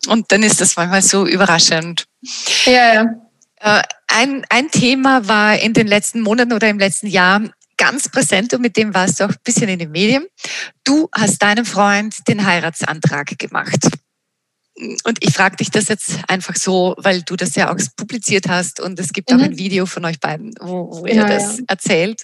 Und 0.08 0.32
dann 0.32 0.44
ist 0.44 0.60
das 0.60 0.76
manchmal 0.76 1.02
so 1.02 1.26
überraschend. 1.26 2.06
Ja, 2.66 2.94
ja. 2.94 3.16
Äh, 3.60 3.84
ein, 4.08 4.46
ein 4.50 4.70
Thema 4.72 5.28
war 5.28 5.58
in 5.58 5.74
den 5.74 5.88
letzten 5.88 6.22
Monaten 6.22 6.54
oder 6.54 6.70
im 6.70 6.80
letzten 6.80 7.08
Jahr 7.08 7.42
ganz 7.78 8.10
präsent 8.10 8.54
und 8.54 8.62
mit 8.62 8.78
dem 8.78 8.94
warst 8.94 9.20
du 9.20 9.26
auch 9.26 9.30
ein 9.30 9.36
bisschen 9.44 9.70
in 9.70 9.80
den 9.80 9.92
Medien. 9.92 10.26
Du 10.84 11.10
hast 11.12 11.42
deinem 11.42 11.66
Freund 11.66 12.28
den 12.28 12.46
Heiratsantrag 12.46 13.38
gemacht. 13.38 13.90
Und 15.06 15.18
ich 15.22 15.34
frage 15.34 15.56
dich 15.58 15.72
das 15.72 15.88
jetzt 15.88 16.20
einfach 16.28 16.56
so, 16.58 16.96
weil 16.98 17.22
du 17.22 17.38
das 17.38 17.56
ja 17.56 17.74
auch 17.74 17.78
publiziert 17.96 18.50
hast 18.50 18.82
und 18.82 19.00
es 19.00 19.14
gibt 19.14 19.32
mhm. 19.32 19.40
auch 19.40 19.44
ein 19.44 19.58
Video 19.58 19.86
von 19.86 20.04
euch 20.04 20.20
beiden, 20.20 20.54
wo, 20.60 20.90
wo 20.92 21.06
ihr 21.06 21.16
ja, 21.16 21.28
das 21.28 21.60
ja. 21.60 21.64
erzählt. 21.68 22.24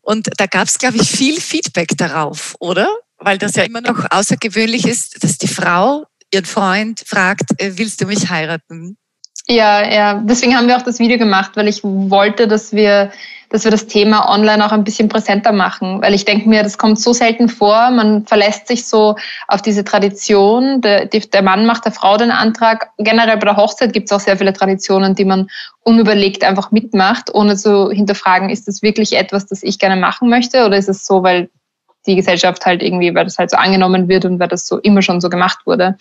Und 0.00 0.30
da 0.38 0.46
gab 0.46 0.68
es, 0.68 0.78
glaube 0.78 0.96
ich, 0.96 1.10
viel 1.10 1.38
Feedback 1.40 1.90
darauf, 1.98 2.54
oder? 2.58 2.88
Weil 3.18 3.36
das 3.36 3.54
ja 3.56 3.64
immer 3.64 3.82
noch 3.82 4.06
außergewöhnlich 4.10 4.86
ist, 4.86 5.22
dass 5.22 5.36
die 5.36 5.48
Frau 5.48 6.06
ihren 6.32 6.46
Freund 6.46 7.02
fragt, 7.06 7.60
äh, 7.60 7.76
willst 7.76 8.00
du 8.00 8.06
mich 8.06 8.30
heiraten? 8.30 8.96
Ja, 9.50 9.90
ja, 9.90 10.14
deswegen 10.24 10.54
haben 10.54 10.68
wir 10.68 10.76
auch 10.76 10.82
das 10.82 10.98
Video 10.98 11.16
gemacht, 11.16 11.52
weil 11.54 11.68
ich 11.68 11.80
wollte, 11.82 12.48
dass 12.48 12.74
wir, 12.74 13.10
dass 13.48 13.64
wir 13.64 13.70
das 13.70 13.86
Thema 13.86 14.28
online 14.30 14.64
auch 14.64 14.72
ein 14.72 14.84
bisschen 14.84 15.08
präsenter 15.08 15.52
machen, 15.52 16.02
weil 16.02 16.12
ich 16.12 16.26
denke 16.26 16.46
mir, 16.46 16.62
das 16.62 16.76
kommt 16.76 17.00
so 17.00 17.14
selten 17.14 17.48
vor, 17.48 17.90
man 17.90 18.26
verlässt 18.26 18.68
sich 18.68 18.86
so 18.86 19.16
auf 19.46 19.62
diese 19.62 19.84
Tradition, 19.84 20.82
der, 20.82 21.06
der 21.06 21.42
Mann 21.42 21.64
macht 21.64 21.86
der 21.86 21.92
Frau 21.92 22.18
den 22.18 22.30
Antrag. 22.30 22.90
Generell 22.98 23.38
bei 23.38 23.46
der 23.46 23.56
Hochzeit 23.56 23.94
gibt 23.94 24.10
es 24.10 24.12
auch 24.12 24.20
sehr 24.20 24.36
viele 24.36 24.52
Traditionen, 24.52 25.14
die 25.14 25.24
man 25.24 25.48
unüberlegt 25.82 26.44
einfach 26.44 26.70
mitmacht, 26.70 27.34
ohne 27.34 27.56
zu 27.56 27.90
hinterfragen, 27.90 28.50
ist 28.50 28.68
das 28.68 28.82
wirklich 28.82 29.16
etwas, 29.16 29.46
das 29.46 29.62
ich 29.62 29.78
gerne 29.78 29.98
machen 29.98 30.28
möchte? 30.28 30.66
Oder 30.66 30.76
ist 30.76 30.90
es 30.90 31.06
so, 31.06 31.22
weil 31.22 31.48
die 32.06 32.16
Gesellschaft 32.16 32.66
halt 32.66 32.82
irgendwie, 32.82 33.14
weil 33.14 33.24
das 33.24 33.38
halt 33.38 33.50
so 33.50 33.56
angenommen 33.56 34.08
wird 34.08 34.26
und 34.26 34.40
weil 34.40 34.48
das 34.48 34.66
so 34.66 34.76
immer 34.78 35.00
schon 35.00 35.22
so 35.22 35.30
gemacht 35.30 35.60
wurde. 35.64 35.96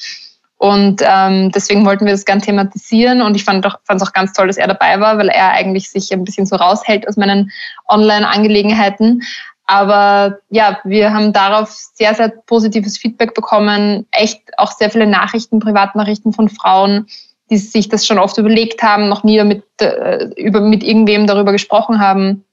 Und 0.58 1.04
ähm, 1.06 1.52
deswegen 1.52 1.86
wollten 1.86 2.06
wir 2.06 2.14
das 2.14 2.26
gerne 2.26 2.42
thematisieren 2.42 3.22
und 3.22 3.36
ich 3.36 3.44
fand 3.44 3.64
es 3.64 3.72
auch, 3.72 3.78
auch 4.02 4.14
ganz 4.14 4.34
toll, 4.34 4.48
dass 4.48 4.58
er 4.58 4.68
dabei 4.68 5.00
war, 5.00 5.18
weil 5.20 5.30
er 5.30 5.52
eigentlich 5.52 5.90
sich 5.92 6.12
ein 6.12 6.24
bisschen 6.24 6.48
so 6.48 6.56
raushält 6.56 7.08
aus 7.08 7.16
meinen 7.16 7.52
Online-Angelegenheiten. 7.88 9.22
Aber 9.68 10.40
ja, 10.50 10.80
wir 10.84 11.14
haben 11.14 11.32
darauf 11.32 11.70
sehr, 11.70 12.16
sehr 12.16 12.30
positives 12.30 12.98
Feedback 12.98 13.36
bekommen. 13.36 14.08
Echt 14.12 14.42
auch 14.58 14.72
sehr 14.72 14.90
viele 14.90 15.06
Nachrichten, 15.06 15.60
Privatnachrichten 15.60 16.34
von 16.34 16.50
Frauen, 16.50 17.06
die 17.52 17.58
sich 17.58 17.90
das 17.90 18.08
schon 18.08 18.18
oft 18.18 18.38
überlegt 18.38 18.82
haben, 18.82 19.10
noch 19.10 19.24
nie 19.24 19.44
mit, 19.44 19.64
äh, 19.80 20.26
über, 20.38 20.62
mit 20.62 20.84
irgendwem 20.84 21.28
darüber 21.28 21.52
gesprochen 21.52 22.00
haben. 22.00 22.46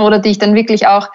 Oder 0.00 0.18
die 0.18 0.30
ich 0.30 0.38
dann 0.38 0.54
wirklich 0.54 0.86
auch 0.88 1.10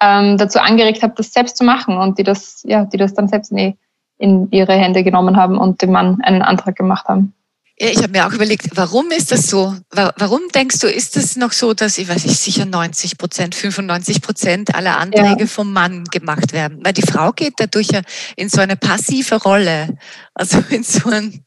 ähm, 0.00 0.38
dazu 0.38 0.58
angeregt 0.58 1.02
habe, 1.02 1.14
das 1.16 1.32
selbst 1.32 1.58
zu 1.58 1.64
machen 1.64 1.96
und 1.96 2.18
die 2.18 2.24
das, 2.24 2.62
ja, 2.66 2.86
die 2.86 2.96
das 2.96 3.14
dann 3.14 3.28
selbst 3.28 3.52
nee, 3.52 3.76
in 4.22 4.48
ihre 4.52 4.74
Hände 4.74 5.02
genommen 5.02 5.36
haben 5.36 5.58
und 5.58 5.82
dem 5.82 5.90
Mann 5.90 6.20
einen 6.22 6.42
Antrag 6.42 6.76
gemacht 6.76 7.08
haben. 7.08 7.34
Ja, 7.80 7.88
ich 7.88 7.98
habe 7.98 8.10
mir 8.10 8.26
auch 8.26 8.32
überlegt, 8.32 8.68
warum 8.76 9.10
ist 9.10 9.32
das 9.32 9.48
so? 9.48 9.74
Warum 9.90 10.42
denkst 10.54 10.78
du, 10.78 10.86
ist 10.86 11.16
es 11.16 11.36
noch 11.36 11.50
so, 11.50 11.74
dass, 11.74 11.98
ich 11.98 12.08
weiß 12.08 12.26
nicht, 12.26 12.38
sicher 12.38 12.64
90 12.64 13.18
Prozent, 13.18 13.56
95 13.56 14.22
Prozent 14.22 14.74
aller 14.74 14.98
Anträge 14.98 15.40
ja. 15.40 15.46
vom 15.46 15.72
Mann 15.72 16.04
gemacht 16.04 16.52
werden? 16.52 16.78
Weil 16.84 16.92
die 16.92 17.02
Frau 17.02 17.32
geht 17.32 17.54
dadurch 17.56 17.88
ja 17.88 18.02
in 18.36 18.48
so 18.48 18.60
eine 18.60 18.76
passive 18.76 19.42
Rolle. 19.42 19.96
Also 20.34 20.58
in 20.70 20.82
so 20.82 21.08
ein, 21.10 21.44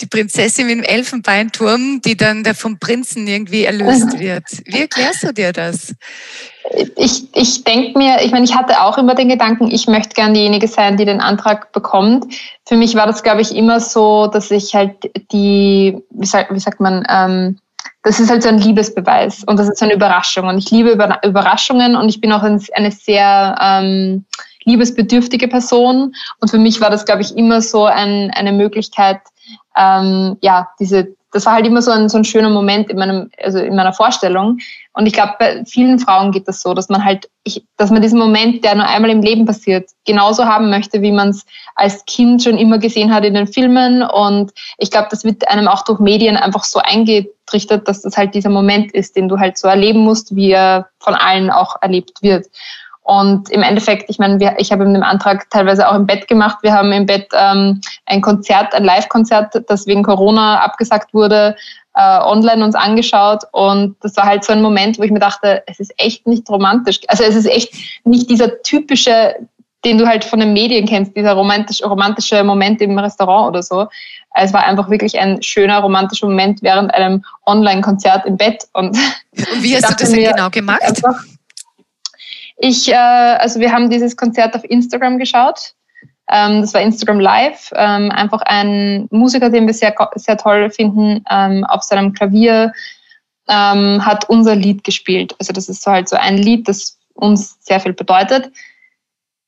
die 0.00 0.06
Prinzessin 0.06 0.68
im 0.68 0.82
Elfenbeinturm, 0.82 2.00
die 2.04 2.16
dann 2.16 2.44
der 2.44 2.54
vom 2.54 2.78
Prinzen 2.78 3.26
irgendwie 3.26 3.64
erlöst 3.64 4.18
wird. 4.18 4.44
Wie 4.66 4.80
erklärst 4.80 5.24
du 5.24 5.32
dir 5.32 5.52
das? 5.52 5.94
ich, 6.96 7.34
ich 7.34 7.64
denke 7.64 7.98
mir, 7.98 8.18
ich 8.22 8.32
meine, 8.32 8.44
ich 8.44 8.54
hatte 8.54 8.82
auch 8.82 8.98
immer 8.98 9.14
den 9.14 9.28
Gedanken, 9.28 9.70
ich 9.70 9.86
möchte 9.86 10.14
gern 10.14 10.34
diejenige 10.34 10.68
sein, 10.68 10.96
die 10.96 11.04
den 11.04 11.20
Antrag 11.20 11.72
bekommt. 11.72 12.26
Für 12.66 12.76
mich 12.76 12.94
war 12.94 13.06
das, 13.06 13.22
glaube 13.22 13.40
ich, 13.40 13.54
immer 13.54 13.80
so, 13.80 14.26
dass 14.26 14.50
ich 14.50 14.74
halt 14.74 15.10
die, 15.32 15.98
wie, 16.10 16.26
sagt, 16.26 16.52
wie 16.52 16.60
sagt 16.60 16.80
man, 16.80 17.04
ähm, 17.08 17.58
das 18.02 18.20
ist 18.20 18.30
halt 18.30 18.42
so 18.42 18.48
ein 18.48 18.58
Liebesbeweis 18.58 19.44
und 19.44 19.58
das 19.58 19.68
ist 19.68 19.78
so 19.78 19.84
eine 19.84 19.94
Überraschung. 19.94 20.46
Und 20.48 20.58
ich 20.58 20.70
liebe 20.70 20.90
Überraschungen 20.90 21.96
und 21.96 22.08
ich 22.08 22.20
bin 22.20 22.32
auch 22.32 22.42
eine 22.42 22.90
sehr 22.90 23.56
ähm, 23.60 24.24
liebesbedürftige 24.68 25.48
Person. 25.48 26.14
Und 26.40 26.50
für 26.50 26.58
mich 26.58 26.80
war 26.80 26.90
das, 26.90 27.04
glaube 27.04 27.22
ich, 27.22 27.36
immer 27.36 27.60
so 27.60 27.86
ein, 27.86 28.30
eine 28.30 28.52
Möglichkeit, 28.52 29.20
ähm, 29.76 30.36
ja, 30.42 30.68
diese, 30.78 31.14
das 31.32 31.44
war 31.46 31.54
halt 31.54 31.66
immer 31.66 31.82
so 31.82 31.90
ein, 31.90 32.08
so 32.08 32.16
ein 32.16 32.24
schöner 32.24 32.50
Moment 32.50 32.90
in, 32.90 32.98
meinem, 32.98 33.30
also 33.42 33.58
in 33.58 33.76
meiner 33.76 33.92
Vorstellung. 33.92 34.58
Und 34.92 35.06
ich 35.06 35.12
glaube, 35.12 35.34
bei 35.38 35.64
vielen 35.66 35.98
Frauen 35.98 36.32
geht 36.32 36.48
das 36.48 36.62
so, 36.62 36.72
dass 36.74 36.88
man 36.88 37.04
halt, 37.04 37.28
ich, 37.44 37.64
dass 37.76 37.90
man 37.90 38.02
diesen 38.02 38.18
Moment, 38.18 38.64
der 38.64 38.74
nur 38.74 38.86
einmal 38.86 39.10
im 39.10 39.20
Leben 39.20 39.44
passiert, 39.44 39.90
genauso 40.06 40.46
haben 40.46 40.70
möchte, 40.70 41.02
wie 41.02 41.12
man 41.12 41.28
es 41.28 41.44
als 41.74 42.04
Kind 42.06 42.42
schon 42.42 42.56
immer 42.56 42.78
gesehen 42.78 43.12
hat 43.12 43.24
in 43.24 43.34
den 43.34 43.46
Filmen. 43.46 44.02
Und 44.02 44.52
ich 44.78 44.90
glaube, 44.90 45.08
das 45.10 45.24
wird 45.24 45.46
einem 45.48 45.68
auch 45.68 45.84
durch 45.84 46.00
Medien 46.00 46.36
einfach 46.36 46.64
so 46.64 46.80
eingetrichtert, 46.80 47.86
dass 47.86 48.02
das 48.02 48.16
halt 48.16 48.34
dieser 48.34 48.50
Moment 48.50 48.92
ist, 48.92 49.14
den 49.14 49.28
du 49.28 49.38
halt 49.38 49.58
so 49.58 49.68
erleben 49.68 50.00
musst, 50.00 50.34
wie 50.34 50.50
er 50.50 50.88
von 50.98 51.14
allen 51.14 51.50
auch 51.50 51.76
erlebt 51.82 52.22
wird. 52.22 52.46
Und 53.08 53.48
im 53.48 53.62
Endeffekt, 53.62 54.10
ich 54.10 54.18
meine, 54.18 54.38
wir, 54.38 54.56
ich 54.58 54.70
habe 54.70 54.84
den 54.84 55.02
Antrag 55.02 55.48
teilweise 55.48 55.88
auch 55.88 55.94
im 55.94 56.06
Bett 56.06 56.28
gemacht. 56.28 56.58
Wir 56.60 56.74
haben 56.74 56.92
im 56.92 57.06
Bett 57.06 57.26
ähm, 57.32 57.80
ein 58.04 58.20
Konzert, 58.20 58.74
ein 58.74 58.84
Live-Konzert, 58.84 59.64
das 59.66 59.86
wegen 59.86 60.02
Corona 60.02 60.60
abgesagt 60.60 61.14
wurde, 61.14 61.56
äh, 61.94 62.18
online 62.20 62.62
uns 62.62 62.74
angeschaut. 62.74 63.44
Und 63.52 63.96
das 64.02 64.14
war 64.18 64.24
halt 64.24 64.44
so 64.44 64.52
ein 64.52 64.60
Moment, 64.60 64.98
wo 64.98 65.04
ich 65.04 65.10
mir 65.10 65.20
dachte, 65.20 65.62
es 65.66 65.80
ist 65.80 65.94
echt 65.96 66.26
nicht 66.26 66.50
romantisch. 66.50 67.00
Also 67.08 67.24
es 67.24 67.34
ist 67.34 67.46
echt 67.46 67.72
nicht 68.04 68.28
dieser 68.28 68.60
typische, 68.60 69.36
den 69.86 69.96
du 69.96 70.06
halt 70.06 70.22
von 70.22 70.40
den 70.40 70.52
Medien 70.52 70.84
kennst, 70.84 71.16
dieser 71.16 71.32
romantisch, 71.32 71.82
romantische 71.82 72.44
Moment 72.44 72.82
im 72.82 72.98
Restaurant 72.98 73.48
oder 73.48 73.62
so. 73.62 73.86
Es 74.34 74.52
war 74.52 74.66
einfach 74.66 74.90
wirklich 74.90 75.18
ein 75.18 75.42
schöner 75.42 75.78
romantischer 75.78 76.26
Moment 76.26 76.62
während 76.62 76.92
einem 76.92 77.24
Online-Konzert 77.46 78.26
im 78.26 78.36
Bett. 78.36 78.64
Und, 78.74 78.98
Und 79.50 79.62
wie 79.62 79.74
hast 79.74 79.88
du 79.88 79.94
das 79.98 80.10
denn 80.10 80.24
genau 80.24 80.50
gemacht? 80.50 80.82
Einfach, 80.82 81.24
ich, 82.58 82.88
äh, 82.88 82.94
also 82.94 83.60
wir 83.60 83.72
haben 83.72 83.88
dieses 83.88 84.16
Konzert 84.16 84.54
auf 84.54 84.64
Instagram 84.64 85.18
geschaut. 85.18 85.74
Ähm, 86.30 86.60
das 86.60 86.74
war 86.74 86.80
Instagram 86.80 87.20
Live. 87.20 87.72
Ähm, 87.74 88.10
einfach 88.10 88.42
ein 88.42 89.08
Musiker, 89.10 89.48
den 89.48 89.66
wir 89.66 89.74
sehr, 89.74 89.94
sehr 90.16 90.36
toll 90.36 90.70
finden, 90.70 91.24
ähm, 91.30 91.64
auf 91.64 91.82
seinem 91.82 92.12
Klavier 92.12 92.72
ähm, 93.48 94.04
hat 94.04 94.28
unser 94.28 94.54
Lied 94.54 94.84
gespielt. 94.84 95.34
Also 95.38 95.52
das 95.52 95.68
ist 95.68 95.82
so 95.82 95.90
halt 95.90 96.08
so 96.08 96.16
ein 96.16 96.36
Lied, 96.36 96.68
das 96.68 96.98
uns 97.14 97.56
sehr 97.60 97.80
viel 97.80 97.94
bedeutet. 97.94 98.50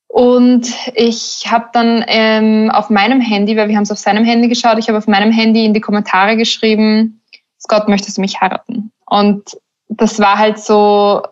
Und 0.09 0.75
ich 0.95 1.45
habe 1.47 1.69
dann 1.73 2.05
ähm, 2.09 2.71
auf 2.71 2.91
meinem 2.91 3.21
Handy, 3.21 3.57
weil 3.57 3.69
wir 3.69 3.77
haben 3.77 3.85
es 3.85 3.93
auf 3.93 3.99
seinem 3.99 4.25
Handy 4.25 4.49
geschaut, 4.49 4.79
ich 4.79 4.89
habe 4.89 4.99
auf 4.99 5.07
meinem 5.07 5.31
Handy 5.31 5.65
in 5.65 5.75
die 5.75 5.81
Kommentare 5.81 6.37
geschrieben, 6.37 7.23
Scott, 7.61 7.89
möchtest 7.89 8.17
du 8.17 8.23
mich 8.23 8.41
heiraten? 8.41 8.91
Und 9.07 9.57
das 9.89 10.19
war 10.19 10.39
halt 10.39 10.59
so 10.59 11.23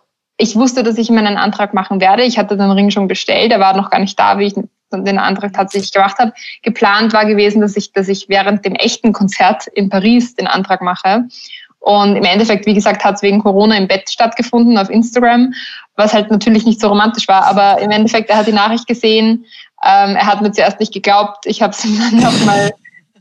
ich 0.41 0.55
wusste, 0.55 0.83
dass 0.83 0.97
ich 0.97 1.09
meinen 1.09 1.37
Antrag 1.37 1.73
machen 1.73 1.99
werde. 1.99 2.23
Ich 2.23 2.37
hatte 2.39 2.55
den 2.55 2.71
Ring 2.71 2.91
schon 2.91 3.09
bestellt. 3.09 3.51
Er 3.51 3.59
war 3.59 3.75
noch 3.75 3.89
gar 3.89 3.99
nicht 3.99 4.17
da, 4.17 4.39
wie 4.39 4.45
ich 4.45 4.53
den 4.91 5.19
Antrag 5.19 5.51
tatsächlich 5.51 5.91
gemacht 5.91 6.17
habe. 6.17 6.31
Geplant 6.63 7.11
war 7.11 7.25
gewesen, 7.25 7.59
dass 7.59 7.75
ich, 7.75 7.91
dass 7.91 8.07
ich 8.07 8.29
während 8.29 8.63
dem 8.65 8.73
echten 8.73 9.11
Konzert 9.11 9.67
in 9.67 9.89
Paris 9.89 10.35
den 10.35 10.47
Antrag 10.47 10.81
mache. 10.81 11.25
Und 11.79 12.15
im 12.15 12.23
Endeffekt, 12.23 12.65
wie 12.65 12.73
gesagt, 12.73 13.03
hat 13.03 13.15
es 13.15 13.21
wegen 13.21 13.39
Corona 13.39 13.75
im 13.75 13.89
Bett 13.89 14.09
stattgefunden 14.09 14.77
auf 14.77 14.89
Instagram, 14.89 15.53
was 15.97 16.13
halt 16.13 16.31
natürlich 16.31 16.65
nicht 16.65 16.79
so 16.79 16.87
romantisch 16.87 17.27
war. 17.27 17.45
Aber 17.45 17.81
im 17.81 17.91
Endeffekt, 17.91 18.29
er 18.29 18.37
hat 18.37 18.47
die 18.47 18.53
Nachricht 18.53 18.87
gesehen. 18.87 19.45
Ähm, 19.85 20.15
er 20.15 20.25
hat 20.25 20.41
mir 20.41 20.53
zuerst 20.53 20.79
nicht 20.79 20.93
geglaubt. 20.93 21.45
Ich 21.47 21.61
habe 21.61 21.73
es 21.73 21.83
ihm 21.83 21.99
dann 22.11 22.15
nochmal 22.21 22.71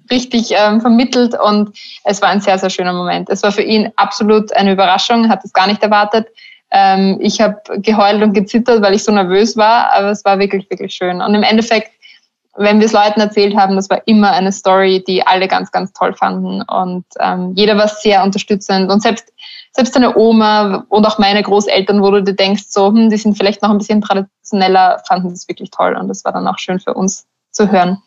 richtig 0.09 0.53
ähm, 0.53 0.81
vermittelt 0.81 1.35
und 1.39 1.77
es 2.05 2.23
war 2.23 2.29
ein 2.29 2.41
sehr, 2.41 2.59
sehr 2.59 2.71
schöner 2.71 2.93
Moment. 2.93 3.29
Es 3.29 3.43
war 3.43 3.51
für 3.51 3.63
ihn 3.63 3.91
absolut 3.97 4.53
eine 4.55 4.73
Überraschung, 4.73 5.29
hat 5.29 5.45
es 5.45 5.53
gar 5.53 5.67
nicht 5.67 5.83
erwartet. 5.83 6.29
Ähm, 6.71 7.19
ich 7.21 7.41
habe 7.41 7.61
geheult 7.79 8.23
und 8.23 8.35
gezittert, 8.35 8.83
weil 8.83 8.95
ich 8.95 9.05
so 9.05 9.13
nervös 9.13 9.57
war, 9.57 9.93
aber 9.93 10.11
es 10.11 10.25
war 10.25 10.39
wirklich, 10.39 10.69
wirklich 10.71 10.93
schön. 10.93 11.23
Und 11.23 11.35
im 11.35 11.43
Endeffekt 11.43 11.91
wenn 12.59 12.81
wir 12.81 12.87
es 12.87 12.93
Leuten 12.93 13.21
erzählt 13.21 13.57
haben, 13.57 13.77
das 13.77 13.89
war 13.89 14.03
immer 14.07 14.33
eine 14.33 14.51
Story, 14.51 15.03
die 15.07 15.25
alle 15.25 15.47
ganz, 15.47 15.71
ganz 15.71 15.93
toll 15.93 16.13
fanden. 16.13 16.63
Und 16.63 17.05
ähm, 17.21 17.53
jeder 17.55 17.77
war 17.77 17.87
sehr 17.87 18.25
unterstützend. 18.25 18.91
Und 18.91 19.01
selbst, 19.01 19.33
selbst 19.73 19.95
deine 19.95 20.17
Oma 20.17 20.85
und 20.89 21.07
auch 21.07 21.19
meine 21.19 21.43
Großeltern, 21.43 22.03
wo 22.03 22.11
du 22.11 22.23
dir 22.23 22.35
denkst, 22.35 22.65
so, 22.69 22.89
hm, 22.89 23.11
die 23.11 23.17
sind 23.17 23.37
vielleicht 23.37 23.63
noch 23.63 23.71
ein 23.71 23.79
bisschen 23.79 24.01
traditioneller, 24.01 25.01
fanden 25.07 25.31
das 25.31 25.47
wirklich 25.47 25.71
toll. 25.71 25.97
Und 25.97 26.09
das 26.09 26.25
war 26.25 26.33
dann 26.33 26.49
auch 26.49 26.59
schön 26.59 26.81
für 26.81 26.95
uns 26.95 27.27
zu 27.53 27.71
hören. 27.71 28.03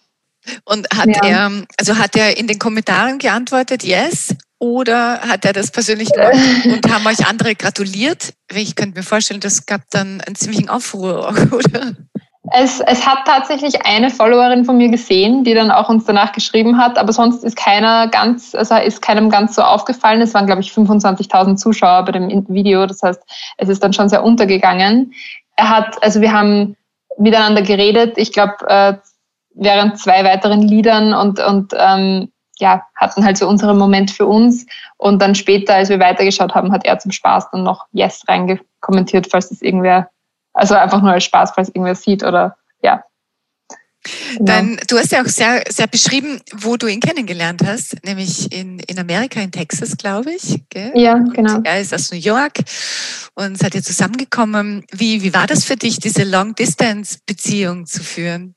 Und 0.65 0.87
hat 0.93 1.07
ja. 1.07 1.23
er, 1.23 1.51
also 1.79 1.97
hat 1.97 2.17
er 2.17 2.37
in 2.37 2.47
den 2.47 2.59
Kommentaren 2.59 3.19
geantwortet, 3.19 3.83
yes? 3.83 4.35
Oder 4.61 5.21
hat 5.21 5.43
er 5.43 5.53
das 5.53 5.71
persönlich 5.71 6.13
gemacht 6.13 6.35
und 6.65 6.93
haben 6.93 7.07
euch 7.07 7.27
andere 7.27 7.55
gratuliert? 7.55 8.33
Ich 8.53 8.75
könnte 8.75 8.99
mir 8.99 9.03
vorstellen, 9.03 9.39
das 9.39 9.65
gab 9.65 9.81
dann 9.89 10.21
einen 10.21 10.35
ziemlichen 10.35 10.69
Aufruhr, 10.69 11.33
oder? 11.51 11.93
Es, 12.53 12.79
es 12.79 13.07
hat 13.07 13.25
tatsächlich 13.25 13.87
eine 13.87 14.11
Followerin 14.11 14.63
von 14.63 14.77
mir 14.77 14.89
gesehen, 14.89 15.43
die 15.43 15.55
dann 15.55 15.71
auch 15.71 15.89
uns 15.89 16.05
danach 16.05 16.31
geschrieben 16.31 16.77
hat, 16.77 16.99
aber 16.99 17.11
sonst 17.11 17.43
ist 17.43 17.55
keiner 17.55 18.07
ganz, 18.09 18.53
also 18.53 18.75
ist 18.75 19.01
keinem 19.01 19.31
ganz 19.31 19.55
so 19.55 19.63
aufgefallen. 19.63 20.21
Es 20.21 20.35
waren, 20.35 20.45
glaube 20.45 20.61
ich, 20.61 20.71
25.000 20.71 21.55
Zuschauer 21.55 22.05
bei 22.05 22.11
dem 22.11 22.45
Video. 22.49 22.85
Das 22.85 23.01
heißt, 23.01 23.21
es 23.57 23.67
ist 23.69 23.83
dann 23.83 23.93
schon 23.93 24.09
sehr 24.09 24.23
untergegangen. 24.23 25.13
Er 25.55 25.69
hat, 25.69 26.03
also 26.03 26.21
wir 26.21 26.33
haben 26.33 26.77
miteinander 27.17 27.63
geredet, 27.63 28.13
ich 28.17 28.31
glaube, 28.31 28.55
äh, 28.67 28.93
während 29.55 29.97
zwei 29.97 30.23
weiteren 30.23 30.61
Liedern 30.61 31.15
und, 31.15 31.39
und 31.39 31.73
ähm, 31.75 32.31
ja, 32.61 32.83
hatten 32.95 33.25
halt 33.25 33.37
so 33.37 33.47
unseren 33.47 33.77
Moment 33.77 34.11
für 34.11 34.25
uns. 34.25 34.65
Und 34.97 35.21
dann 35.21 35.35
später, 35.35 35.75
als 35.75 35.89
wir 35.89 35.99
weitergeschaut 35.99 36.55
haben, 36.55 36.71
hat 36.71 36.85
er 36.85 36.99
zum 36.99 37.11
Spaß 37.11 37.51
dann 37.51 37.63
noch 37.63 37.87
Yes 37.91 38.23
reingekommentiert, 38.27 39.27
falls 39.29 39.49
das 39.49 39.61
irgendwer 39.61 40.09
also 40.53 40.75
einfach 40.75 41.01
nur 41.01 41.11
als 41.11 41.23
Spaß, 41.23 41.51
falls 41.55 41.69
irgendwer 41.69 41.95
sieht 41.95 42.23
oder 42.23 42.57
ja. 42.81 43.03
Genau. 44.33 44.45
Dann, 44.45 44.79
du 44.87 44.97
hast 44.97 45.11
ja 45.11 45.21
auch 45.21 45.27
sehr, 45.27 45.63
sehr 45.69 45.85
beschrieben, 45.85 46.41
wo 46.55 46.75
du 46.75 46.87
ihn 46.87 46.99
kennengelernt 46.99 47.61
hast, 47.63 48.03
nämlich 48.03 48.51
in, 48.51 48.79
in 48.79 48.97
Amerika, 48.97 49.39
in 49.39 49.51
Texas, 49.51 49.95
glaube 49.95 50.31
ich. 50.31 50.63
Gell? 50.69 50.91
Ja, 50.95 51.19
genau. 51.19 51.57
Und 51.57 51.67
er 51.67 51.79
ist 51.79 51.93
aus 51.93 52.11
New 52.11 52.17
York 52.17 52.53
und 53.35 53.59
seid 53.59 53.75
ihr 53.75 53.83
zusammengekommen. 53.83 54.85
Wie, 54.91 55.21
wie 55.21 55.35
war 55.35 55.45
das 55.45 55.65
für 55.65 55.75
dich, 55.75 55.99
diese 55.99 56.23
Long-Distance-Beziehung 56.23 57.85
zu 57.85 58.03
führen? 58.03 58.55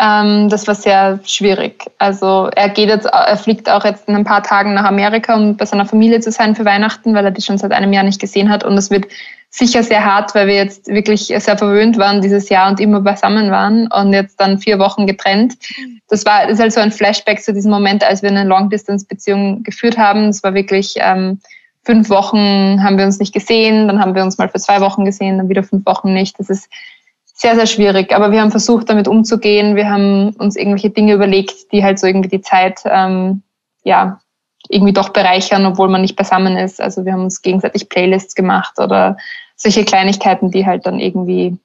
Ähm, 0.00 0.48
das 0.48 0.66
war 0.66 0.74
sehr 0.74 1.18
schwierig. 1.24 1.84
Also 1.98 2.48
er 2.54 2.68
geht 2.68 2.88
jetzt, 2.88 3.06
er 3.06 3.36
fliegt 3.36 3.68
auch 3.68 3.84
jetzt 3.84 4.08
in 4.08 4.14
ein 4.14 4.24
paar 4.24 4.42
Tagen 4.42 4.74
nach 4.74 4.84
Amerika, 4.84 5.34
um 5.34 5.56
bei 5.56 5.64
seiner 5.64 5.86
Familie 5.86 6.20
zu 6.20 6.30
sein 6.30 6.54
für 6.54 6.64
Weihnachten, 6.64 7.14
weil 7.14 7.24
er 7.24 7.30
die 7.32 7.42
schon 7.42 7.58
seit 7.58 7.72
einem 7.72 7.92
Jahr 7.92 8.04
nicht 8.04 8.20
gesehen 8.20 8.48
hat. 8.48 8.62
Und 8.62 8.78
es 8.78 8.90
wird 8.90 9.06
sicher 9.50 9.82
sehr 9.82 10.04
hart, 10.04 10.34
weil 10.34 10.46
wir 10.46 10.54
jetzt 10.54 10.88
wirklich 10.88 11.26
sehr 11.26 11.40
verwöhnt 11.40 11.98
waren 11.98 12.20
dieses 12.20 12.48
Jahr 12.48 12.68
und 12.68 12.80
immer 12.80 13.00
beisammen 13.00 13.50
waren 13.50 13.88
und 13.90 14.12
jetzt 14.12 14.38
dann 14.40 14.58
vier 14.58 14.78
Wochen 14.78 15.06
getrennt. 15.06 15.54
Das 16.08 16.24
war 16.24 16.42
das 16.42 16.54
ist 16.54 16.60
halt 16.60 16.72
so 16.72 16.80
ein 16.80 16.92
Flashback 16.92 17.42
zu 17.42 17.52
diesem 17.52 17.70
Moment, 17.70 18.04
als 18.04 18.22
wir 18.22 18.28
eine 18.28 18.44
Long-Distance-Beziehung 18.44 19.62
geführt 19.62 19.96
haben. 19.96 20.28
Es 20.28 20.42
war 20.44 20.54
wirklich 20.54 20.94
ähm, 20.98 21.40
fünf 21.82 22.10
Wochen 22.10 22.82
haben 22.84 22.98
wir 22.98 23.06
uns 23.06 23.18
nicht 23.18 23.32
gesehen, 23.32 23.88
dann 23.88 24.00
haben 24.00 24.14
wir 24.14 24.22
uns 24.22 24.36
mal 24.36 24.48
für 24.48 24.58
zwei 24.58 24.80
Wochen 24.80 25.06
gesehen, 25.06 25.38
dann 25.38 25.48
wieder 25.48 25.62
fünf 25.62 25.86
Wochen 25.86 26.12
nicht. 26.12 26.38
Das 26.38 26.50
ist 26.50 26.68
sehr, 27.38 27.54
sehr 27.54 27.66
schwierig. 27.66 28.12
Aber 28.12 28.32
wir 28.32 28.40
haben 28.40 28.50
versucht, 28.50 28.90
damit 28.90 29.06
umzugehen. 29.06 29.76
Wir 29.76 29.88
haben 29.88 30.30
uns 30.30 30.56
irgendwelche 30.56 30.90
Dinge 30.90 31.14
überlegt, 31.14 31.72
die 31.72 31.84
halt 31.84 32.00
so 32.00 32.06
irgendwie 32.06 32.28
die 32.28 32.40
Zeit, 32.40 32.80
ähm, 32.84 33.42
ja, 33.84 34.20
irgendwie 34.68 34.92
doch 34.92 35.10
bereichern, 35.10 35.64
obwohl 35.64 35.88
man 35.88 36.02
nicht 36.02 36.16
beisammen 36.16 36.56
ist. 36.56 36.80
Also 36.80 37.04
wir 37.04 37.12
haben 37.12 37.22
uns 37.22 37.40
gegenseitig 37.40 37.88
Playlists 37.88 38.34
gemacht 38.34 38.74
oder 38.78 39.16
solche 39.54 39.84
Kleinigkeiten, 39.84 40.50
die 40.50 40.66
halt 40.66 40.84
dann 40.84 40.98
irgendwie 40.98 41.56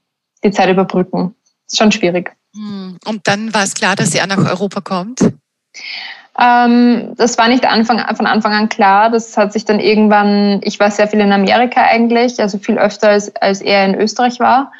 die 0.44 0.52
Zeit 0.52 0.70
überbrücken. 0.70 1.36
ist 1.66 1.80
schon 1.80 1.92
schwierig. 1.92 2.36
Hm. 2.54 2.98
Und 3.06 3.28
dann 3.28 3.52
war 3.54 3.64
es 3.64 3.74
klar, 3.74 3.96
dass 3.96 4.14
er 4.14 4.28
nach 4.28 4.38
Europa 4.38 4.80
kommt? 4.80 5.22
Ähm, 6.40 7.14
das 7.18 7.38
war 7.40 7.48
nicht 7.48 7.66
Anfang, 7.66 8.00
von 8.16 8.28
Anfang 8.28 8.54
an 8.54 8.70
klar. 8.70 9.10
Das 9.10 9.36
hat 9.38 9.52
sich 9.52 9.66
dann 9.66 9.80
irgendwann, 9.80 10.62
ich 10.64 10.80
war 10.80 10.92
sehr 10.92 11.08
viel 11.08 11.20
in 11.20 11.32
Amerika 11.32 11.82
eigentlich, 11.82 12.40
also 12.40 12.60
viel 12.60 12.78
öfter 12.78 13.10
als, 13.10 13.36
als 13.38 13.62
er 13.62 13.86
in 13.86 13.96
Österreich 13.96 14.40
war. 14.40 14.72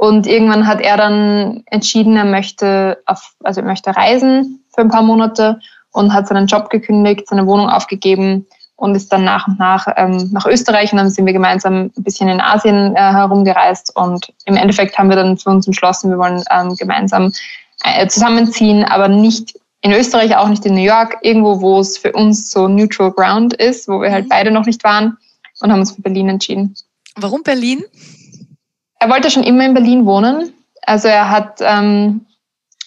Und 0.00 0.26
irgendwann 0.26 0.66
hat 0.66 0.80
er 0.80 0.96
dann 0.96 1.62
entschieden, 1.66 2.16
er 2.16 2.24
möchte, 2.24 3.02
auf, 3.04 3.34
also 3.44 3.60
er 3.60 3.66
möchte 3.66 3.94
reisen 3.94 4.64
für 4.74 4.80
ein 4.80 4.88
paar 4.88 5.02
Monate 5.02 5.60
und 5.92 6.14
hat 6.14 6.26
seinen 6.26 6.46
Job 6.46 6.70
gekündigt, 6.70 7.28
seine 7.28 7.46
Wohnung 7.46 7.68
aufgegeben 7.68 8.46
und 8.76 8.94
ist 8.94 9.12
dann 9.12 9.24
nach 9.24 9.46
und 9.46 9.58
nach 9.58 9.86
ähm, 9.98 10.30
nach 10.32 10.46
Österreich 10.46 10.90
und 10.90 10.96
dann 10.96 11.10
sind 11.10 11.26
wir 11.26 11.34
gemeinsam 11.34 11.90
ein 11.94 12.02
bisschen 12.02 12.30
in 12.30 12.40
Asien 12.40 12.96
äh, 12.96 12.98
herumgereist 12.98 13.94
und 13.94 14.32
im 14.46 14.56
Endeffekt 14.56 14.96
haben 14.96 15.10
wir 15.10 15.16
dann 15.16 15.36
für 15.36 15.50
uns 15.50 15.66
entschlossen, 15.66 16.08
wir 16.08 16.16
wollen 16.16 16.42
ähm, 16.50 16.76
gemeinsam 16.76 17.30
äh, 17.84 18.06
zusammenziehen, 18.06 18.84
aber 18.84 19.06
nicht 19.06 19.52
in 19.82 19.92
Österreich, 19.92 20.34
auch 20.34 20.48
nicht 20.48 20.64
in 20.64 20.76
New 20.76 20.80
York, 20.80 21.18
irgendwo, 21.20 21.60
wo 21.60 21.78
es 21.78 21.98
für 21.98 22.12
uns 22.12 22.50
so 22.50 22.68
neutral 22.68 23.12
ground 23.12 23.52
ist, 23.52 23.86
wo 23.86 24.00
wir 24.00 24.10
halt 24.10 24.24
mhm. 24.24 24.30
beide 24.30 24.50
noch 24.50 24.64
nicht 24.64 24.82
waren 24.82 25.18
und 25.60 25.70
haben 25.70 25.80
uns 25.80 25.92
für 25.92 26.00
Berlin 26.00 26.30
entschieden. 26.30 26.74
Warum 27.16 27.42
Berlin? 27.42 27.84
Er 29.00 29.10
wollte 29.10 29.30
schon 29.30 29.42
immer 29.42 29.64
in 29.64 29.74
Berlin 29.74 30.06
wohnen. 30.06 30.52
Also 30.82 31.08
er 31.08 31.28
hat, 31.30 31.60
ähm, 31.60 32.26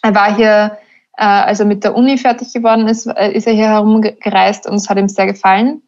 er 0.02 0.16
war 0.16 0.34
hier, 0.34 0.78
äh, 1.18 1.26
als 1.26 1.60
er 1.60 1.66
mit 1.66 1.84
der 1.84 1.96
Uni 1.96 2.18
fertig 2.18 2.54
geworden 2.54 2.88
ist, 2.88 3.08
äh, 3.08 3.32
ist 3.32 3.48
er 3.48 3.54
hier 3.54 3.68
herumgereist 3.68 4.68
und 4.68 4.76
es 4.76 4.90
hat 4.90 4.98
ihm 4.98 5.10
sehr 5.10 5.26
gefallen. 5.26 5.82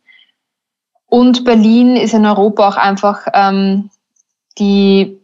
Und 1.05 1.45
Berlin 1.45 1.95
ist 1.95 2.13
in 2.13 2.25
Europa 2.25 2.67
auch 2.67 2.77
einfach 2.77 3.27
ähm, 3.33 3.91
die 4.57 5.19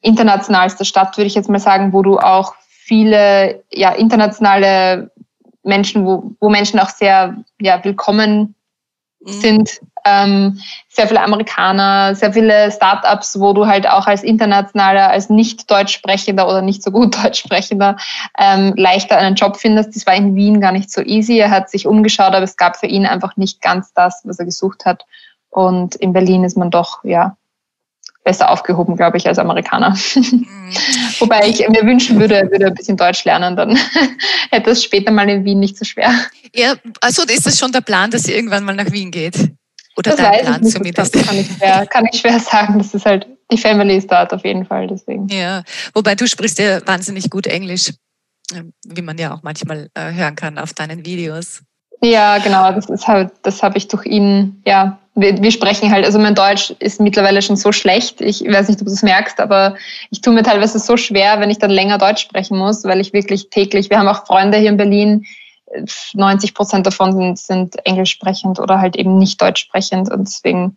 internationalste 0.00 0.84
Stadt, 0.84 1.16
würde 1.16 1.28
ich 1.28 1.34
jetzt 1.34 1.48
mal 1.48 1.60
sagen, 1.60 1.92
wo 1.92 2.02
du 2.02 2.18
auch 2.18 2.54
viele 2.58 3.62
ja, 3.70 3.92
internationale 3.92 5.10
Menschen, 5.62 6.04
wo, 6.04 6.32
wo 6.40 6.48
Menschen 6.48 6.80
auch 6.80 6.90
sehr 6.90 7.36
ja, 7.60 7.82
willkommen. 7.84 8.55
Sind 9.32 9.80
ähm, 10.04 10.60
sehr 10.88 11.08
viele 11.08 11.20
Amerikaner, 11.20 12.14
sehr 12.14 12.32
viele 12.32 12.70
Startups, 12.70 13.40
wo 13.40 13.52
du 13.52 13.66
halt 13.66 13.88
auch 13.88 14.06
als 14.06 14.22
internationaler, 14.22 15.10
als 15.10 15.30
nicht 15.30 15.70
Deutsch 15.70 15.94
sprechender 15.94 16.48
oder 16.48 16.62
nicht 16.62 16.82
so 16.82 16.90
gut 16.90 17.16
Deutsch 17.24 17.40
sprechender 17.40 17.96
ähm, 18.38 18.72
leichter 18.76 19.18
einen 19.18 19.34
Job 19.34 19.56
findest. 19.56 19.96
Das 19.96 20.06
war 20.06 20.14
in 20.14 20.34
Wien 20.36 20.60
gar 20.60 20.72
nicht 20.72 20.90
so 20.90 21.02
easy. 21.02 21.38
Er 21.38 21.50
hat 21.50 21.70
sich 21.70 21.86
umgeschaut, 21.86 22.34
aber 22.34 22.44
es 22.44 22.56
gab 22.56 22.76
für 22.76 22.86
ihn 22.86 23.06
einfach 23.06 23.36
nicht 23.36 23.60
ganz 23.60 23.92
das, 23.92 24.22
was 24.24 24.38
er 24.38 24.44
gesucht 24.44 24.84
hat. 24.84 25.04
Und 25.50 25.96
in 25.96 26.12
Berlin 26.12 26.44
ist 26.44 26.56
man 26.56 26.70
doch, 26.70 27.02
ja, 27.02 27.36
besser 28.26 28.50
aufgehoben, 28.50 28.96
glaube 28.96 29.16
ich, 29.16 29.26
als 29.26 29.38
Amerikaner. 29.38 29.96
Mhm. 30.14 30.46
Wobei 31.20 31.48
ich 31.48 31.66
mir 31.68 31.86
wünschen 31.86 32.18
würde, 32.18 32.34
er 32.34 32.50
würde 32.50 32.66
ein 32.66 32.74
bisschen 32.74 32.96
Deutsch 32.96 33.24
lernen, 33.24 33.56
dann 33.56 33.78
hätte 34.50 34.70
es 34.70 34.82
später 34.82 35.12
mal 35.12 35.28
in 35.30 35.44
Wien 35.44 35.60
nicht 35.60 35.78
so 35.78 35.84
schwer. 35.84 36.12
Ja, 36.54 36.74
also 37.00 37.22
ist 37.22 37.46
das 37.46 37.58
schon 37.58 37.72
der 37.72 37.80
Plan, 37.80 38.10
dass 38.10 38.26
ihr 38.28 38.34
irgendwann 38.34 38.64
mal 38.64 38.74
nach 38.74 38.90
Wien 38.90 39.12
geht? 39.12 39.36
Oder 39.96 40.10
das 40.10 40.16
dein 40.16 40.40
Plan 40.40 40.64
zumindest. 40.64 41.14
Das 41.14 41.26
kann 41.26 41.38
ich, 41.38 41.46
schwer, 41.46 41.86
kann 41.86 42.06
ich 42.12 42.20
schwer 42.20 42.40
sagen. 42.40 42.78
Das 42.78 42.92
ist 42.92 43.06
halt, 43.06 43.26
die 43.50 43.56
Family 43.56 43.96
ist 43.96 44.10
dort 44.10 44.34
auf 44.34 44.44
jeden 44.44 44.66
Fall, 44.66 44.88
deswegen. 44.88 45.28
Ja, 45.28 45.62
wobei 45.94 46.16
du 46.16 46.26
sprichst 46.26 46.58
ja 46.58 46.84
wahnsinnig 46.84 47.30
gut 47.30 47.46
Englisch, 47.46 47.92
wie 48.84 49.02
man 49.02 49.16
ja 49.18 49.34
auch 49.34 49.42
manchmal 49.44 49.88
äh, 49.94 50.12
hören 50.12 50.34
kann 50.34 50.58
auf 50.58 50.74
deinen 50.74 51.06
Videos. 51.06 51.62
Ja, 52.02 52.38
genau, 52.38 52.72
das 52.72 52.88
ist 52.90 53.08
halt, 53.08 53.32
das 53.42 53.62
habe 53.62 53.78
ich 53.78 53.88
durch 53.88 54.04
ihn, 54.06 54.62
ja, 54.66 54.98
wir, 55.14 55.42
wir, 55.42 55.50
sprechen 55.50 55.90
halt, 55.90 56.04
also 56.04 56.18
mein 56.18 56.34
Deutsch 56.34 56.74
ist 56.78 57.00
mittlerweile 57.00 57.40
schon 57.40 57.56
so 57.56 57.72
schlecht, 57.72 58.20
ich 58.20 58.42
weiß 58.42 58.68
nicht, 58.68 58.80
ob 58.80 58.86
du 58.86 58.92
es 58.92 59.02
merkst, 59.02 59.40
aber 59.40 59.76
ich 60.10 60.20
tue 60.20 60.34
mir 60.34 60.42
teilweise 60.42 60.78
so 60.78 60.98
schwer, 60.98 61.40
wenn 61.40 61.50
ich 61.50 61.58
dann 61.58 61.70
länger 61.70 61.96
Deutsch 61.96 62.22
sprechen 62.22 62.58
muss, 62.58 62.84
weil 62.84 63.00
ich 63.00 63.14
wirklich 63.14 63.48
täglich, 63.48 63.88
wir 63.88 63.98
haben 63.98 64.08
auch 64.08 64.26
Freunde 64.26 64.58
hier 64.58 64.68
in 64.68 64.76
Berlin, 64.76 65.26
90 66.14 66.54
Prozent 66.54 66.86
davon 66.86 67.12
sind, 67.12 67.38
sind 67.38 67.86
englisch 67.86 68.10
sprechend 68.10 68.58
oder 68.58 68.80
halt 68.80 68.96
eben 68.96 69.18
nicht 69.18 69.40
deutsch 69.40 69.62
sprechend. 69.62 70.10
Und 70.10 70.28
deswegen, 70.28 70.76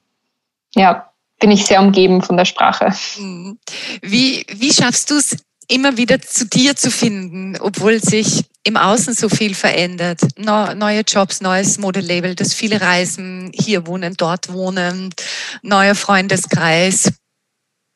ja, 0.76 1.12
bin 1.40 1.52
ich 1.52 1.66
sehr 1.66 1.80
umgeben 1.80 2.22
von 2.22 2.38
der 2.38 2.46
Sprache. 2.46 2.94
Mhm. 3.18 3.60
Wie, 4.02 4.46
wie 4.50 4.74
schaffst 4.74 5.10
du 5.10 5.16
es, 5.16 5.38
immer 5.70 5.98
wieder 5.98 6.22
zu 6.22 6.46
dir 6.46 6.76
zu 6.76 6.92
finden, 6.92 7.58
obwohl 7.60 8.02
sich 8.02 8.46
im 8.64 8.76
Außen 8.76 9.14
so 9.14 9.30
viel 9.30 9.56
verändert? 9.56 10.20
neue 10.38 11.02
Jobs, 11.02 11.42
neues 11.42 11.78
Modelabel, 11.78 12.36
das 12.36 12.54
viele 12.54 12.82
reisen, 12.82 13.52
hier 13.54 13.88
wohnen, 13.88 14.16
dort 14.18 14.52
wohnen, 14.52 15.14
neuer 15.62 15.96
Freundeskreis. 15.96 17.14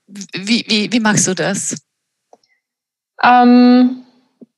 Wie, 0.07 0.63
wie, 0.67 0.91
wie 0.91 0.99
machst 0.99 1.28
du 1.28 1.34
das? 1.34 1.76
Ähm, 3.21 4.03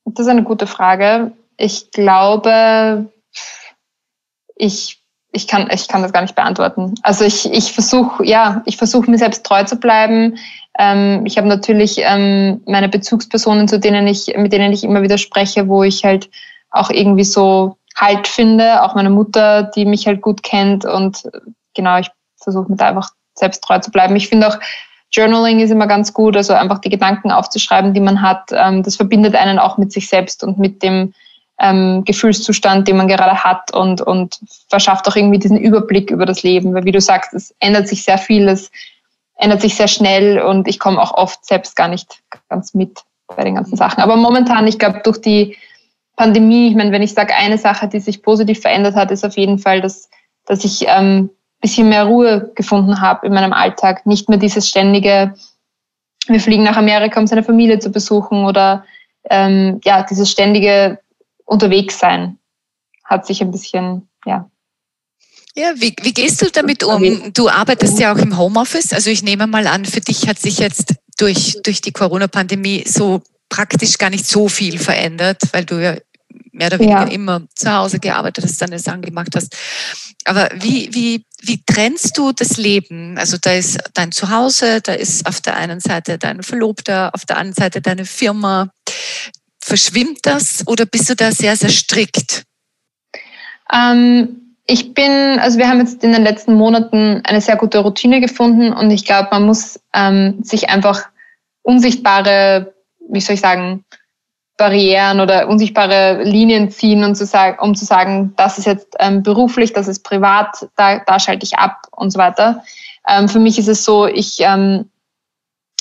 das 0.04 0.26
ist 0.26 0.30
eine 0.30 0.44
gute 0.44 0.66
Frage 0.66 1.32
ich 1.56 1.90
glaube, 1.90 3.10
ich, 4.56 5.02
ich, 5.32 5.48
kann, 5.48 5.68
ich 5.72 5.88
kann 5.88 6.02
das 6.02 6.12
gar 6.12 6.22
nicht 6.22 6.34
beantworten. 6.34 6.94
Also 7.02 7.24
ich, 7.24 7.50
ich 7.52 7.72
versuche, 7.72 8.24
ja, 8.24 8.62
ich 8.66 8.76
versuche 8.76 9.10
mir 9.10 9.18
selbst 9.18 9.44
treu 9.44 9.64
zu 9.64 9.76
bleiben. 9.76 10.38
Ähm, 10.78 11.24
ich 11.26 11.38
habe 11.38 11.48
natürlich 11.48 11.98
ähm, 11.98 12.62
meine 12.66 12.88
Bezugspersonen, 12.88 13.68
zu 13.68 13.78
denen 13.80 14.06
ich, 14.06 14.34
mit 14.36 14.52
denen 14.52 14.72
ich 14.72 14.84
immer 14.84 15.02
wieder 15.02 15.18
spreche, 15.18 15.68
wo 15.68 15.82
ich 15.82 16.04
halt 16.04 16.30
auch 16.70 16.90
irgendwie 16.90 17.24
so 17.24 17.76
Halt 17.96 18.28
finde, 18.28 18.82
auch 18.82 18.94
meine 18.94 19.08
Mutter, 19.08 19.62
die 19.62 19.86
mich 19.86 20.06
halt 20.06 20.20
gut 20.20 20.42
kennt 20.42 20.84
und 20.84 21.22
genau, 21.74 21.98
ich 21.98 22.10
versuche 22.36 22.70
mir 22.70 22.76
da 22.76 22.88
einfach 22.88 23.08
selbst 23.34 23.64
treu 23.64 23.78
zu 23.78 23.90
bleiben. 23.90 24.14
Ich 24.16 24.28
finde 24.28 24.48
auch, 24.48 24.58
Journaling 25.10 25.60
ist 25.60 25.70
immer 25.70 25.86
ganz 25.86 26.12
gut, 26.12 26.36
also 26.36 26.52
einfach 26.52 26.80
die 26.80 26.90
Gedanken 26.90 27.30
aufzuschreiben, 27.30 27.94
die 27.94 28.00
man 28.00 28.20
hat. 28.20 28.50
Ähm, 28.52 28.82
das 28.82 28.96
verbindet 28.96 29.34
einen 29.34 29.58
auch 29.58 29.78
mit 29.78 29.92
sich 29.92 30.10
selbst 30.10 30.44
und 30.44 30.58
mit 30.58 30.82
dem 30.82 31.14
ähm, 31.58 32.04
Gefühlszustand, 32.04 32.86
den 32.86 32.98
man 32.98 33.08
gerade 33.08 33.42
hat 33.42 33.72
und, 33.72 34.02
und 34.02 34.40
verschafft 34.68 35.08
auch 35.08 35.16
irgendwie 35.16 35.38
diesen 35.38 35.56
Überblick 35.56 36.10
über 36.10 36.26
das 36.26 36.42
Leben. 36.42 36.74
Weil 36.74 36.84
wie 36.84 36.92
du 36.92 37.00
sagst, 37.00 37.32
es 37.32 37.54
ändert 37.60 37.88
sich 37.88 38.02
sehr 38.02 38.18
viel, 38.18 38.46
es 38.46 38.70
ändert 39.36 39.60
sich 39.60 39.74
sehr 39.74 39.88
schnell 39.88 40.40
und 40.40 40.66
ich 40.68 40.78
komme 40.78 41.00
auch 41.00 41.14
oft 41.14 41.44
selbst 41.44 41.76
gar 41.76 41.88
nicht 41.88 42.22
ganz 42.48 42.74
mit 42.74 43.00
bei 43.28 43.44
den 43.44 43.56
ganzen 43.56 43.76
Sachen. 43.76 44.02
Aber 44.02 44.16
momentan, 44.16 44.66
ich 44.66 44.78
glaube, 44.78 45.00
durch 45.04 45.20
die 45.20 45.56
Pandemie, 46.16 46.68
ich 46.68 46.74
meine, 46.74 46.92
wenn 46.92 47.02
ich 47.02 47.12
sage, 47.12 47.34
eine 47.34 47.58
Sache, 47.58 47.88
die 47.88 48.00
sich 48.00 48.22
positiv 48.22 48.60
verändert 48.60 48.94
hat, 48.94 49.10
ist 49.10 49.24
auf 49.24 49.36
jeden 49.36 49.58
Fall, 49.58 49.80
dass, 49.80 50.08
dass 50.46 50.64
ich 50.64 50.86
ähm, 50.88 51.30
bisschen 51.60 51.88
mehr 51.88 52.04
Ruhe 52.04 52.52
gefunden 52.54 53.00
habe 53.00 53.26
in 53.26 53.32
meinem 53.32 53.52
Alltag. 53.52 54.06
Nicht 54.06 54.28
mehr 54.28 54.38
dieses 54.38 54.68
ständige, 54.68 55.34
wir 56.26 56.40
fliegen 56.40 56.62
nach 56.62 56.76
Amerika, 56.76 57.18
um 57.20 57.26
seine 57.26 57.42
Familie 57.42 57.78
zu 57.78 57.90
besuchen 57.90 58.44
oder 58.44 58.84
ähm, 59.28 59.80
ja, 59.84 60.02
dieses 60.02 60.30
ständige 60.30 61.00
Unterwegssein 61.44 62.38
hat 63.04 63.26
sich 63.26 63.40
ein 63.42 63.50
bisschen, 63.50 64.08
ja. 64.24 64.48
Ja, 65.58 65.72
wie, 65.76 65.94
wie 66.02 66.12
gehst 66.12 66.42
du 66.42 66.50
damit 66.50 66.84
um? 66.84 67.32
Du 67.32 67.48
arbeitest 67.48 67.98
ja 67.98 68.12
auch 68.12 68.18
im 68.18 68.36
Homeoffice. 68.36 68.92
Also 68.92 69.08
ich 69.08 69.22
nehme 69.22 69.46
mal 69.46 69.66
an, 69.66 69.86
für 69.86 70.02
dich 70.02 70.28
hat 70.28 70.38
sich 70.38 70.58
jetzt 70.58 70.94
durch, 71.16 71.56
durch 71.64 71.80
die 71.80 71.92
Corona-Pandemie 71.92 72.84
so 72.86 73.22
praktisch 73.48 73.96
gar 73.96 74.10
nicht 74.10 74.26
so 74.26 74.48
viel 74.48 74.78
verändert, 74.78 75.40
weil 75.52 75.64
du 75.64 75.82
ja 75.82 75.96
mehr 76.52 76.66
oder 76.68 76.78
weniger 76.78 77.06
ja. 77.06 77.08
immer 77.08 77.42
zu 77.54 77.72
Hause 77.72 78.00
gearbeitet 78.00 78.44
hast, 78.44 78.60
deine 78.60 78.78
Sachen 78.78 79.00
gemacht 79.00 79.30
hast. 79.34 79.56
Aber 80.26 80.50
wie, 80.56 80.92
wie, 80.92 81.24
wie 81.40 81.62
trennst 81.64 82.18
du 82.18 82.32
das 82.32 82.58
Leben? 82.58 83.16
Also 83.16 83.38
da 83.40 83.52
ist 83.52 83.78
dein 83.94 84.12
Zuhause, 84.12 84.82
da 84.82 84.92
ist 84.92 85.26
auf 85.26 85.40
der 85.40 85.56
einen 85.56 85.80
Seite 85.80 86.18
dein 86.18 86.42
Verlobter, 86.42 87.14
auf 87.14 87.24
der 87.24 87.38
anderen 87.38 87.54
Seite 87.54 87.80
deine 87.80 88.04
Firma. 88.04 88.70
Verschwimmt 89.60 90.18
das 90.22 90.66
oder 90.66 90.84
bist 90.84 91.08
du 91.08 91.16
da 91.16 91.32
sehr, 91.32 91.56
sehr 91.56 91.70
strikt? 91.70 92.42
Ähm, 93.72 94.45
ich 94.66 94.94
bin, 94.94 95.38
also 95.38 95.58
wir 95.58 95.68
haben 95.68 95.78
jetzt 95.78 96.02
in 96.02 96.12
den 96.12 96.24
letzten 96.24 96.54
Monaten 96.54 97.22
eine 97.24 97.40
sehr 97.40 97.56
gute 97.56 97.78
Routine 97.78 98.20
gefunden 98.20 98.72
und 98.72 98.90
ich 98.90 99.04
glaube, 99.04 99.28
man 99.30 99.44
muss 99.44 99.80
ähm, 99.94 100.42
sich 100.42 100.70
einfach 100.70 101.04
unsichtbare, 101.62 102.74
wie 103.08 103.20
soll 103.20 103.34
ich 103.34 103.40
sagen, 103.40 103.84
Barrieren 104.56 105.20
oder 105.20 105.48
unsichtbare 105.48 106.22
Linien 106.24 106.70
ziehen 106.70 107.04
und 107.04 107.14
zu 107.14 107.26
sagen, 107.26 107.58
um 107.60 107.74
zu 107.74 107.84
sagen, 107.84 108.32
das 108.36 108.58
ist 108.58 108.64
jetzt 108.64 108.96
ähm, 108.98 109.22
beruflich, 109.22 109.72
das 109.72 109.86
ist 109.86 110.02
privat, 110.02 110.66
da, 110.76 111.00
da 111.00 111.20
schalte 111.20 111.44
ich 111.44 111.58
ab 111.58 111.86
und 111.94 112.10
so 112.10 112.18
weiter. 112.18 112.62
Ähm, 113.06 113.28
für 113.28 113.38
mich 113.38 113.58
ist 113.58 113.68
es 113.68 113.84
so, 113.84 114.06
ich, 114.06 114.38
ähm, 114.40 114.90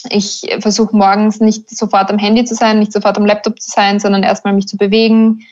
ich 0.09 0.41
versuche 0.59 0.95
morgens 0.95 1.39
nicht 1.39 1.69
sofort 1.69 2.11
am 2.11 2.19
Handy 2.19 2.43
zu 2.43 2.53
sein, 2.53 2.79
nicht 2.79 2.91
sofort 2.91 3.17
am 3.17 3.25
Laptop 3.25 3.61
zu 3.61 3.71
sein, 3.71 3.99
sondern 3.99 4.23
erstmal 4.23 4.53
mich 4.53 4.67
zu 4.67 4.77
bewegen, 4.77 5.47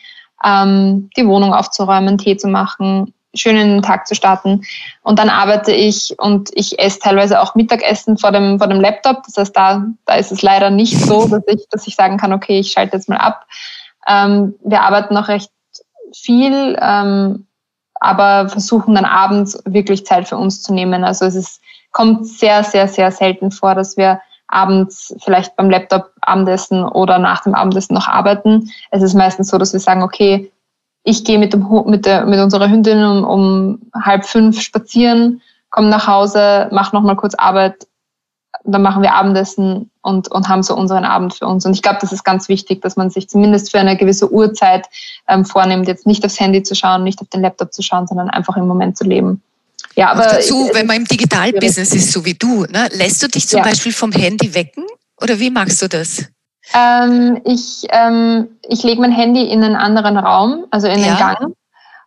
ähm, 0.46 1.10
die 1.16 1.26
Wohnung 1.26 1.54
aufzuräumen, 1.54 2.18
Tee 2.18 2.36
zu 2.36 2.50
machen, 2.50 3.14
schön 3.36 3.58
in 3.58 3.70
den 3.70 3.82
Tag 3.82 4.08
zu 4.08 4.16
starten. 4.16 4.64
Und 5.02 5.20
dann 5.20 5.30
arbeite 5.30 5.72
ich 5.72 6.16
und 6.20 6.50
ich 6.54 6.80
esse 6.80 7.00
teilweise 7.00 7.42
auch 7.42 7.56
Mittagessen 7.56 8.18
vor 8.18 8.32
dem, 8.32 8.60
vor 8.60 8.68
dem 8.68 8.80
Laptop. 8.80 9.24
Das 9.26 9.38
heißt, 9.38 9.56
da, 9.56 9.86
da 10.06 10.16
ist 10.16 10.32
es 10.32 10.42
leider 10.42 10.70
nicht 10.70 11.00
so, 11.00 11.28
dass 11.30 11.44
ich, 11.48 11.68
dass 11.70 11.88
ich 11.88 11.96
sagen 11.96 12.18
kann, 12.18 12.34
okay, 12.34 12.60
ich 12.60 12.72
schalte 12.72 12.98
jetzt 12.98 13.10
mal 13.10 13.18
ab. 13.18 13.46
Ähm, 14.08 14.56
wir 14.64 14.82
arbeiten 14.82 15.14
noch 15.14 15.28
recht 15.28 15.50
viel, 16.14 16.78
ähm, 16.80 17.48
aber 17.96 18.50
versuchen 18.50 18.96
dann 18.96 19.06
abends 19.06 19.62
wirklich 19.66 20.06
Zeit 20.06 20.28
für 20.28 20.38
uns 20.38 20.62
zu 20.62 20.74
nehmen. 20.74 21.04
Also 21.04 21.26
es 21.26 21.36
ist, 21.36 21.62
kommt 21.92 22.28
sehr, 22.28 22.64
sehr, 22.64 22.88
sehr 22.88 23.12
selten 23.12 23.52
vor, 23.52 23.76
dass 23.76 23.98
wir 23.98 24.20
abends 24.48 25.16
vielleicht 25.24 25.56
beim 25.56 25.70
Laptop 25.70 26.12
Abendessen 26.22 26.84
oder 26.84 27.18
nach 27.18 27.44
dem 27.44 27.56
Abendessen 27.56 27.96
noch 27.96 28.08
arbeiten. 28.08 28.70
Es 28.92 29.02
ist 29.02 29.16
meistens 29.16 29.50
so, 29.50 29.58
dass 29.58 29.74
wir 29.74 29.80
sagen, 29.80 30.04
okay, 30.04 30.52
ich 31.04 31.24
gehe 31.24 31.38
mit, 31.38 31.54
dem, 31.54 31.68
mit, 31.86 32.06
der, 32.06 32.26
mit 32.26 32.40
unserer 32.40 32.70
Hündin 32.70 33.04
um, 33.04 33.24
um 33.24 33.80
halb 33.94 34.26
fünf 34.26 34.62
spazieren, 34.62 35.42
komme 35.70 35.90
nach 35.90 36.08
Hause, 36.08 36.70
mache 36.72 36.96
nochmal 36.96 37.16
kurz 37.16 37.36
Arbeit, 37.36 37.88
dann 38.64 38.82
machen 38.82 39.02
wir 39.02 39.14
Abendessen 39.14 39.90
und, 40.02 40.30
und 40.32 40.48
haben 40.48 40.64
so 40.64 40.76
unseren 40.76 41.04
Abend 41.04 41.34
für 41.34 41.46
uns. 41.46 41.66
Und 41.66 41.74
ich 41.74 41.82
glaube, 41.82 41.98
das 42.00 42.14
ist 42.14 42.24
ganz 42.24 42.48
wichtig, 42.48 42.82
dass 42.82 42.96
man 42.96 43.10
sich 43.10 43.28
zumindest 43.28 43.72
für 43.72 43.80
eine 43.80 43.98
gewisse 43.98 44.32
Uhrzeit 44.32 44.88
ähm, 45.28 45.44
vornimmt, 45.44 45.88
jetzt 45.88 46.08
nicht 46.08 46.24
aufs 46.26 46.40
Handy 46.40 46.64
zu 46.64 46.76
schauen, 46.76 47.04
nicht 47.04 47.20
auf 47.22 47.28
den 47.30 47.42
Laptop 47.42 47.74
zu 47.74 47.82
schauen, 47.82 48.08
sondern 48.08 48.30
einfach 48.30 48.56
im 48.56 48.68
Moment 48.68 48.98
zu 48.98 49.04
leben. 49.04 49.42
Ja, 49.96 50.12
aber 50.12 50.24
dazu, 50.24 50.68
ich, 50.70 50.76
wenn 50.76 50.88
man 50.88 50.98
im 50.98 51.06
Digitalbusiness 51.06 51.94
ist, 51.94 52.12
so 52.12 52.24
wie 52.26 52.34
du, 52.34 52.64
ne, 52.66 52.90
lässt 52.94 53.22
du 53.22 53.28
dich 53.28 53.48
zum 53.48 53.60
ja. 53.60 53.66
Beispiel 53.66 53.92
vom 53.92 54.12
Handy 54.12 54.54
wecken 54.54 54.86
oder 55.22 55.40
wie 55.40 55.50
machst 55.50 55.82
du 55.82 55.90
das? 55.90 56.26
Ähm, 56.74 57.42
ich 57.46 57.86
ähm, 57.90 58.50
ich 58.68 58.84
lege 58.84 59.02
mein 59.02 59.12
Handy 59.12 59.44
in 59.44 59.64
einen 59.64 59.76
anderen 59.76 60.18
Raum, 60.18 60.66
also 60.72 60.88
in 60.88 61.00
ja. 61.00 61.06
den 61.06 61.18
Gang, 61.18 61.56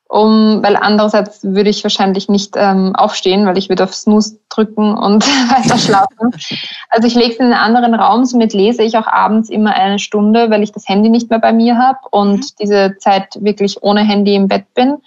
um, 0.09 0.63
weil 0.63 0.77
andererseits 0.77 1.43
würde 1.43 1.69
ich 1.69 1.83
wahrscheinlich 1.83 2.29
nicht 2.29 2.55
ähm, 2.57 2.95
aufstehen, 2.95 3.45
weil 3.45 3.59
ich 3.59 3.69
würde 3.69 3.85
auf 3.85 3.95
Snooze 3.95 4.39
drücken 4.49 4.97
und 4.97 5.25
weiter 5.51 5.79
schlafen. 5.79 6.31
Also 6.91 7.07
ich 7.07 7.15
lege 7.15 7.33
es 7.33 7.39
in 7.39 7.47
einen 7.47 7.55
anderen 7.55 7.95
Raum, 7.95 8.25
somit 8.25 8.53
lese 8.55 8.83
ich 8.83 8.97
auch 8.97 9.07
abends 9.07 9.51
immer 9.51 9.75
eine 9.75 9.99
Stunde, 9.99 10.51
weil 10.51 10.63
ich 10.63 10.73
das 10.73 10.89
Handy 10.89 11.11
nicht 11.11 11.29
mehr 11.29 11.41
bei 11.41 11.53
mir 11.53 11.77
habe 11.77 11.99
und 12.11 12.39
mhm. 12.39 12.47
diese 12.61 12.97
Zeit 12.99 13.37
wirklich 13.41 13.83
ohne 13.83 14.01
Handy 14.01 14.35
im 14.35 14.49
Bett 14.49 14.73
bin. 14.75 14.99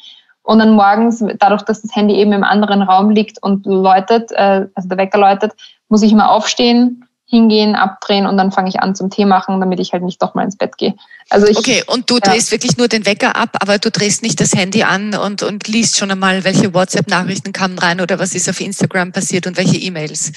Und 0.44 0.60
dann 0.60 0.72
morgens, 0.72 1.24
dadurch, 1.38 1.62
dass 1.62 1.84
das 1.84 1.96
Handy 1.96 2.16
eben 2.16 2.34
im 2.34 2.44
anderen 2.44 2.82
Raum 2.82 3.12
liegt 3.12 3.42
und 3.44 3.66
läutet, 3.66 4.32
äh, 4.32 4.66
also 4.74 4.90
der 4.90 4.98
Wecker 4.98 5.20
läutet, 5.20 5.54
muss 5.90 6.02
ich 6.02 6.12
immer 6.12 6.32
aufstehen, 6.32 7.06
hingehen, 7.30 7.76
abdrehen 7.76 8.26
und 8.26 8.38
dann 8.38 8.52
fange 8.52 8.70
ich 8.70 8.80
an 8.80 8.96
zum 8.96 9.12
Tee 9.12 9.26
machen, 9.26 9.60
damit 9.60 9.80
ich 9.80 9.94
halt 9.94 10.02
nicht 10.04 10.22
doch 10.22 10.34
mal 10.34 10.44
ins 10.44 10.58
Bett 10.58 10.78
gehe. 10.80 10.96
Also 11.30 11.46
ich, 11.46 11.58
okay, 11.58 11.84
und 11.86 12.10
du 12.10 12.16
ja. 12.16 12.22
drehst 12.22 12.52
wirklich 12.52 12.78
nur 12.78 12.88
den 12.88 13.06
Wecker 13.06 13.36
ab, 13.36 13.58
aber 13.62 13.78
du 13.78 13.92
drehst 13.92 14.24
nicht 14.24 14.42
das 14.42 14.54
Handy 14.54 14.82
an 14.82 15.14
und, 15.14 15.44
und 15.44 15.68
liest 15.68 15.98
schon 15.98 16.10
einmal, 16.10 16.44
welche 16.44 16.74
WhatsApp-Nachrichten 16.74 17.54
kamen 17.54 17.78
rein 17.78 18.02
oder 18.02 18.18
was 18.18 18.34
ist 18.34 18.50
auf 18.50 18.60
Instagram 18.60 19.12
passiert 19.12 19.46
und 19.46 19.58
welche 19.58 19.78
E-Mails? 19.78 20.32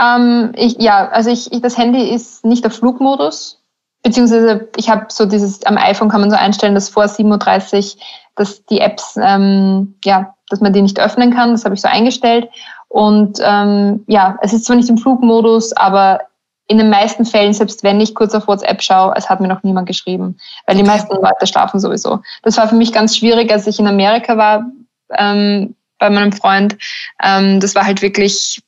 Ähm, 0.00 0.52
ich, 0.56 0.76
ja, 0.78 1.08
also 1.10 1.30
ich, 1.30 1.52
ich, 1.52 1.60
das 1.60 1.76
Handy 1.76 2.08
ist 2.08 2.46
nicht 2.46 2.64
auf 2.66 2.72
Flugmodus, 2.72 3.62
beziehungsweise 4.02 4.68
ich 4.76 4.88
habe 4.88 5.06
so 5.10 5.26
dieses, 5.26 5.64
am 5.64 5.76
iPhone 5.76 6.08
kann 6.08 6.22
man 6.22 6.30
so 6.30 6.36
einstellen, 6.36 6.74
dass 6.74 6.88
vor 6.88 7.04
7.30 7.04 7.96
Uhr, 7.96 8.02
dass 8.36 8.64
die 8.66 8.80
Apps, 8.80 9.18
ähm, 9.20 9.96
ja, 10.02 10.34
dass 10.48 10.60
man 10.60 10.72
die 10.72 10.80
nicht 10.80 10.98
öffnen 10.98 11.34
kann, 11.34 11.52
das 11.52 11.64
habe 11.66 11.74
ich 11.74 11.82
so 11.82 11.88
eingestellt. 11.88 12.48
Und 12.96 13.40
ähm, 13.44 14.04
ja, 14.06 14.38
es 14.40 14.54
ist 14.54 14.64
zwar 14.64 14.76
nicht 14.76 14.88
im 14.88 14.96
Flugmodus, 14.96 15.74
aber 15.74 16.20
in 16.66 16.78
den 16.78 16.88
meisten 16.88 17.26
Fällen, 17.26 17.52
selbst 17.52 17.82
wenn 17.82 18.00
ich 18.00 18.14
kurz 18.14 18.34
auf 18.34 18.48
WhatsApp 18.48 18.80
schaue, 18.80 19.12
es 19.16 19.28
hat 19.28 19.38
mir 19.38 19.48
noch 19.48 19.62
niemand 19.62 19.86
geschrieben, 19.86 20.38
weil 20.66 20.76
die 20.76 20.82
meisten 20.82 21.14
Leute 21.14 21.46
schlafen 21.46 21.78
sowieso. 21.78 22.20
Das 22.42 22.56
war 22.56 22.66
für 22.70 22.74
mich 22.74 22.94
ganz 22.94 23.14
schwierig, 23.14 23.52
als 23.52 23.66
ich 23.66 23.78
in 23.78 23.86
Amerika 23.86 24.38
war 24.38 24.64
ähm, 25.10 25.74
bei 25.98 26.08
meinem 26.08 26.32
Freund. 26.32 26.78
Ähm, 27.22 27.60
das 27.60 27.74
war 27.74 27.84
halt 27.84 28.00
wirklich 28.00 28.62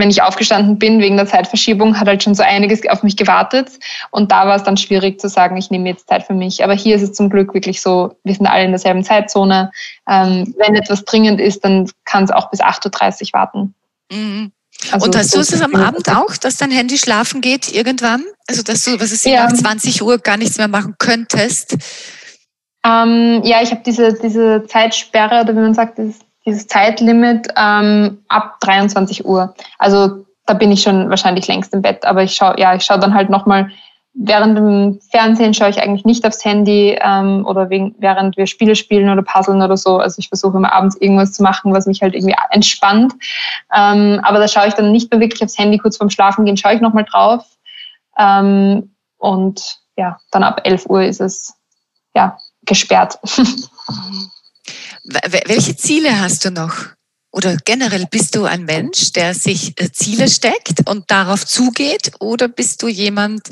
wenn 0.00 0.10
ich 0.10 0.22
aufgestanden 0.22 0.78
bin 0.78 1.00
wegen 1.00 1.16
der 1.16 1.26
Zeitverschiebung, 1.26 1.98
hat 1.98 2.08
halt 2.08 2.22
schon 2.22 2.34
so 2.34 2.42
einiges 2.42 2.86
auf 2.88 3.02
mich 3.02 3.16
gewartet. 3.16 3.78
Und 4.10 4.32
da 4.32 4.46
war 4.46 4.56
es 4.56 4.64
dann 4.64 4.76
schwierig 4.76 5.20
zu 5.20 5.28
sagen, 5.28 5.56
ich 5.56 5.70
nehme 5.70 5.88
jetzt 5.88 6.08
Zeit 6.08 6.24
für 6.24 6.34
mich. 6.34 6.64
Aber 6.64 6.74
hier 6.74 6.96
ist 6.96 7.02
es 7.02 7.12
zum 7.12 7.30
Glück 7.30 7.54
wirklich 7.54 7.80
so, 7.80 8.16
wir 8.24 8.34
sind 8.34 8.46
alle 8.46 8.64
in 8.64 8.70
derselben 8.70 9.04
Zeitzone. 9.04 9.70
Ähm, 10.08 10.54
wenn 10.58 10.74
etwas 10.74 11.04
dringend 11.04 11.40
ist, 11.40 11.64
dann 11.64 11.88
kann 12.04 12.24
es 12.24 12.30
auch 12.30 12.50
bis 12.50 12.60
8.30 12.60 13.22
Uhr 13.22 13.28
warten. 13.32 13.74
Mhm. 14.10 14.52
Also 14.90 15.06
und 15.06 15.16
hast 15.16 15.34
du 15.34 15.40
es 15.40 15.60
am 15.60 15.74
Abend 15.74 16.08
auch, 16.08 16.36
dass 16.36 16.56
dein 16.56 16.70
Handy 16.70 16.96
schlafen 16.96 17.40
geht 17.40 17.72
irgendwann? 17.72 18.24
Also 18.48 18.62
dass 18.62 18.84
du, 18.84 18.98
was 18.98 19.12
ist 19.12 19.26
ja. 19.26 19.44
nach 19.44 19.52
20 19.52 20.02
Uhr 20.02 20.18
gar 20.18 20.36
nichts 20.36 20.56
mehr 20.58 20.68
machen 20.68 20.94
könntest? 20.98 21.76
Ähm, 22.84 23.42
ja, 23.44 23.62
ich 23.62 23.70
habe 23.70 23.82
diese, 23.84 24.14
diese 24.14 24.64
Zeitsperre 24.66 25.42
oder 25.42 25.54
wie 25.54 25.60
man 25.60 25.74
sagt, 25.74 25.98
dieses 25.98 26.20
dieses 26.50 26.66
Zeitlimit 26.66 27.48
ähm, 27.56 28.18
ab 28.28 28.58
23 28.60 29.24
Uhr. 29.24 29.54
Also 29.78 30.26
da 30.46 30.54
bin 30.54 30.72
ich 30.72 30.82
schon 30.82 31.08
wahrscheinlich 31.08 31.46
längst 31.46 31.72
im 31.72 31.82
Bett, 31.82 32.04
aber 32.04 32.22
ich 32.22 32.34
schaue, 32.34 32.58
ja, 32.58 32.74
ich 32.74 32.86
dann 32.86 33.14
halt 33.14 33.30
nochmal, 33.30 33.70
während 34.14 34.58
dem 34.58 35.00
Fernsehen 35.10 35.54
schaue 35.54 35.70
ich 35.70 35.80
eigentlich 35.80 36.04
nicht 36.04 36.26
aufs 36.26 36.44
Handy 36.44 36.98
ähm, 37.00 37.46
oder 37.46 37.70
wegen, 37.70 37.94
während 37.98 38.36
wir 38.36 38.46
Spiele 38.46 38.74
spielen 38.74 39.08
oder 39.08 39.22
puzzeln 39.22 39.62
oder 39.62 39.76
so. 39.76 39.98
Also 39.98 40.18
ich 40.18 40.28
versuche 40.28 40.56
immer 40.56 40.72
abends 40.72 40.96
irgendwas 40.96 41.32
zu 41.32 41.42
machen, 41.42 41.72
was 41.72 41.86
mich 41.86 42.02
halt 42.02 42.14
irgendwie 42.14 42.34
entspannt. 42.50 43.14
Ähm, 43.74 44.20
aber 44.22 44.38
da 44.38 44.48
schaue 44.48 44.66
ich 44.66 44.74
dann 44.74 44.90
nicht 44.90 45.10
mehr 45.12 45.20
wirklich 45.20 45.42
aufs 45.42 45.58
Handy, 45.58 45.78
kurz 45.78 45.96
vorm 45.96 46.10
Schlafen 46.10 46.44
gehen, 46.44 46.56
schaue 46.56 46.74
ich 46.74 46.80
nochmal 46.80 47.04
drauf. 47.04 47.44
Ähm, 48.18 48.94
und 49.18 49.78
ja, 49.96 50.18
dann 50.32 50.42
ab 50.42 50.62
11 50.64 50.86
Uhr 50.86 51.02
ist 51.02 51.20
es 51.20 51.54
ja 52.14 52.36
gesperrt. 52.66 53.18
Welche 55.04 55.76
Ziele 55.76 56.20
hast 56.20 56.44
du 56.44 56.50
noch? 56.50 56.74
Oder 57.32 57.56
generell 57.64 58.06
bist 58.10 58.34
du 58.34 58.44
ein 58.44 58.64
Mensch, 58.64 59.12
der 59.12 59.34
sich 59.34 59.80
äh, 59.80 59.92
Ziele 59.92 60.28
steckt 60.28 60.88
und 60.88 61.10
darauf 61.10 61.46
zugeht? 61.46 62.10
Oder 62.18 62.48
bist 62.48 62.82
du 62.82 62.88
jemand, 62.88 63.42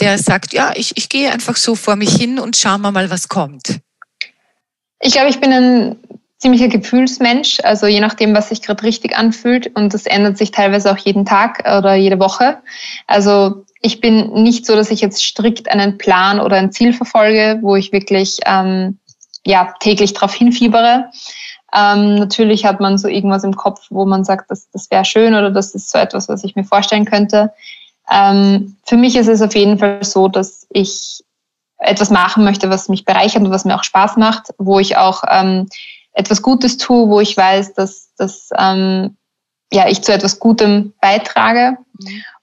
der 0.00 0.18
sagt, 0.18 0.52
ja, 0.52 0.72
ich, 0.74 0.96
ich 0.96 1.08
gehe 1.08 1.30
einfach 1.30 1.56
so 1.56 1.76
vor 1.76 1.94
mich 1.94 2.10
hin 2.16 2.40
und 2.40 2.56
schauen 2.56 2.80
wir 2.80 2.90
mal, 2.90 3.10
was 3.10 3.28
kommt? 3.28 3.78
Ich 5.00 5.12
glaube, 5.12 5.30
ich 5.30 5.40
bin 5.40 5.52
ein 5.52 5.96
ziemlicher 6.38 6.68
Gefühlsmensch, 6.68 7.58
also 7.62 7.86
je 7.86 8.00
nachdem, 8.00 8.34
was 8.34 8.48
sich 8.48 8.62
gerade 8.62 8.82
richtig 8.82 9.16
anfühlt. 9.16 9.74
Und 9.76 9.94
das 9.94 10.06
ändert 10.06 10.36
sich 10.36 10.50
teilweise 10.50 10.90
auch 10.90 10.98
jeden 10.98 11.24
Tag 11.24 11.60
oder 11.60 11.94
jede 11.94 12.18
Woche. 12.18 12.58
Also 13.06 13.64
ich 13.80 14.00
bin 14.00 14.32
nicht 14.42 14.66
so, 14.66 14.74
dass 14.74 14.90
ich 14.90 15.00
jetzt 15.00 15.22
strikt 15.22 15.70
einen 15.70 15.98
Plan 15.98 16.40
oder 16.40 16.56
ein 16.56 16.72
Ziel 16.72 16.92
verfolge, 16.92 17.58
wo 17.62 17.76
ich 17.76 17.92
wirklich 17.92 18.38
ähm, 18.46 18.98
ja, 19.44 19.74
täglich 19.80 20.12
darauf 20.12 20.34
hinfiebere. 20.34 21.10
Ähm, 21.74 22.14
natürlich 22.14 22.64
hat 22.64 22.80
man 22.80 22.98
so 22.98 23.08
irgendwas 23.08 23.44
im 23.44 23.54
Kopf, 23.54 23.86
wo 23.90 24.06
man 24.06 24.24
sagt, 24.24 24.50
das, 24.50 24.70
das 24.70 24.90
wäre 24.90 25.04
schön 25.04 25.34
oder 25.34 25.50
das 25.50 25.74
ist 25.74 25.90
so 25.90 25.98
etwas, 25.98 26.28
was 26.28 26.44
ich 26.44 26.56
mir 26.56 26.64
vorstellen 26.64 27.04
könnte. 27.04 27.52
Ähm, 28.10 28.76
für 28.86 28.96
mich 28.96 29.16
ist 29.16 29.28
es 29.28 29.42
auf 29.42 29.54
jeden 29.54 29.78
Fall 29.78 30.02
so, 30.02 30.28
dass 30.28 30.66
ich 30.70 31.22
etwas 31.78 32.10
machen 32.10 32.44
möchte, 32.44 32.70
was 32.70 32.88
mich 32.88 33.04
bereichert 33.04 33.42
und 33.42 33.50
was 33.50 33.64
mir 33.64 33.76
auch 33.76 33.84
Spaß 33.84 34.16
macht, 34.16 34.54
wo 34.58 34.80
ich 34.80 34.96
auch 34.96 35.22
ähm, 35.30 35.68
etwas 36.12 36.42
Gutes 36.42 36.78
tue, 36.78 37.08
wo 37.08 37.20
ich 37.20 37.36
weiß, 37.36 37.74
dass, 37.74 38.14
dass 38.16 38.48
ähm, 38.58 39.16
ja, 39.70 39.88
ich 39.88 40.02
zu 40.02 40.12
etwas 40.12 40.40
Gutem 40.40 40.94
beitrage. 41.00 41.76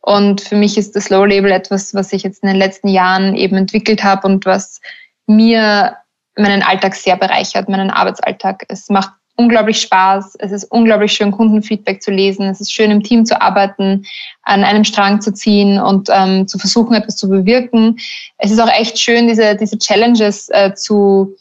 Und 0.01 0.41
für 0.41 0.55
mich 0.55 0.77
ist 0.77 0.95
das 0.95 1.09
Low 1.09 1.25
Label 1.25 1.51
etwas, 1.51 1.93
was 1.95 2.13
ich 2.13 2.23
jetzt 2.23 2.43
in 2.43 2.47
den 2.47 2.57
letzten 2.57 2.87
Jahren 2.87 3.35
eben 3.35 3.57
entwickelt 3.57 4.03
habe 4.03 4.27
und 4.27 4.45
was 4.45 4.79
mir 5.25 5.97
meinen 6.37 6.63
Alltag 6.63 6.95
sehr 6.95 7.15
bereichert, 7.15 7.69
meinen 7.69 7.89
Arbeitsalltag. 7.89 8.65
Es 8.67 8.89
macht 8.89 9.11
unglaublich 9.37 9.81
Spaß. 9.81 10.35
Es 10.39 10.51
ist 10.51 10.65
unglaublich 10.65 11.11
schön, 11.11 11.31
Kundenfeedback 11.31 12.01
zu 12.01 12.11
lesen. 12.11 12.47
Es 12.47 12.61
ist 12.61 12.71
schön, 12.71 12.91
im 12.91 13.03
Team 13.03 13.25
zu 13.25 13.41
arbeiten, 13.41 14.05
an 14.43 14.63
einem 14.63 14.83
Strang 14.83 15.21
zu 15.21 15.33
ziehen 15.33 15.79
und 15.79 16.09
ähm, 16.11 16.47
zu 16.47 16.57
versuchen, 16.57 16.95
etwas 16.95 17.17
zu 17.17 17.29
bewirken. 17.29 17.97
Es 18.37 18.51
ist 18.51 18.59
auch 18.59 18.71
echt 18.71 18.97
schön, 18.97 19.27
diese, 19.27 19.55
diese 19.55 19.77
Challenges 19.77 20.49
äh, 20.49 20.73
zu, 20.73 21.35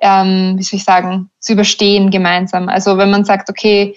ähm, 0.00 0.54
wie 0.56 0.62
soll 0.62 0.78
ich 0.78 0.84
sagen, 0.84 1.30
zu 1.40 1.52
überstehen 1.54 2.10
gemeinsam. 2.10 2.68
Also 2.68 2.98
wenn 2.98 3.10
man 3.10 3.24
sagt, 3.24 3.48
okay, 3.48 3.96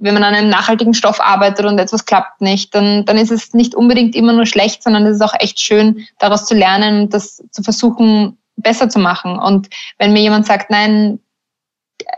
wenn 0.00 0.14
man 0.14 0.22
an 0.22 0.34
einem 0.34 0.48
nachhaltigen 0.48 0.94
Stoff 0.94 1.20
arbeitet 1.20 1.66
und 1.66 1.78
etwas 1.78 2.04
klappt 2.04 2.40
nicht, 2.40 2.74
dann, 2.74 3.04
dann 3.04 3.18
ist 3.18 3.32
es 3.32 3.52
nicht 3.52 3.74
unbedingt 3.74 4.14
immer 4.14 4.32
nur 4.32 4.46
schlecht, 4.46 4.82
sondern 4.82 5.04
es 5.06 5.16
ist 5.16 5.22
auch 5.22 5.34
echt 5.38 5.58
schön, 5.58 6.06
daraus 6.18 6.46
zu 6.46 6.54
lernen 6.54 7.02
und 7.02 7.14
das 7.14 7.42
zu 7.50 7.62
versuchen, 7.62 8.38
besser 8.58 8.88
zu 8.88 8.98
machen. 8.98 9.38
Und 9.38 9.68
wenn 9.98 10.12
mir 10.12 10.22
jemand 10.22 10.46
sagt, 10.46 10.70
nein, 10.70 11.18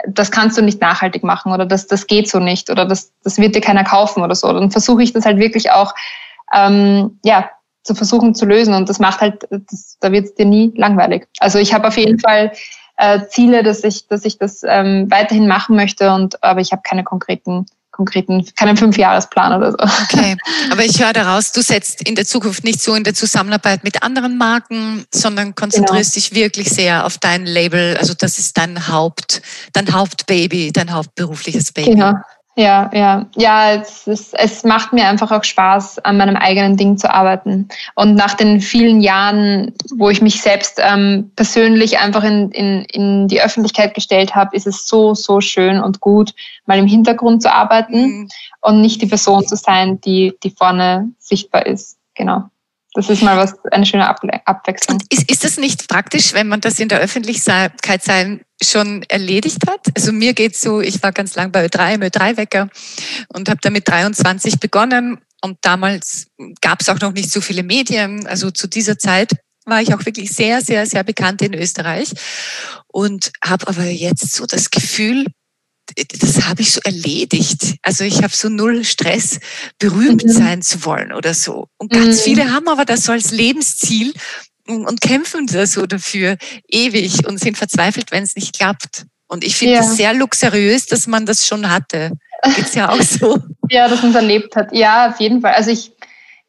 das 0.06 0.30
kannst 0.30 0.58
du 0.58 0.62
nicht 0.62 0.80
nachhaltig 0.80 1.24
machen 1.24 1.52
oder 1.52 1.64
das, 1.66 1.86
das 1.86 2.06
geht 2.06 2.28
so 2.28 2.38
nicht 2.38 2.70
oder 2.70 2.84
das, 2.84 3.12
das 3.24 3.38
wird 3.38 3.54
dir 3.54 3.60
keiner 3.60 3.84
kaufen 3.84 4.22
oder 4.22 4.34
so, 4.34 4.52
dann 4.52 4.70
versuche 4.70 5.02
ich 5.02 5.12
das 5.12 5.24
halt 5.24 5.38
wirklich 5.38 5.70
auch 5.70 5.94
ähm, 6.54 7.18
ja, 7.24 7.50
zu 7.82 7.94
versuchen 7.94 8.34
zu 8.34 8.44
lösen. 8.44 8.74
Und 8.74 8.88
das 8.88 8.98
macht 8.98 9.20
halt, 9.20 9.46
das, 9.50 9.96
da 10.00 10.12
wird 10.12 10.26
es 10.26 10.34
dir 10.34 10.46
nie 10.46 10.72
langweilig. 10.76 11.26
Also 11.38 11.58
ich 11.58 11.72
habe 11.72 11.88
auf 11.88 11.96
jeden 11.96 12.18
Fall 12.18 12.52
äh, 12.96 13.20
Ziele, 13.28 13.62
dass 13.62 13.82
ich, 13.84 14.06
dass 14.08 14.24
ich 14.24 14.38
das 14.38 14.62
ähm, 14.66 15.10
weiterhin 15.10 15.48
machen 15.48 15.76
möchte, 15.76 16.12
und 16.12 16.42
aber 16.42 16.60
ich 16.60 16.72
habe 16.72 16.82
keine 16.82 17.04
konkreten 17.04 17.66
konkreten, 18.00 18.46
keinen 18.56 18.78
Fünfjahresplan 18.78 19.58
oder 19.58 19.72
so. 19.72 19.78
Okay, 20.04 20.36
aber 20.70 20.84
ich 20.84 20.98
höre 21.02 21.12
daraus, 21.12 21.52
du 21.52 21.60
setzt 21.60 22.08
in 22.08 22.14
der 22.14 22.24
Zukunft 22.24 22.64
nicht 22.64 22.80
so 22.80 22.94
in 22.94 23.04
der 23.04 23.12
Zusammenarbeit 23.12 23.84
mit 23.84 24.02
anderen 24.02 24.38
Marken, 24.38 25.04
sondern 25.12 25.54
konzentrierst 25.54 26.14
genau. 26.14 26.24
dich 26.24 26.34
wirklich 26.34 26.70
sehr 26.70 27.04
auf 27.04 27.18
dein 27.18 27.44
Label. 27.44 27.98
Also 27.98 28.14
das 28.14 28.38
ist 28.38 28.56
dein 28.56 28.88
Haupt, 28.88 29.42
dein 29.74 29.92
Hauptbaby, 29.92 30.72
dein 30.72 30.92
hauptberufliches 30.92 31.72
Baby. 31.72 31.90
Genau. 31.90 32.14
Ja, 32.60 32.90
ja, 32.92 33.26
ja, 33.36 33.72
es, 33.72 34.06
ist, 34.06 34.34
es 34.34 34.64
macht 34.64 34.92
mir 34.92 35.08
einfach 35.08 35.30
auch 35.32 35.44
Spaß, 35.44 36.00
an 36.00 36.18
meinem 36.18 36.36
eigenen 36.36 36.76
Ding 36.76 36.98
zu 36.98 37.10
arbeiten. 37.10 37.68
Und 37.94 38.16
nach 38.16 38.34
den 38.34 38.60
vielen 38.60 39.00
Jahren, 39.00 39.72
wo 39.96 40.10
ich 40.10 40.20
mich 40.20 40.42
selbst 40.42 40.78
ähm, 40.78 41.30
persönlich 41.36 41.98
einfach 42.00 42.22
in, 42.22 42.50
in, 42.50 42.84
in 42.84 43.28
die 43.28 43.40
Öffentlichkeit 43.40 43.94
gestellt 43.94 44.34
habe, 44.34 44.54
ist 44.54 44.66
es 44.66 44.86
so, 44.86 45.14
so 45.14 45.40
schön 45.40 45.80
und 45.80 46.00
gut, 46.00 46.34
mal 46.66 46.78
im 46.78 46.86
Hintergrund 46.86 47.40
zu 47.40 47.50
arbeiten 47.50 48.02
mhm. 48.02 48.28
und 48.60 48.82
nicht 48.82 49.00
die 49.00 49.06
Person 49.06 49.46
zu 49.46 49.56
sein, 49.56 49.98
die, 50.02 50.34
die 50.42 50.50
vorne 50.50 51.08
sichtbar 51.18 51.64
ist. 51.64 51.96
Genau. 52.14 52.50
Das 52.94 53.08
ist 53.08 53.22
mal 53.22 53.36
was, 53.36 53.54
eine 53.70 53.86
schöne 53.86 54.08
Abwechslung. 54.08 54.96
Und 54.96 55.12
ist, 55.12 55.30
ist 55.30 55.44
das 55.44 55.58
nicht 55.58 55.88
praktisch, 55.88 56.32
wenn 56.32 56.48
man 56.48 56.60
das 56.60 56.80
in 56.80 56.88
der 56.88 56.98
Öffentlichkeit 57.00 58.02
sein 58.02 58.40
schon 58.60 59.04
erledigt 59.04 59.68
hat? 59.68 59.80
Also 59.96 60.12
mir 60.12 60.34
geht's 60.34 60.60
so, 60.60 60.80
ich 60.80 61.02
war 61.02 61.12
ganz 61.12 61.36
lang 61.36 61.52
bei 61.52 61.64
Ö3 61.66 61.94
im 61.94 62.00
Ö3-Wecker 62.02 62.68
und 63.28 63.48
habe 63.48 63.60
damit 63.62 63.88
23 63.88 64.58
begonnen 64.58 65.18
und 65.40 65.58
damals 65.62 66.26
gab 66.60 66.80
es 66.80 66.88
auch 66.88 67.00
noch 67.00 67.12
nicht 67.12 67.30
so 67.30 67.40
viele 67.40 67.62
Medien. 67.62 68.26
Also 68.26 68.50
zu 68.50 68.66
dieser 68.66 68.98
Zeit 68.98 69.36
war 69.66 69.80
ich 69.80 69.94
auch 69.94 70.04
wirklich 70.04 70.32
sehr, 70.32 70.60
sehr, 70.60 70.86
sehr 70.86 71.04
bekannt 71.04 71.42
in 71.42 71.54
Österreich 71.54 72.10
und 72.88 73.32
habe 73.44 73.68
aber 73.68 73.84
jetzt 73.84 74.32
so 74.32 74.46
das 74.46 74.70
Gefühl, 74.70 75.26
das 76.20 76.48
habe 76.48 76.62
ich 76.62 76.72
so 76.72 76.80
erledigt. 76.84 77.76
Also 77.82 78.04
ich 78.04 78.22
habe 78.22 78.34
so 78.34 78.48
null 78.48 78.84
Stress, 78.84 79.40
berühmt 79.78 80.24
mhm. 80.24 80.30
sein 80.30 80.62
zu 80.62 80.84
wollen 80.84 81.12
oder 81.12 81.34
so. 81.34 81.68
Und 81.78 81.92
ganz 81.92 82.18
mhm. 82.18 82.22
viele 82.22 82.52
haben 82.52 82.68
aber 82.68 82.84
das 82.84 83.04
so 83.04 83.12
als 83.12 83.30
Lebensziel 83.30 84.12
und, 84.66 84.86
und 84.86 85.00
kämpfen 85.00 85.46
da 85.46 85.66
so 85.66 85.86
dafür 85.86 86.36
ewig 86.68 87.26
und 87.26 87.38
sind 87.38 87.58
verzweifelt, 87.58 88.10
wenn 88.10 88.22
es 88.22 88.36
nicht 88.36 88.56
klappt. 88.56 89.06
Und 89.26 89.44
ich 89.44 89.56
finde 89.56 89.76
es 89.76 89.86
ja. 89.86 89.92
sehr 89.92 90.14
luxuriös, 90.14 90.86
dass 90.86 91.06
man 91.06 91.24
das 91.24 91.46
schon 91.46 91.70
hatte. 91.70 92.12
Geht's 92.56 92.74
ja 92.74 92.90
auch 92.90 93.02
so. 93.02 93.38
ja, 93.70 93.88
dass 93.88 94.02
man 94.02 94.10
es 94.10 94.16
erlebt 94.16 94.56
hat. 94.56 94.72
Ja, 94.72 95.10
auf 95.10 95.20
jeden 95.20 95.40
Fall. 95.40 95.54
Also 95.54 95.70
ich, 95.70 95.92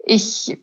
ich 0.04 0.58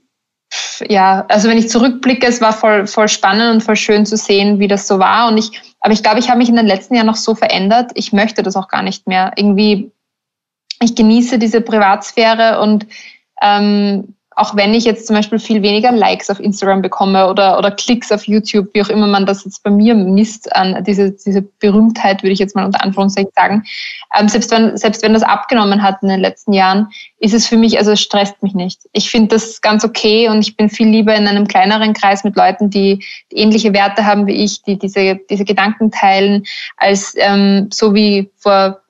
ja, 0.89 1.25
also 1.29 1.49
wenn 1.49 1.59
ich 1.59 1.69
zurückblicke, 1.69 2.27
es 2.27 2.41
war 2.41 2.53
voll, 2.53 2.87
voll 2.87 3.09
spannend 3.09 3.55
und 3.55 3.63
voll 3.63 3.77
schön 3.77 4.07
zu 4.07 4.17
sehen, 4.17 4.59
wie 4.59 4.69
das 4.69 4.87
so 4.87 4.99
war. 4.99 5.29
Und 5.29 5.39
ich, 5.39 5.61
aber 5.81 5.93
ich 5.93 6.03
glaube, 6.03 6.19
ich 6.19 6.29
habe 6.29 6.39
mich 6.39 6.49
in 6.49 6.57
den 6.57 6.67
letzten 6.67 6.95
Jahren 6.95 7.07
noch 7.07 7.17
so 7.17 7.35
verändert. 7.35 7.91
Ich 7.95 8.13
möchte 8.13 8.43
das 8.43 8.57
auch 8.57 8.69
gar 8.69 8.83
nicht 8.83 9.07
mehr. 9.07 9.33
Irgendwie, 9.37 9.91
ich 10.81 10.95
genieße 10.95 11.39
diese 11.39 11.61
Privatsphäre 11.61 12.61
und 12.61 12.87
ähm, 13.43 14.15
auch 14.39 14.55
wenn 14.55 14.73
ich 14.73 14.85
jetzt 14.85 15.07
zum 15.09 15.17
Beispiel 15.17 15.41
viel 15.41 15.63
weniger 15.63 15.91
Likes 15.91 16.31
auf 16.31 16.39
Instagram 16.39 16.81
bekomme 16.81 17.29
oder, 17.29 17.59
oder 17.59 17.73
Klicks 17.73 18.13
auf 18.13 18.29
YouTube, 18.29 18.69
wie 18.73 18.83
auch 18.83 18.89
immer 18.89 19.09
man 19.09 19.27
das 19.27 19.45
jetzt 19.45 19.65
bei 19.65 19.71
mir 19.71 19.97
misst, 19.97 20.55
an 20.55 20.85
diese, 20.85 21.11
diese 21.11 21.43
Berühmtheit, 21.43 22.23
würde 22.23 22.33
ich 22.33 22.39
jetzt 22.39 22.55
mal 22.55 22.65
unter 22.65 22.83
Anführungszeichen 22.85 23.33
sagen, 23.35 23.65
ähm, 24.17 24.29
selbst, 24.29 24.53
wenn, 24.53 24.77
selbst 24.77 25.03
wenn 25.03 25.13
das 25.13 25.25
abgenommen 25.25 25.83
hat 25.83 26.03
in 26.03 26.09
den 26.09 26.21
letzten 26.21 26.53
Jahren, 26.53 26.89
ist 27.19 27.35
es 27.35 27.49
für 27.49 27.57
mich, 27.57 27.79
also 27.79 27.91
es 27.91 28.01
stresst 28.01 28.41
mich 28.43 28.55
nicht. 28.55 28.83
Ich 28.93 29.11
finde 29.11 29.35
das 29.35 29.61
ganz 29.61 29.85
okay 29.85 30.29
und 30.29 30.41
ich 30.41 30.57
bin 30.57 30.69
viel 30.69 30.89
lieber 30.89 31.17
in 31.17 31.27
einem 31.27 31.49
kleineren 31.49 31.93
Kreis 31.93 32.23
mit 32.23 32.37
Leuten, 32.37 32.71
die, 32.71 33.05
die 33.33 33.37
ähnliche 33.37 33.73
Werte 33.73 34.07
haben 34.07 34.29
wie 34.29 34.45
ich, 34.45 34.63
die 34.63 34.79
diese, 34.79 35.19
diese 35.29 35.45
Gedanken 35.45 35.91
teilen, 35.91 36.45
als 36.77 37.15
ähm, 37.17 37.71
so 37.73 37.93
wie 37.93 38.31
vor 38.37 38.83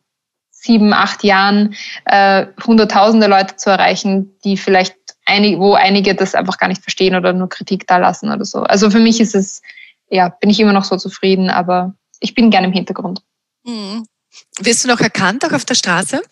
sieben, 0.51 0.93
acht 0.93 1.25
Jahren 1.25 1.75
äh, 2.05 2.47
hunderttausende 2.67 3.29
Leute 3.29 3.57
zu 3.57 3.71
erreichen, 3.71 4.37
die 4.45 4.59
vielleicht 4.59 4.98
einig, 5.29 5.59
wo 5.59 5.75
einige 5.75 6.15
das 6.15 6.35
einfach 6.35 6.59
gar 6.59 6.69
nicht 6.69 6.83
verstehen 6.83 7.15
oder 7.15 7.33
nur 7.33 7.49
Kritik 7.49 7.87
da 7.87 7.99
lassen 7.99 8.33
oder 8.33 8.45
so. 8.45 8.61
Also 8.61 8.91
für 8.91 8.99
mich 8.99 9.21
ist 9.21 9.35
es, 9.35 9.63
ja, 10.09 10.29
bin 10.29 10.51
ich 10.51 10.59
immer 10.59 10.73
noch 10.73 10.85
so 10.85 10.97
zufrieden, 10.97 11.51
aber 11.51 11.95
ich 12.21 12.35
bin 12.35 12.51
gerne 12.51 12.67
im 12.67 12.73
Hintergrund. 12.73 13.23
Mhm. 13.65 14.07
Wirst 14.61 14.85
du 14.85 14.89
noch 14.89 15.01
erkannt, 15.01 15.45
auch 15.45 15.53
auf 15.53 15.65
der 15.65 15.75
Straße? 15.75 16.23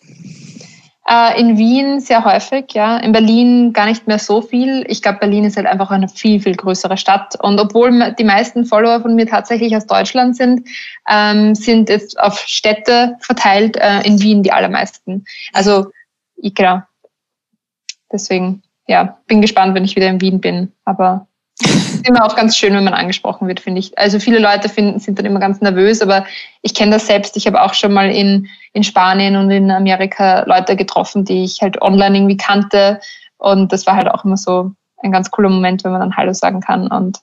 Äh, 1.09 1.39
in 1.39 1.57
Wien 1.57 2.01
sehr 2.01 2.25
häufig, 2.25 2.73
ja. 2.73 2.97
In 2.97 3.13
Berlin 3.13 3.71
gar 3.71 3.85
nicht 3.85 4.07
mehr 4.07 4.19
so 4.19 4.41
viel. 4.41 4.83
Ich 4.89 5.01
glaube, 5.01 5.19
Berlin 5.19 5.45
ist 5.45 5.55
halt 5.55 5.65
einfach 5.65 5.89
eine 5.89 6.09
viel, 6.09 6.41
viel 6.41 6.55
größere 6.55 6.97
Stadt. 6.97 7.41
Und 7.41 7.59
obwohl 7.59 8.13
die 8.19 8.25
meisten 8.25 8.65
Follower 8.65 9.01
von 9.01 9.15
mir 9.15 9.25
tatsächlich 9.25 9.73
aus 9.75 9.87
Deutschland 9.87 10.35
sind, 10.35 10.67
ähm, 11.09 11.55
sind 11.55 11.87
jetzt 11.87 12.19
auf 12.19 12.39
Städte 12.39 13.15
verteilt, 13.21 13.77
äh, 13.77 14.01
in 14.01 14.21
Wien 14.21 14.43
die 14.43 14.51
allermeisten. 14.51 15.23
Also, 15.53 15.91
ich, 16.35 16.53
genau. 16.53 16.81
Deswegen 18.11 18.63
ja, 18.87 19.17
bin 19.27 19.41
gespannt, 19.41 19.75
wenn 19.75 19.85
ich 19.85 19.95
wieder 19.95 20.07
in 20.07 20.21
Wien 20.21 20.41
bin. 20.41 20.71
Aber 20.85 21.27
es 21.59 21.93
ist 21.95 22.07
immer 22.07 22.25
auch 22.25 22.35
ganz 22.35 22.55
schön, 22.55 22.73
wenn 22.73 22.83
man 22.83 22.93
angesprochen 22.93 23.47
wird, 23.47 23.59
finde 23.59 23.79
ich. 23.79 23.97
Also 23.97 24.19
viele 24.19 24.39
Leute 24.39 24.69
finden, 24.69 24.99
sind 24.99 25.17
dann 25.17 25.25
immer 25.25 25.39
ganz 25.39 25.59
nervös, 25.61 26.01
aber 26.01 26.25
ich 26.61 26.73
kenne 26.73 26.91
das 26.91 27.07
selbst. 27.07 27.35
Ich 27.35 27.47
habe 27.47 27.61
auch 27.61 27.73
schon 27.73 27.93
mal 27.93 28.09
in, 28.11 28.47
in 28.73 28.83
Spanien 28.83 29.35
und 29.35 29.49
in 29.51 29.71
Amerika 29.71 30.43
Leute 30.47 30.75
getroffen, 30.75 31.25
die 31.25 31.43
ich 31.43 31.61
halt 31.61 31.81
online 31.81 32.17
irgendwie 32.17 32.37
kannte. 32.37 32.99
Und 33.37 33.71
das 33.71 33.85
war 33.87 33.95
halt 33.95 34.07
auch 34.07 34.23
immer 34.23 34.37
so 34.37 34.71
ein 35.03 35.11
ganz 35.11 35.31
cooler 35.31 35.49
Moment, 35.49 35.83
wenn 35.83 35.91
man 35.91 36.01
dann 36.01 36.15
Hallo 36.15 36.33
sagen 36.33 36.61
kann. 36.61 36.87
Und 36.87 37.19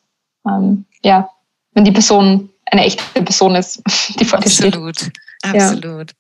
ähm, 0.47 0.85
ja, 1.03 1.29
wenn 1.73 1.85
die 1.85 1.93
Person 1.93 2.51
eine 2.67 2.85
echte 2.85 3.23
Person 3.23 3.55
ist, 3.55 3.83
die 4.19 4.25
vor 4.25 4.41
dir 4.41 4.51
steht. 4.51 4.75
Absolut, 4.75 5.11
absolut. 5.43 6.11
Ja. 6.11 6.17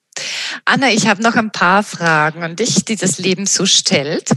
Anna, 0.64 0.90
ich 0.90 1.08
habe 1.08 1.22
noch 1.22 1.34
ein 1.34 1.50
paar 1.50 1.82
Fragen 1.82 2.44
an 2.44 2.54
dich, 2.54 2.84
die 2.84 2.96
das 2.96 3.18
Leben 3.18 3.46
so 3.46 3.66
stellt. 3.66 4.30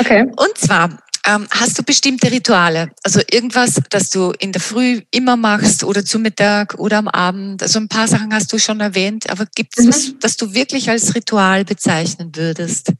Okay. 0.00 0.22
Und 0.36 0.58
zwar, 0.58 0.90
ähm, 1.26 1.46
hast 1.50 1.78
du 1.78 1.82
bestimmte 1.82 2.30
Rituale? 2.30 2.90
Also 3.02 3.20
irgendwas, 3.30 3.80
das 3.90 4.10
du 4.10 4.32
in 4.38 4.52
der 4.52 4.60
Früh 4.60 5.02
immer 5.10 5.36
machst 5.36 5.82
oder 5.82 6.04
zu 6.04 6.18
Mittag 6.18 6.74
oder 6.78 6.98
am 6.98 7.08
Abend? 7.08 7.62
Also 7.62 7.80
ein 7.80 7.88
paar 7.88 8.06
Sachen 8.06 8.32
hast 8.32 8.52
du 8.52 8.58
schon 8.58 8.80
erwähnt, 8.80 9.28
aber 9.28 9.46
gibt 9.54 9.78
es 9.78 9.84
mhm. 9.84 9.88
was, 9.88 10.14
das 10.20 10.36
du 10.36 10.54
wirklich 10.54 10.88
als 10.88 11.14
Ritual 11.14 11.64
bezeichnen 11.64 12.30
würdest? 12.34 12.92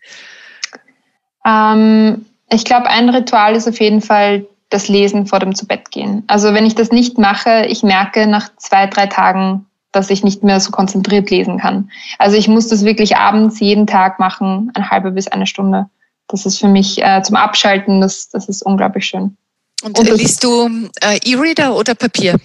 Ähm, 1.47 2.27
ich 2.51 2.65
glaube, 2.65 2.89
ein 2.89 3.09
Ritual 3.09 3.55
ist 3.55 3.69
auf 3.69 3.81
jeden 3.81 4.03
Fall 4.03 4.47
das 4.71 4.89
Lesen 4.89 5.27
vor 5.27 5.39
dem 5.39 5.55
Zubettgehen. 5.55 6.25
Also 6.27 6.53
wenn 6.53 6.67
ich 6.67 6.75
das 6.75 6.91
nicht 6.91 7.19
mache, 7.19 7.67
ich 7.67 7.85
merke 7.85 8.27
nach 8.27 8.49
zwei, 8.57 8.87
drei 8.87 9.07
Tagen, 9.07 9.67
dass 9.93 10.11
ich 10.11 10.25
nicht 10.25 10.43
mehr 10.43 10.59
so 10.59 10.73
konzentriert 10.73 11.31
lesen 11.31 11.59
kann. 11.59 11.91
Also 12.19 12.37
ich 12.37 12.49
muss 12.49 12.69
das 12.69 12.85
wirklich 12.85 13.17
abends 13.17 13.61
jeden 13.61 13.87
Tag 13.87 14.19
machen, 14.19 14.71
eine 14.75 14.91
halbe 14.91 15.13
bis 15.13 15.29
eine 15.29 15.47
Stunde. 15.47 15.89
Das 16.29 16.47
ist 16.47 16.59
für 16.59 16.69
mich 16.69 17.03
äh, 17.03 17.23
zum 17.23 17.37
Abschalten, 17.37 18.01
das, 18.01 18.29
das 18.29 18.49
ist 18.49 18.63
unglaublich 18.63 19.07
schön. 19.07 19.37
Und, 19.83 19.99
Und 19.99 20.11
liest 20.11 20.43
du 20.43 20.69
äh, 21.03 21.19
E-Reader 21.25 21.77
oder 21.77 21.95
Papier? 21.95 22.37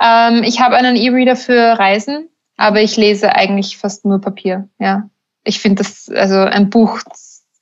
Ähm, 0.00 0.42
ich 0.42 0.60
habe 0.60 0.76
einen 0.76 0.96
E-Reader 0.96 1.36
für 1.36 1.78
Reisen, 1.78 2.28
aber 2.56 2.80
ich 2.82 2.96
lese 2.96 3.34
eigentlich 3.34 3.78
fast 3.78 4.04
nur 4.04 4.20
Papier. 4.20 4.68
Ja, 4.78 5.08
ich 5.44 5.60
finde 5.60 5.82
das, 5.82 6.08
also 6.08 6.38
ein 6.38 6.70
Buch 6.70 7.00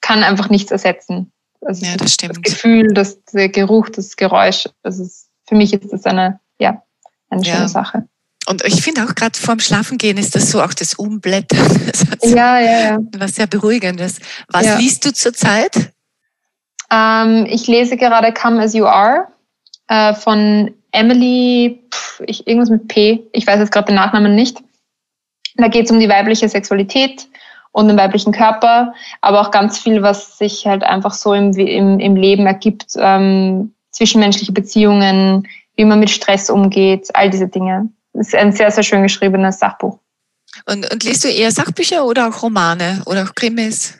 kann 0.00 0.22
einfach 0.22 0.50
nichts 0.50 0.70
ersetzen. 0.70 1.32
Also 1.60 1.86
ja, 1.86 1.96
das 1.96 2.14
stimmt. 2.14 2.36
Das 2.36 2.42
Gefühl, 2.42 2.92
das, 2.92 3.22
der 3.32 3.48
Geruch, 3.48 3.88
das 3.88 4.16
Geräusch, 4.16 4.68
das 4.82 4.98
ist, 4.98 5.28
für 5.46 5.54
mich 5.54 5.72
ist 5.72 5.92
das 5.92 6.04
eine, 6.04 6.40
ja, 6.58 6.82
eine 7.30 7.44
schöne 7.44 7.62
ja. 7.62 7.68
Sache. 7.68 8.08
Und 8.48 8.64
ich 8.64 8.82
finde 8.82 9.04
auch 9.04 9.14
gerade 9.14 9.38
vorm 9.38 9.60
Schlafengehen 9.60 10.16
ist 10.16 10.34
das 10.34 10.50
so 10.50 10.62
auch 10.62 10.72
das 10.72 10.94
Umblättern. 10.94 11.58
Das 12.20 12.32
ja, 12.32 12.58
ja, 12.58 12.80
ja. 12.80 12.98
Was 13.16 13.36
sehr 13.36 13.46
beruhigendes. 13.46 14.18
Was 14.48 14.66
ja. 14.66 14.76
liest 14.76 15.04
du 15.04 15.12
zurzeit? 15.12 15.92
Ähm, 16.90 17.46
ich 17.48 17.66
lese 17.66 17.96
gerade 17.96 18.32
Come 18.32 18.62
As 18.62 18.74
You 18.74 18.86
Are 18.86 19.28
äh, 19.88 20.14
von 20.14 20.74
Emily, 20.92 21.80
pff, 21.92 22.22
ich, 22.26 22.46
irgendwas 22.46 22.70
mit 22.70 22.88
P, 22.88 23.22
ich 23.32 23.46
weiß 23.46 23.58
jetzt 23.58 23.72
gerade 23.72 23.86
den 23.86 23.96
Nachnamen 23.96 24.34
nicht. 24.34 24.58
Da 25.56 25.68
geht 25.68 25.86
es 25.86 25.90
um 25.90 26.00
die 26.00 26.08
weibliche 26.08 26.48
Sexualität 26.48 27.28
und 27.72 27.88
den 27.88 27.96
weiblichen 27.96 28.32
Körper, 28.32 28.94
aber 29.20 29.40
auch 29.40 29.50
ganz 29.50 29.78
viel, 29.78 30.02
was 30.02 30.38
sich 30.38 30.66
halt 30.66 30.82
einfach 30.82 31.12
so 31.12 31.34
im, 31.34 31.52
im, 31.52 32.00
im 32.00 32.16
Leben 32.16 32.46
ergibt, 32.46 32.92
ähm, 32.96 33.74
zwischenmenschliche 33.90 34.52
Beziehungen, 34.52 35.46
wie 35.76 35.84
man 35.84 36.00
mit 36.00 36.10
Stress 36.10 36.50
umgeht, 36.50 37.08
all 37.14 37.30
diese 37.30 37.48
Dinge. 37.48 37.90
Das 38.18 38.28
ist 38.28 38.34
ein 38.34 38.52
sehr, 38.52 38.70
sehr 38.72 38.82
schön 38.82 39.02
geschriebenes 39.02 39.60
Sachbuch. 39.60 39.98
Und, 40.66 40.92
und 40.92 41.04
liest 41.04 41.24
du 41.24 41.28
eher 41.28 41.52
Sachbücher 41.52 42.04
oder 42.04 42.28
auch 42.28 42.42
Romane 42.42 43.00
oder 43.06 43.22
auch 43.22 43.34
Krimis? 43.34 43.96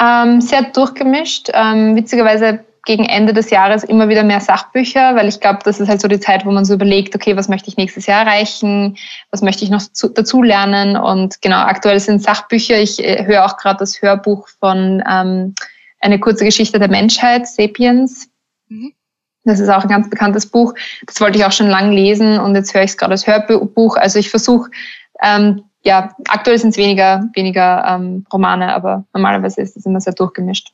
Ähm, 0.00 0.40
sehr 0.40 0.62
durchgemischt. 0.62 1.50
Ähm, 1.52 1.94
witzigerweise 1.94 2.64
gegen 2.86 3.04
Ende 3.04 3.34
des 3.34 3.50
Jahres 3.50 3.84
immer 3.84 4.08
wieder 4.08 4.24
mehr 4.24 4.40
Sachbücher, 4.40 5.14
weil 5.14 5.28
ich 5.28 5.40
glaube, 5.40 5.58
das 5.64 5.80
ist 5.80 5.88
halt 5.88 6.00
so 6.00 6.08
die 6.08 6.20
Zeit, 6.20 6.46
wo 6.46 6.50
man 6.50 6.64
so 6.64 6.72
überlegt, 6.72 7.14
okay, 7.14 7.36
was 7.36 7.48
möchte 7.48 7.68
ich 7.68 7.76
nächstes 7.76 8.06
Jahr 8.06 8.24
erreichen, 8.24 8.96
was 9.30 9.42
möchte 9.42 9.64
ich 9.64 9.70
noch 9.70 9.82
zu, 9.82 10.08
dazu 10.08 10.42
lernen 10.42 10.96
und 10.96 11.42
genau, 11.42 11.58
aktuell 11.58 12.00
sind 12.00 12.22
Sachbücher. 12.22 12.80
Ich 12.80 13.04
äh, 13.04 13.26
höre 13.26 13.44
auch 13.44 13.58
gerade 13.58 13.80
das 13.80 14.00
Hörbuch 14.00 14.48
von 14.60 15.02
ähm, 15.06 15.54
Eine 16.00 16.18
kurze 16.18 16.46
Geschichte 16.46 16.78
der 16.78 16.88
Menschheit, 16.88 17.46
Sapiens. 17.46 18.30
Mhm. 18.68 18.94
Das 19.48 19.60
ist 19.60 19.68
auch 19.68 19.82
ein 19.82 19.88
ganz 19.88 20.08
bekanntes 20.10 20.46
Buch. 20.46 20.74
Das 21.06 21.20
wollte 21.20 21.38
ich 21.38 21.44
auch 21.44 21.52
schon 21.52 21.68
lange 21.68 21.94
lesen 21.94 22.38
und 22.38 22.54
jetzt 22.54 22.74
höre 22.74 22.82
ich 22.82 22.90
es 22.90 22.96
gerade 22.96 23.12
als 23.12 23.26
Hörbuch. 23.26 23.96
Also 23.96 24.18
ich 24.18 24.30
versuche, 24.30 24.70
ähm, 25.22 25.64
ja, 25.82 26.14
aktuell 26.28 26.58
sind 26.58 26.70
es 26.70 26.76
weniger, 26.76 27.24
weniger 27.34 27.84
ähm, 27.86 28.26
Romane, 28.32 28.74
aber 28.74 29.04
normalerweise 29.14 29.60
ist 29.60 29.76
es 29.76 29.86
immer 29.86 30.00
sehr 30.00 30.12
durchgemischt. 30.12 30.72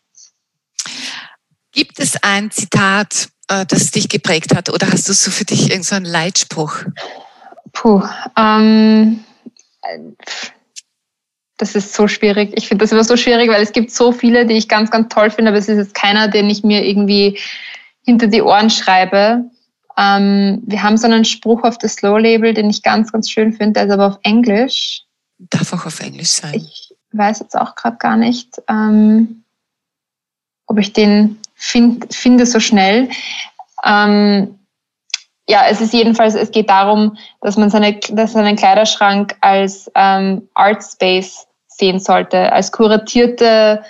Gibt 1.72 1.98
es 2.00 2.22
ein 2.22 2.50
Zitat, 2.50 3.28
äh, 3.48 3.66
das 3.66 3.90
dich 3.90 4.08
geprägt 4.08 4.54
hat 4.54 4.70
oder 4.70 4.90
hast 4.90 5.08
du 5.08 5.12
so 5.12 5.30
für 5.30 5.44
dich 5.44 5.70
irgendeinen 5.70 6.04
so 6.06 6.12
Leitspruch? 6.12 6.76
Puh, 7.72 8.02
ähm, 8.36 9.24
das 11.56 11.74
ist 11.74 11.94
so 11.94 12.08
schwierig. 12.08 12.52
Ich 12.56 12.68
finde 12.68 12.84
das 12.84 12.92
immer 12.92 13.04
so 13.04 13.16
schwierig, 13.16 13.50
weil 13.50 13.62
es 13.62 13.72
gibt 13.72 13.90
so 13.90 14.12
viele, 14.12 14.46
die 14.46 14.54
ich 14.54 14.68
ganz, 14.68 14.90
ganz 14.90 15.12
toll 15.12 15.30
finde, 15.30 15.50
aber 15.50 15.58
es 15.58 15.68
ist 15.68 15.78
jetzt 15.78 15.94
keiner, 15.94 16.28
den 16.28 16.50
ich 16.50 16.64
mir 16.64 16.84
irgendwie 16.84 17.38
hinter 18.04 18.26
die 18.26 18.42
Ohren 18.42 18.70
schreibe. 18.70 19.44
Ähm, 19.96 20.62
wir 20.66 20.82
haben 20.82 20.96
so 20.96 21.06
einen 21.06 21.24
Spruch 21.24 21.62
auf 21.62 21.78
das 21.78 21.94
Slow 21.94 22.18
Label, 22.18 22.52
den 22.54 22.70
ich 22.70 22.82
ganz, 22.82 23.12
ganz 23.12 23.30
schön 23.30 23.52
finde, 23.52 23.74
der 23.74 23.84
ist 23.84 23.92
aber 23.92 24.06
auf 24.06 24.18
Englisch. 24.22 25.02
Darf 25.38 25.72
auch 25.72 25.86
auf 25.86 26.00
Englisch 26.00 26.30
sein. 26.30 26.54
Ich 26.54 26.94
weiß 27.12 27.40
jetzt 27.40 27.56
auch 27.56 27.74
gerade 27.74 27.96
gar 27.98 28.16
nicht, 28.16 28.60
ähm, 28.68 29.44
ob 30.66 30.78
ich 30.78 30.92
den 30.92 31.38
find, 31.54 32.12
finde 32.12 32.46
so 32.46 32.60
schnell. 32.60 33.08
Ähm, 33.84 34.58
ja, 35.46 35.66
es 35.68 35.80
ist 35.80 35.92
jedenfalls, 35.92 36.34
es 36.34 36.50
geht 36.50 36.70
darum, 36.70 37.16
dass 37.40 37.56
man 37.56 37.70
seine, 37.70 37.98
dass 38.10 38.32
seinen 38.32 38.56
Kleiderschrank 38.56 39.36
als 39.40 39.90
ähm, 39.94 40.48
Art 40.54 40.82
Space 40.82 41.46
sehen 41.66 41.98
sollte, 41.98 42.50
als 42.52 42.72
kuratierte 42.72 43.84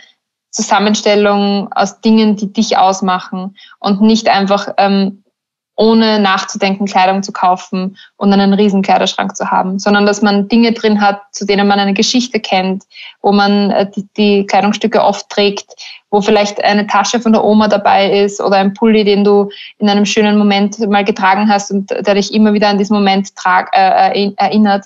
Zusammenstellung 0.55 1.69
aus 1.73 2.01
Dingen, 2.01 2.37
die 2.37 2.53
dich 2.53 2.79
ausmachen 2.79 3.57
und 3.81 4.01
nicht 4.01 4.29
einfach 4.29 4.69
ähm, 4.79 5.25
ohne 5.77 6.21
nachzudenken 6.21 6.87
Kleidung 6.87 7.25
zu 7.25 7.33
kaufen 7.33 7.97
und 8.17 8.33
einen 8.33 8.55
riesen 8.55 8.83
Kleiderschrank 8.83 9.35
zu 9.37 9.51
haben, 9.51 9.81
sondern 9.81 10.07
dass 10.07 10.23
man 10.23 10.47
Dinge 10.47 10.71
drin 10.71 11.01
hat, 11.01 11.23
zu 11.33 11.45
denen 11.45 11.67
man 11.67 11.81
eine 11.81 11.95
Geschichte 11.95 12.39
kennt, 12.39 12.85
wo 13.21 13.33
man 13.33 13.73
äh, 13.73 13.91
die, 13.91 14.07
die 14.17 14.47
Kleidungsstücke 14.47 15.03
oft 15.03 15.29
trägt, 15.29 15.75
wo 16.11 16.21
vielleicht 16.21 16.63
eine 16.63 16.87
Tasche 16.87 17.19
von 17.19 17.33
der 17.33 17.43
Oma 17.43 17.67
dabei 17.67 18.21
ist 18.21 18.41
oder 18.41 18.59
ein 18.59 18.75
Pulli, 18.75 19.03
den 19.03 19.25
du 19.25 19.51
in 19.79 19.89
einem 19.89 20.07
schönen 20.07 20.39
Moment 20.39 20.79
mal 20.89 21.05
getragen 21.05 21.49
hast 21.49 21.73
und 21.73 21.91
der 21.91 22.15
dich 22.15 22.33
immer 22.33 22.53
wieder 22.53 22.69
an 22.69 22.79
diesen 22.79 22.95
Moment 22.95 23.35
trag, 23.35 23.71
äh, 23.73 24.31
erinnert. 24.37 24.85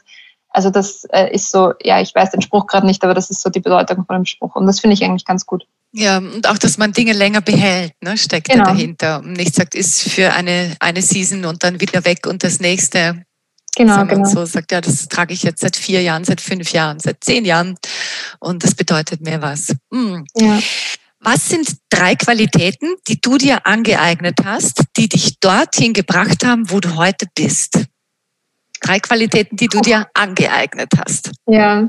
Also 0.50 0.70
das 0.70 1.04
äh, 1.12 1.32
ist 1.34 1.50
so, 1.50 1.74
ja, 1.82 2.00
ich 2.00 2.14
weiß 2.14 2.30
den 2.30 2.42
Spruch 2.42 2.66
gerade 2.66 2.86
nicht, 2.86 3.04
aber 3.04 3.14
das 3.14 3.30
ist 3.30 3.42
so 3.42 3.50
die 3.50 3.60
Bedeutung 3.60 4.04
von 4.06 4.16
dem 4.16 4.24
Spruch 4.24 4.56
und 4.56 4.66
das 4.66 4.80
finde 4.80 4.94
ich 4.94 5.04
eigentlich 5.04 5.24
ganz 5.24 5.46
gut. 5.46 5.66
Ja, 5.92 6.18
und 6.18 6.46
auch, 6.48 6.58
dass 6.58 6.78
man 6.78 6.92
Dinge 6.92 7.12
länger 7.12 7.40
behält, 7.40 7.92
ne, 8.02 8.16
steckt 8.18 8.50
genau. 8.50 8.64
dahinter. 8.64 9.20
Und 9.20 9.32
nicht 9.32 9.54
sagt, 9.54 9.74
ist 9.74 10.02
für 10.02 10.32
eine, 10.32 10.76
eine 10.80 11.00
Season 11.00 11.44
und 11.46 11.64
dann 11.64 11.80
wieder 11.80 12.04
weg 12.04 12.26
und 12.26 12.44
das 12.44 12.60
nächste. 12.60 13.24
Genau, 13.76 14.04
genau. 14.06 14.28
so 14.28 14.44
sagt, 14.44 14.72
ja, 14.72 14.80
das 14.80 15.08
trage 15.08 15.32
ich 15.32 15.44
jetzt 15.44 15.60
seit 15.60 15.76
vier 15.76 16.02
Jahren, 16.02 16.24
seit 16.24 16.40
fünf 16.40 16.72
Jahren, 16.72 16.98
seit 16.98 17.22
zehn 17.22 17.44
Jahren 17.44 17.76
und 18.40 18.64
das 18.64 18.74
bedeutet 18.74 19.20
mir 19.20 19.40
was. 19.40 19.74
Hm. 19.92 20.24
Ja. 20.34 20.58
Was 21.20 21.48
sind 21.48 21.76
drei 21.88 22.14
Qualitäten, 22.14 22.94
die 23.06 23.20
du 23.20 23.38
dir 23.38 23.66
angeeignet 23.66 24.38
hast, 24.44 24.82
die 24.96 25.08
dich 25.08 25.38
dorthin 25.40 25.92
gebracht 25.92 26.44
haben, 26.44 26.70
wo 26.70 26.80
du 26.80 26.96
heute 26.96 27.26
bist? 27.34 27.78
Drei 28.80 29.00
Qualitäten, 29.00 29.56
die 29.56 29.68
du 29.68 29.80
dir 29.80 30.06
angeeignet 30.14 30.90
hast. 30.98 31.32
Ja. 31.46 31.88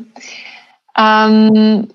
Ähm, 0.97 1.87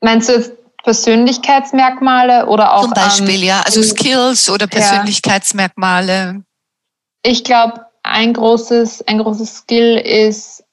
meinst 0.00 0.28
du 0.28 0.32
jetzt 0.34 0.52
Persönlichkeitsmerkmale 0.84 2.46
oder 2.46 2.74
auch. 2.74 2.82
Zum 2.82 2.92
Beispiel, 2.92 3.42
ähm, 3.42 3.48
ja, 3.48 3.62
also 3.64 3.82
Skills 3.82 4.48
oder 4.48 4.66
Persönlichkeitsmerkmale. 4.66 6.12
Ja. 6.12 6.34
Ich 7.22 7.44
glaube, 7.44 7.84
ein 8.02 8.32
großes, 8.32 9.06
ein 9.06 9.18
großes 9.18 9.58
Skill 9.58 9.98
ist, 9.98 10.64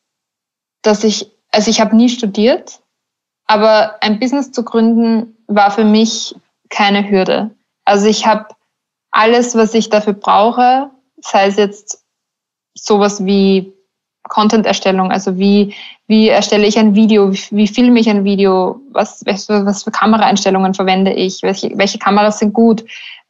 dass 0.83 1.03
ich, 1.03 1.29
also 1.51 1.69
ich 1.69 1.81
habe 1.81 1.95
nie 1.95 2.09
studiert, 2.09 2.81
aber 3.45 4.01
ein 4.01 4.19
Business 4.19 4.51
zu 4.51 4.63
gründen 4.63 5.35
war 5.47 5.71
für 5.71 5.83
mich 5.83 6.35
keine 6.69 7.09
Hürde. 7.09 7.51
Also 7.83 8.07
ich 8.07 8.25
habe 8.25 8.47
alles, 9.11 9.55
was 9.55 9.73
ich 9.73 9.89
dafür 9.89 10.13
brauche, 10.13 10.91
sei 11.21 11.47
es 11.47 11.57
jetzt 11.57 12.04
sowas 12.85 13.25
wie 13.25 13.73
Content-Erstellung, 14.27 15.11
also 15.11 15.37
wie, 15.37 15.73
wie 16.07 16.29
erstelle 16.29 16.65
ich 16.65 16.77
ein 16.77 16.95
Video, 16.95 17.31
wie, 17.31 17.39
wie 17.51 17.67
filme 17.67 17.99
ich 17.99 18.09
ein 18.09 18.23
Video, 18.23 18.81
was, 18.91 19.23
was, 19.25 19.83
für 19.83 19.91
Kameraeinstellungen 19.91 20.73
verwende 20.73 21.13
ich, 21.13 21.43
welche, 21.43 21.77
welche 21.77 21.99
Kameras 21.99 22.39
sind 22.39 22.53
gut, 22.53 22.83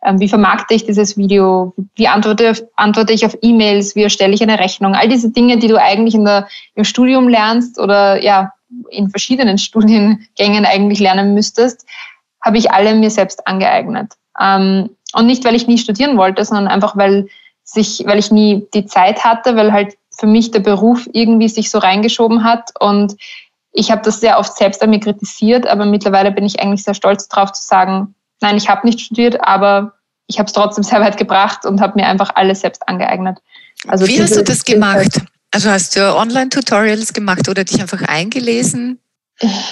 ähm, 0.04 0.20
wie 0.20 0.30
vermarkte 0.30 0.74
ich 0.74 0.86
dieses 0.86 1.18
Video, 1.18 1.74
wie 1.96 2.08
antworte, 2.08 2.70
antworte 2.76 3.14
ich 3.14 3.26
auf 3.26 3.38
E-Mails, 3.42 3.96
wie 3.96 4.04
erstelle 4.04 4.34
ich 4.34 4.42
eine 4.42 4.60
Rechnung, 4.60 4.96
all 4.96 5.10
diese 5.10 5.32
Dinge, 5.32 5.58
die 5.58 5.68
du 5.68 5.82
eigentlich 5.82 6.16
in 6.16 6.26
der, 6.26 6.48
im 6.76 6.84
Studium 6.84 7.28
lernst 7.28 7.80
oder 7.80 8.22
ja, 8.22 8.54
in 8.90 9.10
verschiedenen 9.10 9.58
Studiengängen 9.58 10.66
eigentlich 10.66 11.00
lernen 11.00 11.34
müsstest, 11.34 11.86
habe 12.42 12.58
ich 12.58 12.72
alle 12.72 12.96
mir 12.96 13.10
selbst 13.10 13.48
angeeignet. 13.48 14.14
Ähm, 14.40 14.92
und 15.14 15.28
nicht, 15.28 15.46
weil 15.46 15.56
ich 15.56 15.68
nie 15.68 15.78
studieren 15.78 16.18
wollte, 16.18 16.44
sondern 16.44 16.68
einfach, 16.68 16.98
weil 16.98 17.28
sich, 17.66 18.04
weil 18.06 18.20
ich 18.20 18.32
nie 18.32 18.68
die 18.74 18.86
Zeit 18.86 19.26
hatte, 19.26 19.56
weil 19.56 19.74
halt 19.74 19.98
für 20.18 20.28
mich 20.28 20.52
der 20.52 20.60
Beruf 20.62 21.08
irgendwie 21.12 21.50
sich 21.50 21.70
so 21.70 21.80
reingeschoben 21.80 22.44
hat 22.44 22.72
und 22.80 23.16
ich 23.74 23.92
habe 23.92 24.02
das 24.04 24.22
sehr 24.22 24.40
oft 24.40 24.56
selbst 24.56 24.82
an 24.82 24.92
mir 24.92 25.02
kritisiert, 25.02 25.68
aber 25.68 25.86
mittlerweile 25.86 26.32
bin 26.32 26.46
ich 26.46 26.62
eigentlich 26.62 26.84
sehr 26.84 26.94
stolz 26.94 27.28
darauf 27.28 27.52
zu 27.52 27.62
sagen, 27.62 28.16
nein, 28.40 28.56
ich 28.56 28.70
habe 28.70 28.88
nicht 28.88 29.02
studiert, 29.02 29.46
aber 29.46 29.94
ich 30.28 30.40
habe 30.40 30.48
es 30.48 30.54
trotzdem 30.54 30.84
sehr 30.84 31.02
weit 31.02 31.18
gebracht 31.18 31.66
und 31.66 31.82
habe 31.82 32.00
mir 32.00 32.08
einfach 32.08 32.32
alles 32.36 32.62
selbst 32.62 32.88
angeeignet. 32.88 33.40
Also 33.88 34.08
Wie 34.08 34.22
hast 34.22 34.36
du 34.36 34.44
das 34.44 34.64
gemacht? 34.64 35.22
Also 35.52 35.70
hast 35.70 35.96
du 35.96 36.16
Online-Tutorials 36.16 37.14
gemacht 37.14 37.48
oder 37.50 37.64
dich 37.64 37.82
einfach 37.82 38.02
eingelesen? 38.02 39.00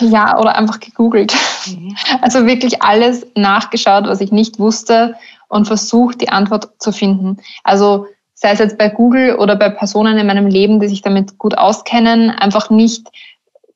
Ja, 0.01 0.37
oder 0.37 0.55
einfach 0.55 0.79
gegoogelt. 0.79 1.33
Mhm. 1.65 1.95
Also 2.21 2.45
wirklich 2.45 2.81
alles 2.81 3.25
nachgeschaut, 3.35 4.05
was 4.05 4.21
ich 4.21 4.31
nicht 4.31 4.59
wusste 4.59 5.15
und 5.53 5.65
versucht, 5.65 6.19
die 6.19 6.29
Antwort 6.29 6.69
zu 6.79 6.91
finden. 6.91 7.37
Also 7.63 8.07
sei 8.33 8.51
es 8.51 8.59
jetzt 8.59 8.77
bei 8.77 8.89
Google 8.89 9.35
oder 9.35 9.55
bei 9.55 9.69
Personen 9.69 10.17
in 10.17 10.25
meinem 10.25 10.47
Leben, 10.47 10.79
die 10.79 10.87
sich 10.87 11.03
damit 11.03 11.37
gut 11.37 11.57
auskennen, 11.57 12.31
einfach 12.31 12.71
nicht, 12.71 13.07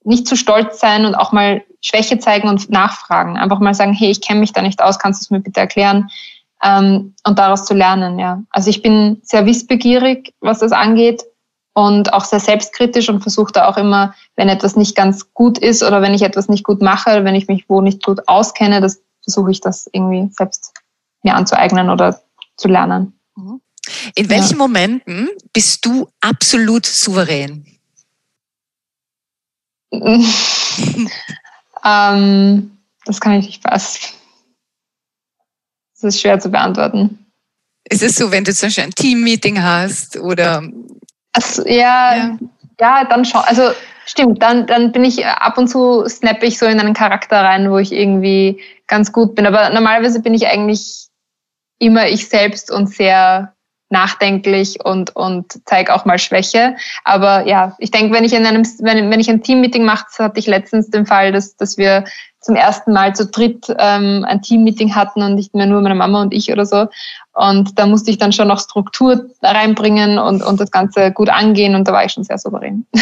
nicht 0.04 0.28
zu 0.28 0.36
stolz 0.36 0.80
sein 0.80 1.06
und 1.06 1.14
auch 1.14 1.32
mal 1.32 1.64
Schwäche 1.82 2.18
zeigen 2.18 2.50
und 2.50 2.72
nachfragen. 2.72 3.38
Einfach 3.38 3.60
mal 3.60 3.76
sagen, 3.76 3.94
hey, 3.94 4.10
ich 4.10 4.22
kenne 4.22 4.40
mich 4.40 4.54
da 4.54 4.64
nicht 4.64 4.82
aus, 4.82 4.98
kannst 4.98 5.22
du 5.22 5.24
es 5.26 5.30
mir 5.30 5.40
bitte 5.40 5.60
erklären? 5.60 6.10
Ähm, 6.64 7.14
und 7.24 7.38
daraus 7.38 7.66
zu 7.66 7.76
lernen, 7.76 8.18
ja. 8.18 8.42
Also 8.50 8.72
ich 8.72 8.82
bin 8.82 9.22
sehr 9.22 9.46
wissbegierig, 9.46 10.34
was 10.42 10.58
das 10.60 10.72
angeht 10.72 11.24
und 11.76 12.12
auch 12.12 12.26
sehr 12.26 12.40
selbstkritisch 12.40 13.08
und 13.08 13.22
versuche 13.22 13.54
da 13.54 13.68
auch 13.68 13.78
immer, 13.78 14.16
wenn 14.36 14.50
etwas 14.50 14.76
nicht 14.76 14.96
ganz 14.96 15.32
gut 15.36 15.60
ist 15.60 15.84
oder 15.84 16.02
wenn 16.02 16.16
ich 16.16 16.24
etwas 16.24 16.50
nicht 16.50 16.64
gut 16.64 16.82
mache 16.82 17.24
wenn 17.24 17.36
ich 17.36 17.48
mich 17.48 17.66
wo 17.70 17.82
nicht 17.82 18.04
gut 18.04 18.28
auskenne, 18.28 18.82
das 18.82 19.00
versuche 19.22 19.52
ich 19.52 19.62
das 19.62 19.88
irgendwie 19.94 20.28
selbst 20.32 20.74
mir 21.24 21.36
anzueignen 21.36 21.90
oder 21.90 22.22
zu 22.56 22.68
lernen. 22.68 23.18
In 24.16 24.30
welchen 24.30 24.52
ja. 24.52 24.58
Momenten 24.58 25.30
bist 25.54 25.86
du 25.86 26.10
absolut 26.22 26.86
souverän? 26.86 27.66
ähm, 31.86 32.78
das 33.06 33.22
kann 33.22 33.34
ich 33.34 33.46
nicht 33.46 33.64
fassen. 33.64 34.02
Das 35.94 36.16
ist 36.16 36.22
schwer 36.22 36.40
zu 36.40 36.50
beantworten. 36.50 37.26
Ist 37.90 38.04
es 38.04 38.16
so, 38.16 38.32
wenn 38.32 38.44
du 38.44 38.54
zum 38.54 38.68
Beispiel 38.68 38.84
ein 38.84 38.92
Teammeeting 38.92 39.64
hast 39.64 40.18
oder? 40.18 40.62
Also, 41.32 41.66
ja, 41.66 42.16
ja, 42.16 42.38
ja, 42.80 43.06
dann 43.06 43.24
schon. 43.24 43.42
Also 43.42 43.72
stimmt, 44.06 44.44
dann, 44.44 44.68
dann 44.68 44.92
bin 44.92 45.06
ich 45.06 45.26
ab 45.26 45.58
und 45.58 45.70
zu 45.70 46.06
snappe 46.08 46.46
ich 46.46 46.58
so 46.58 46.66
in 46.66 46.80
einen 46.80 46.94
Charakter 46.94 47.42
rein, 47.42 47.72
wo 47.72 47.78
ich 47.78 47.94
irgendwie 47.94 48.62
ganz 48.88 49.14
gut 49.14 49.36
bin. 49.36 49.46
Aber 49.46 49.70
normalerweise 49.70 50.22
bin 50.22 50.34
ich 50.34 50.48
eigentlich 50.48 51.07
immer 51.80 52.08
ich 52.08 52.30
selbst 52.30 52.72
und 52.72 52.88
sehr 52.88 53.54
nachdenklich 53.90 54.84
und, 54.84 55.16
und 55.16 55.62
zeige 55.66 55.94
auch 55.94 56.06
mal 56.06 56.20
Schwäche. 56.20 56.76
Aber 57.06 57.48
ja, 57.48 57.76
ich 57.80 57.92
denke, 57.92 58.14
wenn 58.14 58.26
ich 58.26 58.34
in 58.34 58.46
einem, 58.46 58.64
wenn, 58.80 59.10
wenn 59.10 59.20
ich 59.20 59.30
ein 59.30 59.42
Teammeeting 59.42 59.86
mache, 59.86 60.06
hatte 60.20 60.40
ich 60.40 60.48
letztens 60.48 60.90
den 60.90 61.06
Fall, 61.06 61.32
dass, 61.32 61.56
dass 61.56 61.78
wir 61.78 62.04
zum 62.42 62.56
ersten 62.56 62.94
Mal 62.94 63.16
zu 63.16 63.26
dritt 63.26 63.66
ähm, 63.78 64.26
ein 64.28 64.42
Teammeeting 64.42 64.96
hatten 64.96 65.22
und 65.22 65.36
nicht 65.36 65.54
mehr 65.54 65.66
nur 65.66 65.82
meine 65.82 65.96
Mama 65.96 66.22
und 66.22 66.34
ich 66.34 66.52
oder 66.52 66.66
so. 66.66 66.88
Und 67.34 67.78
da 67.80 67.86
musste 67.86 68.12
ich 68.12 68.18
dann 68.18 68.34
schon 68.34 68.48
noch 68.48 68.60
Struktur 68.60 69.30
reinbringen 69.42 70.18
und, 70.18 70.44
und 70.44 70.60
das 70.60 70.72
Ganze 70.72 71.12
gut 71.12 71.30
angehen 71.30 71.76
und 71.76 71.88
da 71.88 71.94
war 71.94 72.06
ich 72.06 72.12
schon 72.12 72.24
sehr 72.24 72.38
souverän. 72.38 72.86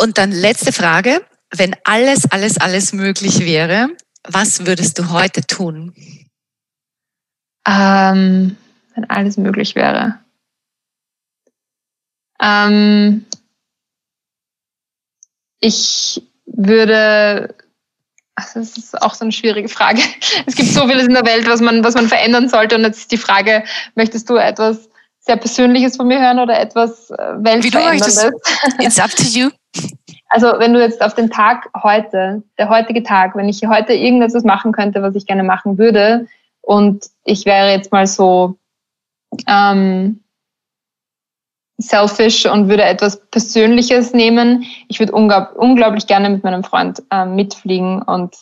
Und 0.00 0.18
dann 0.18 0.32
letzte 0.32 0.72
Frage. 0.72 1.20
Wenn 1.54 1.76
alles, 1.84 2.30
alles, 2.30 2.58
alles 2.58 2.92
möglich 2.92 3.38
wäre, 3.40 3.88
was 4.24 4.66
würdest 4.66 4.98
du 4.98 5.10
heute 5.10 5.42
tun? 5.42 5.94
Ähm, 7.68 8.56
wenn 8.94 9.10
alles 9.10 9.36
möglich 9.36 9.74
wäre. 9.74 10.18
Ähm, 12.40 13.26
ich 15.60 16.22
würde, 16.46 17.54
ach, 18.36 18.54
das 18.54 18.76
ist 18.76 19.02
auch 19.02 19.14
so 19.14 19.24
eine 19.24 19.32
schwierige 19.32 19.68
Frage. 19.68 20.00
Es 20.46 20.54
gibt 20.54 20.70
so 20.70 20.86
vieles 20.88 21.06
in 21.06 21.14
der 21.14 21.26
Welt, 21.26 21.46
was 21.46 21.60
man, 21.60 21.84
was 21.84 21.94
man 21.94 22.08
verändern 22.08 22.48
sollte. 22.48 22.76
Und 22.76 22.84
jetzt 22.84 22.98
ist 22.98 23.12
die 23.12 23.18
Frage, 23.18 23.64
möchtest 23.94 24.30
du 24.30 24.36
etwas 24.36 24.88
sehr 25.20 25.36
Persönliches 25.36 25.96
von 25.96 26.06
mir 26.06 26.20
hören 26.20 26.38
oder 26.38 26.58
etwas 26.58 27.10
äh, 27.10 27.16
Weltveränderndes? 27.16 27.64
Wie 27.64 27.70
du 27.70 27.78
möchtest. 27.80 28.80
It's 28.80 28.98
up 28.98 29.10
to 29.10 29.24
you. 29.24 29.50
Also 30.30 30.52
wenn 30.58 30.74
du 30.74 30.80
jetzt 30.82 31.00
auf 31.00 31.14
den 31.14 31.30
Tag 31.30 31.70
heute, 31.82 32.42
der 32.58 32.68
heutige 32.68 33.02
Tag, 33.02 33.34
wenn 33.34 33.48
ich 33.48 33.66
heute 33.66 33.94
irgendetwas 33.94 34.44
machen 34.44 34.72
könnte, 34.72 35.00
was 35.00 35.14
ich 35.14 35.24
gerne 35.24 35.42
machen 35.42 35.78
würde, 35.78 36.26
und 36.68 37.06
ich 37.24 37.46
wäre 37.46 37.70
jetzt 37.70 37.92
mal 37.92 38.06
so 38.06 38.58
ähm, 39.46 40.20
selfish 41.78 42.44
und 42.44 42.68
würde 42.68 42.84
etwas 42.84 43.24
Persönliches 43.30 44.12
nehmen. 44.12 44.64
Ich 44.88 45.00
würde 45.00 45.12
unglaub, 45.12 45.52
unglaublich 45.56 46.06
gerne 46.06 46.28
mit 46.28 46.44
meinem 46.44 46.62
Freund 46.62 47.02
ähm, 47.10 47.36
mitfliegen 47.36 48.02
und 48.02 48.36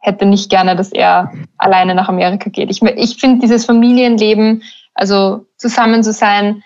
hätte 0.00 0.26
nicht 0.26 0.50
gerne, 0.50 0.76
dass 0.76 0.92
er 0.92 1.32
alleine 1.56 1.94
nach 1.94 2.10
Amerika 2.10 2.50
geht. 2.50 2.70
Ich, 2.70 2.82
ich 2.82 3.16
finde 3.16 3.40
dieses 3.40 3.64
Familienleben, 3.64 4.62
also 4.92 5.46
zusammen 5.56 6.02
zu 6.02 6.12
sein, 6.12 6.62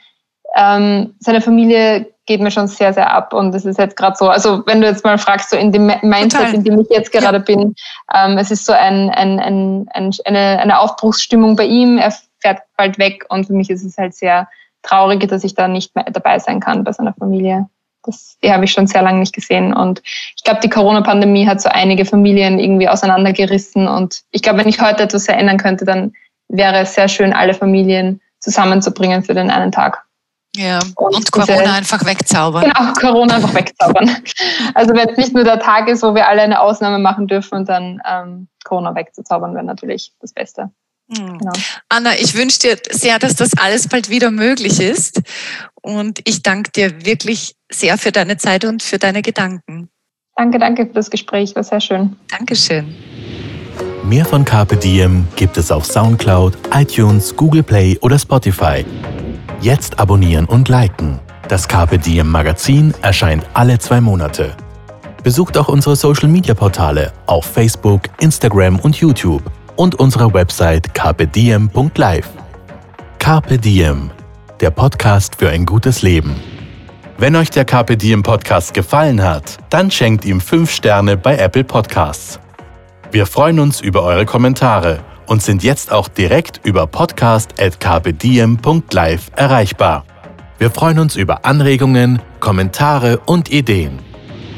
ähm, 0.57 1.15
seine 1.21 1.41
Familie 1.41 2.07
geht 2.27 2.41
mir 2.41 2.51
schon 2.51 2.67
sehr, 2.67 2.93
sehr 2.93 3.13
ab. 3.13 3.33
Und 3.33 3.55
es 3.55 3.65
ist 3.65 3.79
jetzt 3.79 3.97
gerade 3.97 4.17
so, 4.19 4.29
also 4.29 4.67
wenn 4.67 4.81
du 4.81 4.87
jetzt 4.87 5.05
mal 5.05 5.19
fragst, 5.19 5.51
so 5.51 5.57
in 5.57 5.71
dem 5.71 5.87
Mindset, 5.87 6.41
Total. 6.41 6.55
in 6.55 6.65
dem 6.65 6.81
ich 6.81 6.89
jetzt 6.91 7.13
gerade 7.13 7.39
ja. 7.39 7.43
bin, 7.43 7.75
ähm, 8.15 8.39
es 8.39 8.51
ist 8.51 8.67
so 8.67 8.73
ein, 8.73 9.11
ein, 9.11 9.39
ein, 9.39 9.87
ein, 9.93 10.11
eine, 10.25 10.59
eine 10.59 10.81
Aufbruchsstimmung 10.81 11.57
bei 11.57 11.67
ihm. 11.67 11.99
Er 11.99 12.13
fährt 12.41 12.63
bald 12.77 12.99
weg 12.99 13.25
und 13.29 13.47
für 13.47 13.53
mich 13.53 13.71
ist 13.71 13.85
es 13.85 13.97
halt 13.97 14.15
sehr 14.15 14.49
traurig, 14.83 15.29
dass 15.29 15.45
ich 15.45 15.55
da 15.55 15.69
nicht 15.69 15.95
mehr 15.95 16.07
dabei 16.11 16.39
sein 16.39 16.61
kann 16.61 16.85
bei 16.85 16.93
seiner 16.93 17.15
Familie. 17.15 17.67
Das, 18.03 18.39
die 18.43 18.53
habe 18.53 18.65
ich 18.65 18.73
schon 18.73 18.87
sehr 18.87 19.03
lange 19.03 19.19
nicht 19.19 19.35
gesehen. 19.35 19.75
Und 19.75 20.01
ich 20.37 20.45
glaube, 20.45 20.61
die 20.61 20.71
Corona-Pandemie 20.71 21.47
hat 21.47 21.61
so 21.61 21.69
einige 21.69 22.05
Familien 22.05 22.59
irgendwie 22.59 22.89
auseinandergerissen. 22.89 23.89
Und 23.89 24.23
ich 24.31 24.43
glaube, 24.43 24.61
wenn 24.61 24.69
ich 24.69 24.81
heute 24.81 25.03
etwas 25.03 25.27
verändern 25.27 25.59
könnte, 25.59 25.85
dann 25.85 26.13
wäre 26.49 26.79
es 26.79 26.95
sehr 26.95 27.09
schön, 27.09 27.33
alle 27.33 27.55
Familien 27.55 28.21
zusammenzubringen 28.39 29.25
für 29.25 29.35
den 29.35 29.51
einen 29.51 29.73
Tag. 29.73 30.06
Ja, 30.57 30.79
und, 30.97 31.15
und 31.15 31.33
Corona 31.33 31.61
diese, 31.61 31.73
einfach 31.73 32.05
wegzaubern. 32.07 32.63
Genau, 32.65 32.93
Corona 32.95 33.35
einfach 33.37 33.55
wegzaubern. 33.55 34.17
Also 34.75 34.95
wenn 34.95 35.09
es 35.11 35.17
nicht 35.17 35.35
nur 35.35 35.45
der 35.45 35.61
Tag 35.61 35.89
ist, 35.89 36.03
wo 36.03 36.15
wir 36.15 36.27
alle 36.27 36.43
eine 36.43 36.61
Ausnahme 36.61 36.99
machen 36.99 37.27
dürfen 37.27 37.57
und 37.59 37.69
dann 37.69 38.01
ähm, 38.09 38.49
Corona 38.65 38.95
wegzuzaubern, 38.95 39.55
wäre 39.55 39.65
natürlich 39.65 40.13
das 40.21 40.33
Beste. 40.33 40.71
Mhm. 41.09 41.39
Genau. 41.39 41.53
Anna, 41.89 42.15
ich 42.19 42.35
wünsche 42.35 42.61
dir 42.61 42.79
sehr, 42.91 43.19
dass 43.19 43.37
das 43.37 43.51
alles 43.59 43.89
bald 43.89 44.09
wieder 44.09 44.31
möglich 44.31 44.81
ist. 44.81 45.21
Und 45.83 46.21
ich 46.25 46.43
danke 46.43 46.71
dir 46.71 47.05
wirklich 47.05 47.55
sehr 47.71 47.99
für 47.99 48.13
deine 48.13 48.39
Zeit 48.39 48.65
und 48.65 48.83
für 48.83 48.99
deine 48.99 49.23
Gedanken. 49.23 49.89
Danke, 50.37 50.59
danke 50.59 50.87
für 50.87 50.93
das 50.93 51.11
Gespräch, 51.11 51.55
war 51.55 51.65
sehr 51.65 51.81
schön. 51.81 52.17
Dankeschön. 52.31 52.95
Mehr 54.05 54.25
von 54.25 54.45
Carpe 54.45 54.77
Diem 54.77 55.27
gibt 55.37 55.57
es 55.57 55.71
auf 55.71 55.85
Soundcloud, 55.85 56.57
iTunes, 56.73 57.35
Google 57.35 57.63
Play 57.63 57.99
oder 58.01 58.19
Spotify. 58.19 58.85
Jetzt 59.61 59.99
abonnieren 59.99 60.45
und 60.45 60.69
liken. 60.69 61.19
Das 61.49 61.67
Carpe 61.67 61.99
Diem 61.99 62.29
Magazin 62.29 62.93
erscheint 63.01 63.47
alle 63.55 63.79
zwei 63.79 64.01
Monate. 64.01 64.55
Besucht 65.23 65.57
auch 65.57 65.69
unsere 65.69 65.97
Social 65.97 66.29
Media 66.29 66.55
Portale 66.55 67.13
auf 67.27 67.47
Facebook, 67.47 68.03
Instagram 68.21 68.79
und 68.81 68.97
YouTube 68.97 69.43
und 69.77 69.95
unsere 69.95 70.33
Website 70.33 70.93
carpediem.live. 70.95 72.29
Carpe 73.19 73.59
Diem, 73.59 74.11
der 74.61 74.71
Podcast 74.71 75.37
für 75.37 75.49
ein 75.49 75.65
gutes 75.65 76.03
Leben. 76.03 76.37
Wenn 77.19 77.35
euch 77.35 77.49
der 77.49 77.65
Carpe 77.65 77.97
Diem 77.97 78.23
Podcast 78.23 78.75
gefallen 78.75 79.23
hat, 79.23 79.57
dann 79.71 79.91
schenkt 79.91 80.27
ihm 80.27 80.41
5 80.41 80.71
Sterne 80.71 81.17
bei 81.17 81.39
Apple 81.39 81.65
Podcasts. 81.65 82.39
Wir 83.11 83.25
freuen 83.25 83.59
uns 83.59 83.81
über 83.81 84.03
eure 84.03 84.27
Kommentare 84.27 85.01
und 85.27 85.43
sind 85.43 85.63
jetzt 85.63 85.93
auch 85.93 86.09
direkt 86.09 86.63
über 86.65 86.87
podcast.kpdiem.live 86.87 89.31
erreichbar. 89.37 90.07
Wir 90.59 90.71
freuen 90.71 90.99
uns 90.99 91.17
über 91.17 91.45
Anregungen, 91.45 92.23
Kommentare 92.41 93.19
und 93.27 93.51
Ideen. 93.51 93.99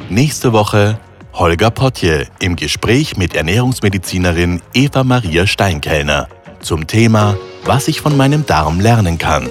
Nächste 0.08 0.52
Woche 0.52 1.00
Holger 1.34 1.70
Potje 1.70 2.26
im 2.40 2.56
Gespräch 2.56 3.16
mit 3.16 3.34
Ernährungsmedizinerin 3.34 4.60
Eva 4.74 5.04
Maria 5.04 5.46
Steinkellner 5.46 6.28
zum 6.60 6.86
Thema 6.86 7.36
Was 7.64 7.88
ich 7.88 8.00
von 8.00 8.16
meinem 8.16 8.46
Darm 8.46 8.80
lernen 8.80 9.18
kann. 9.18 9.48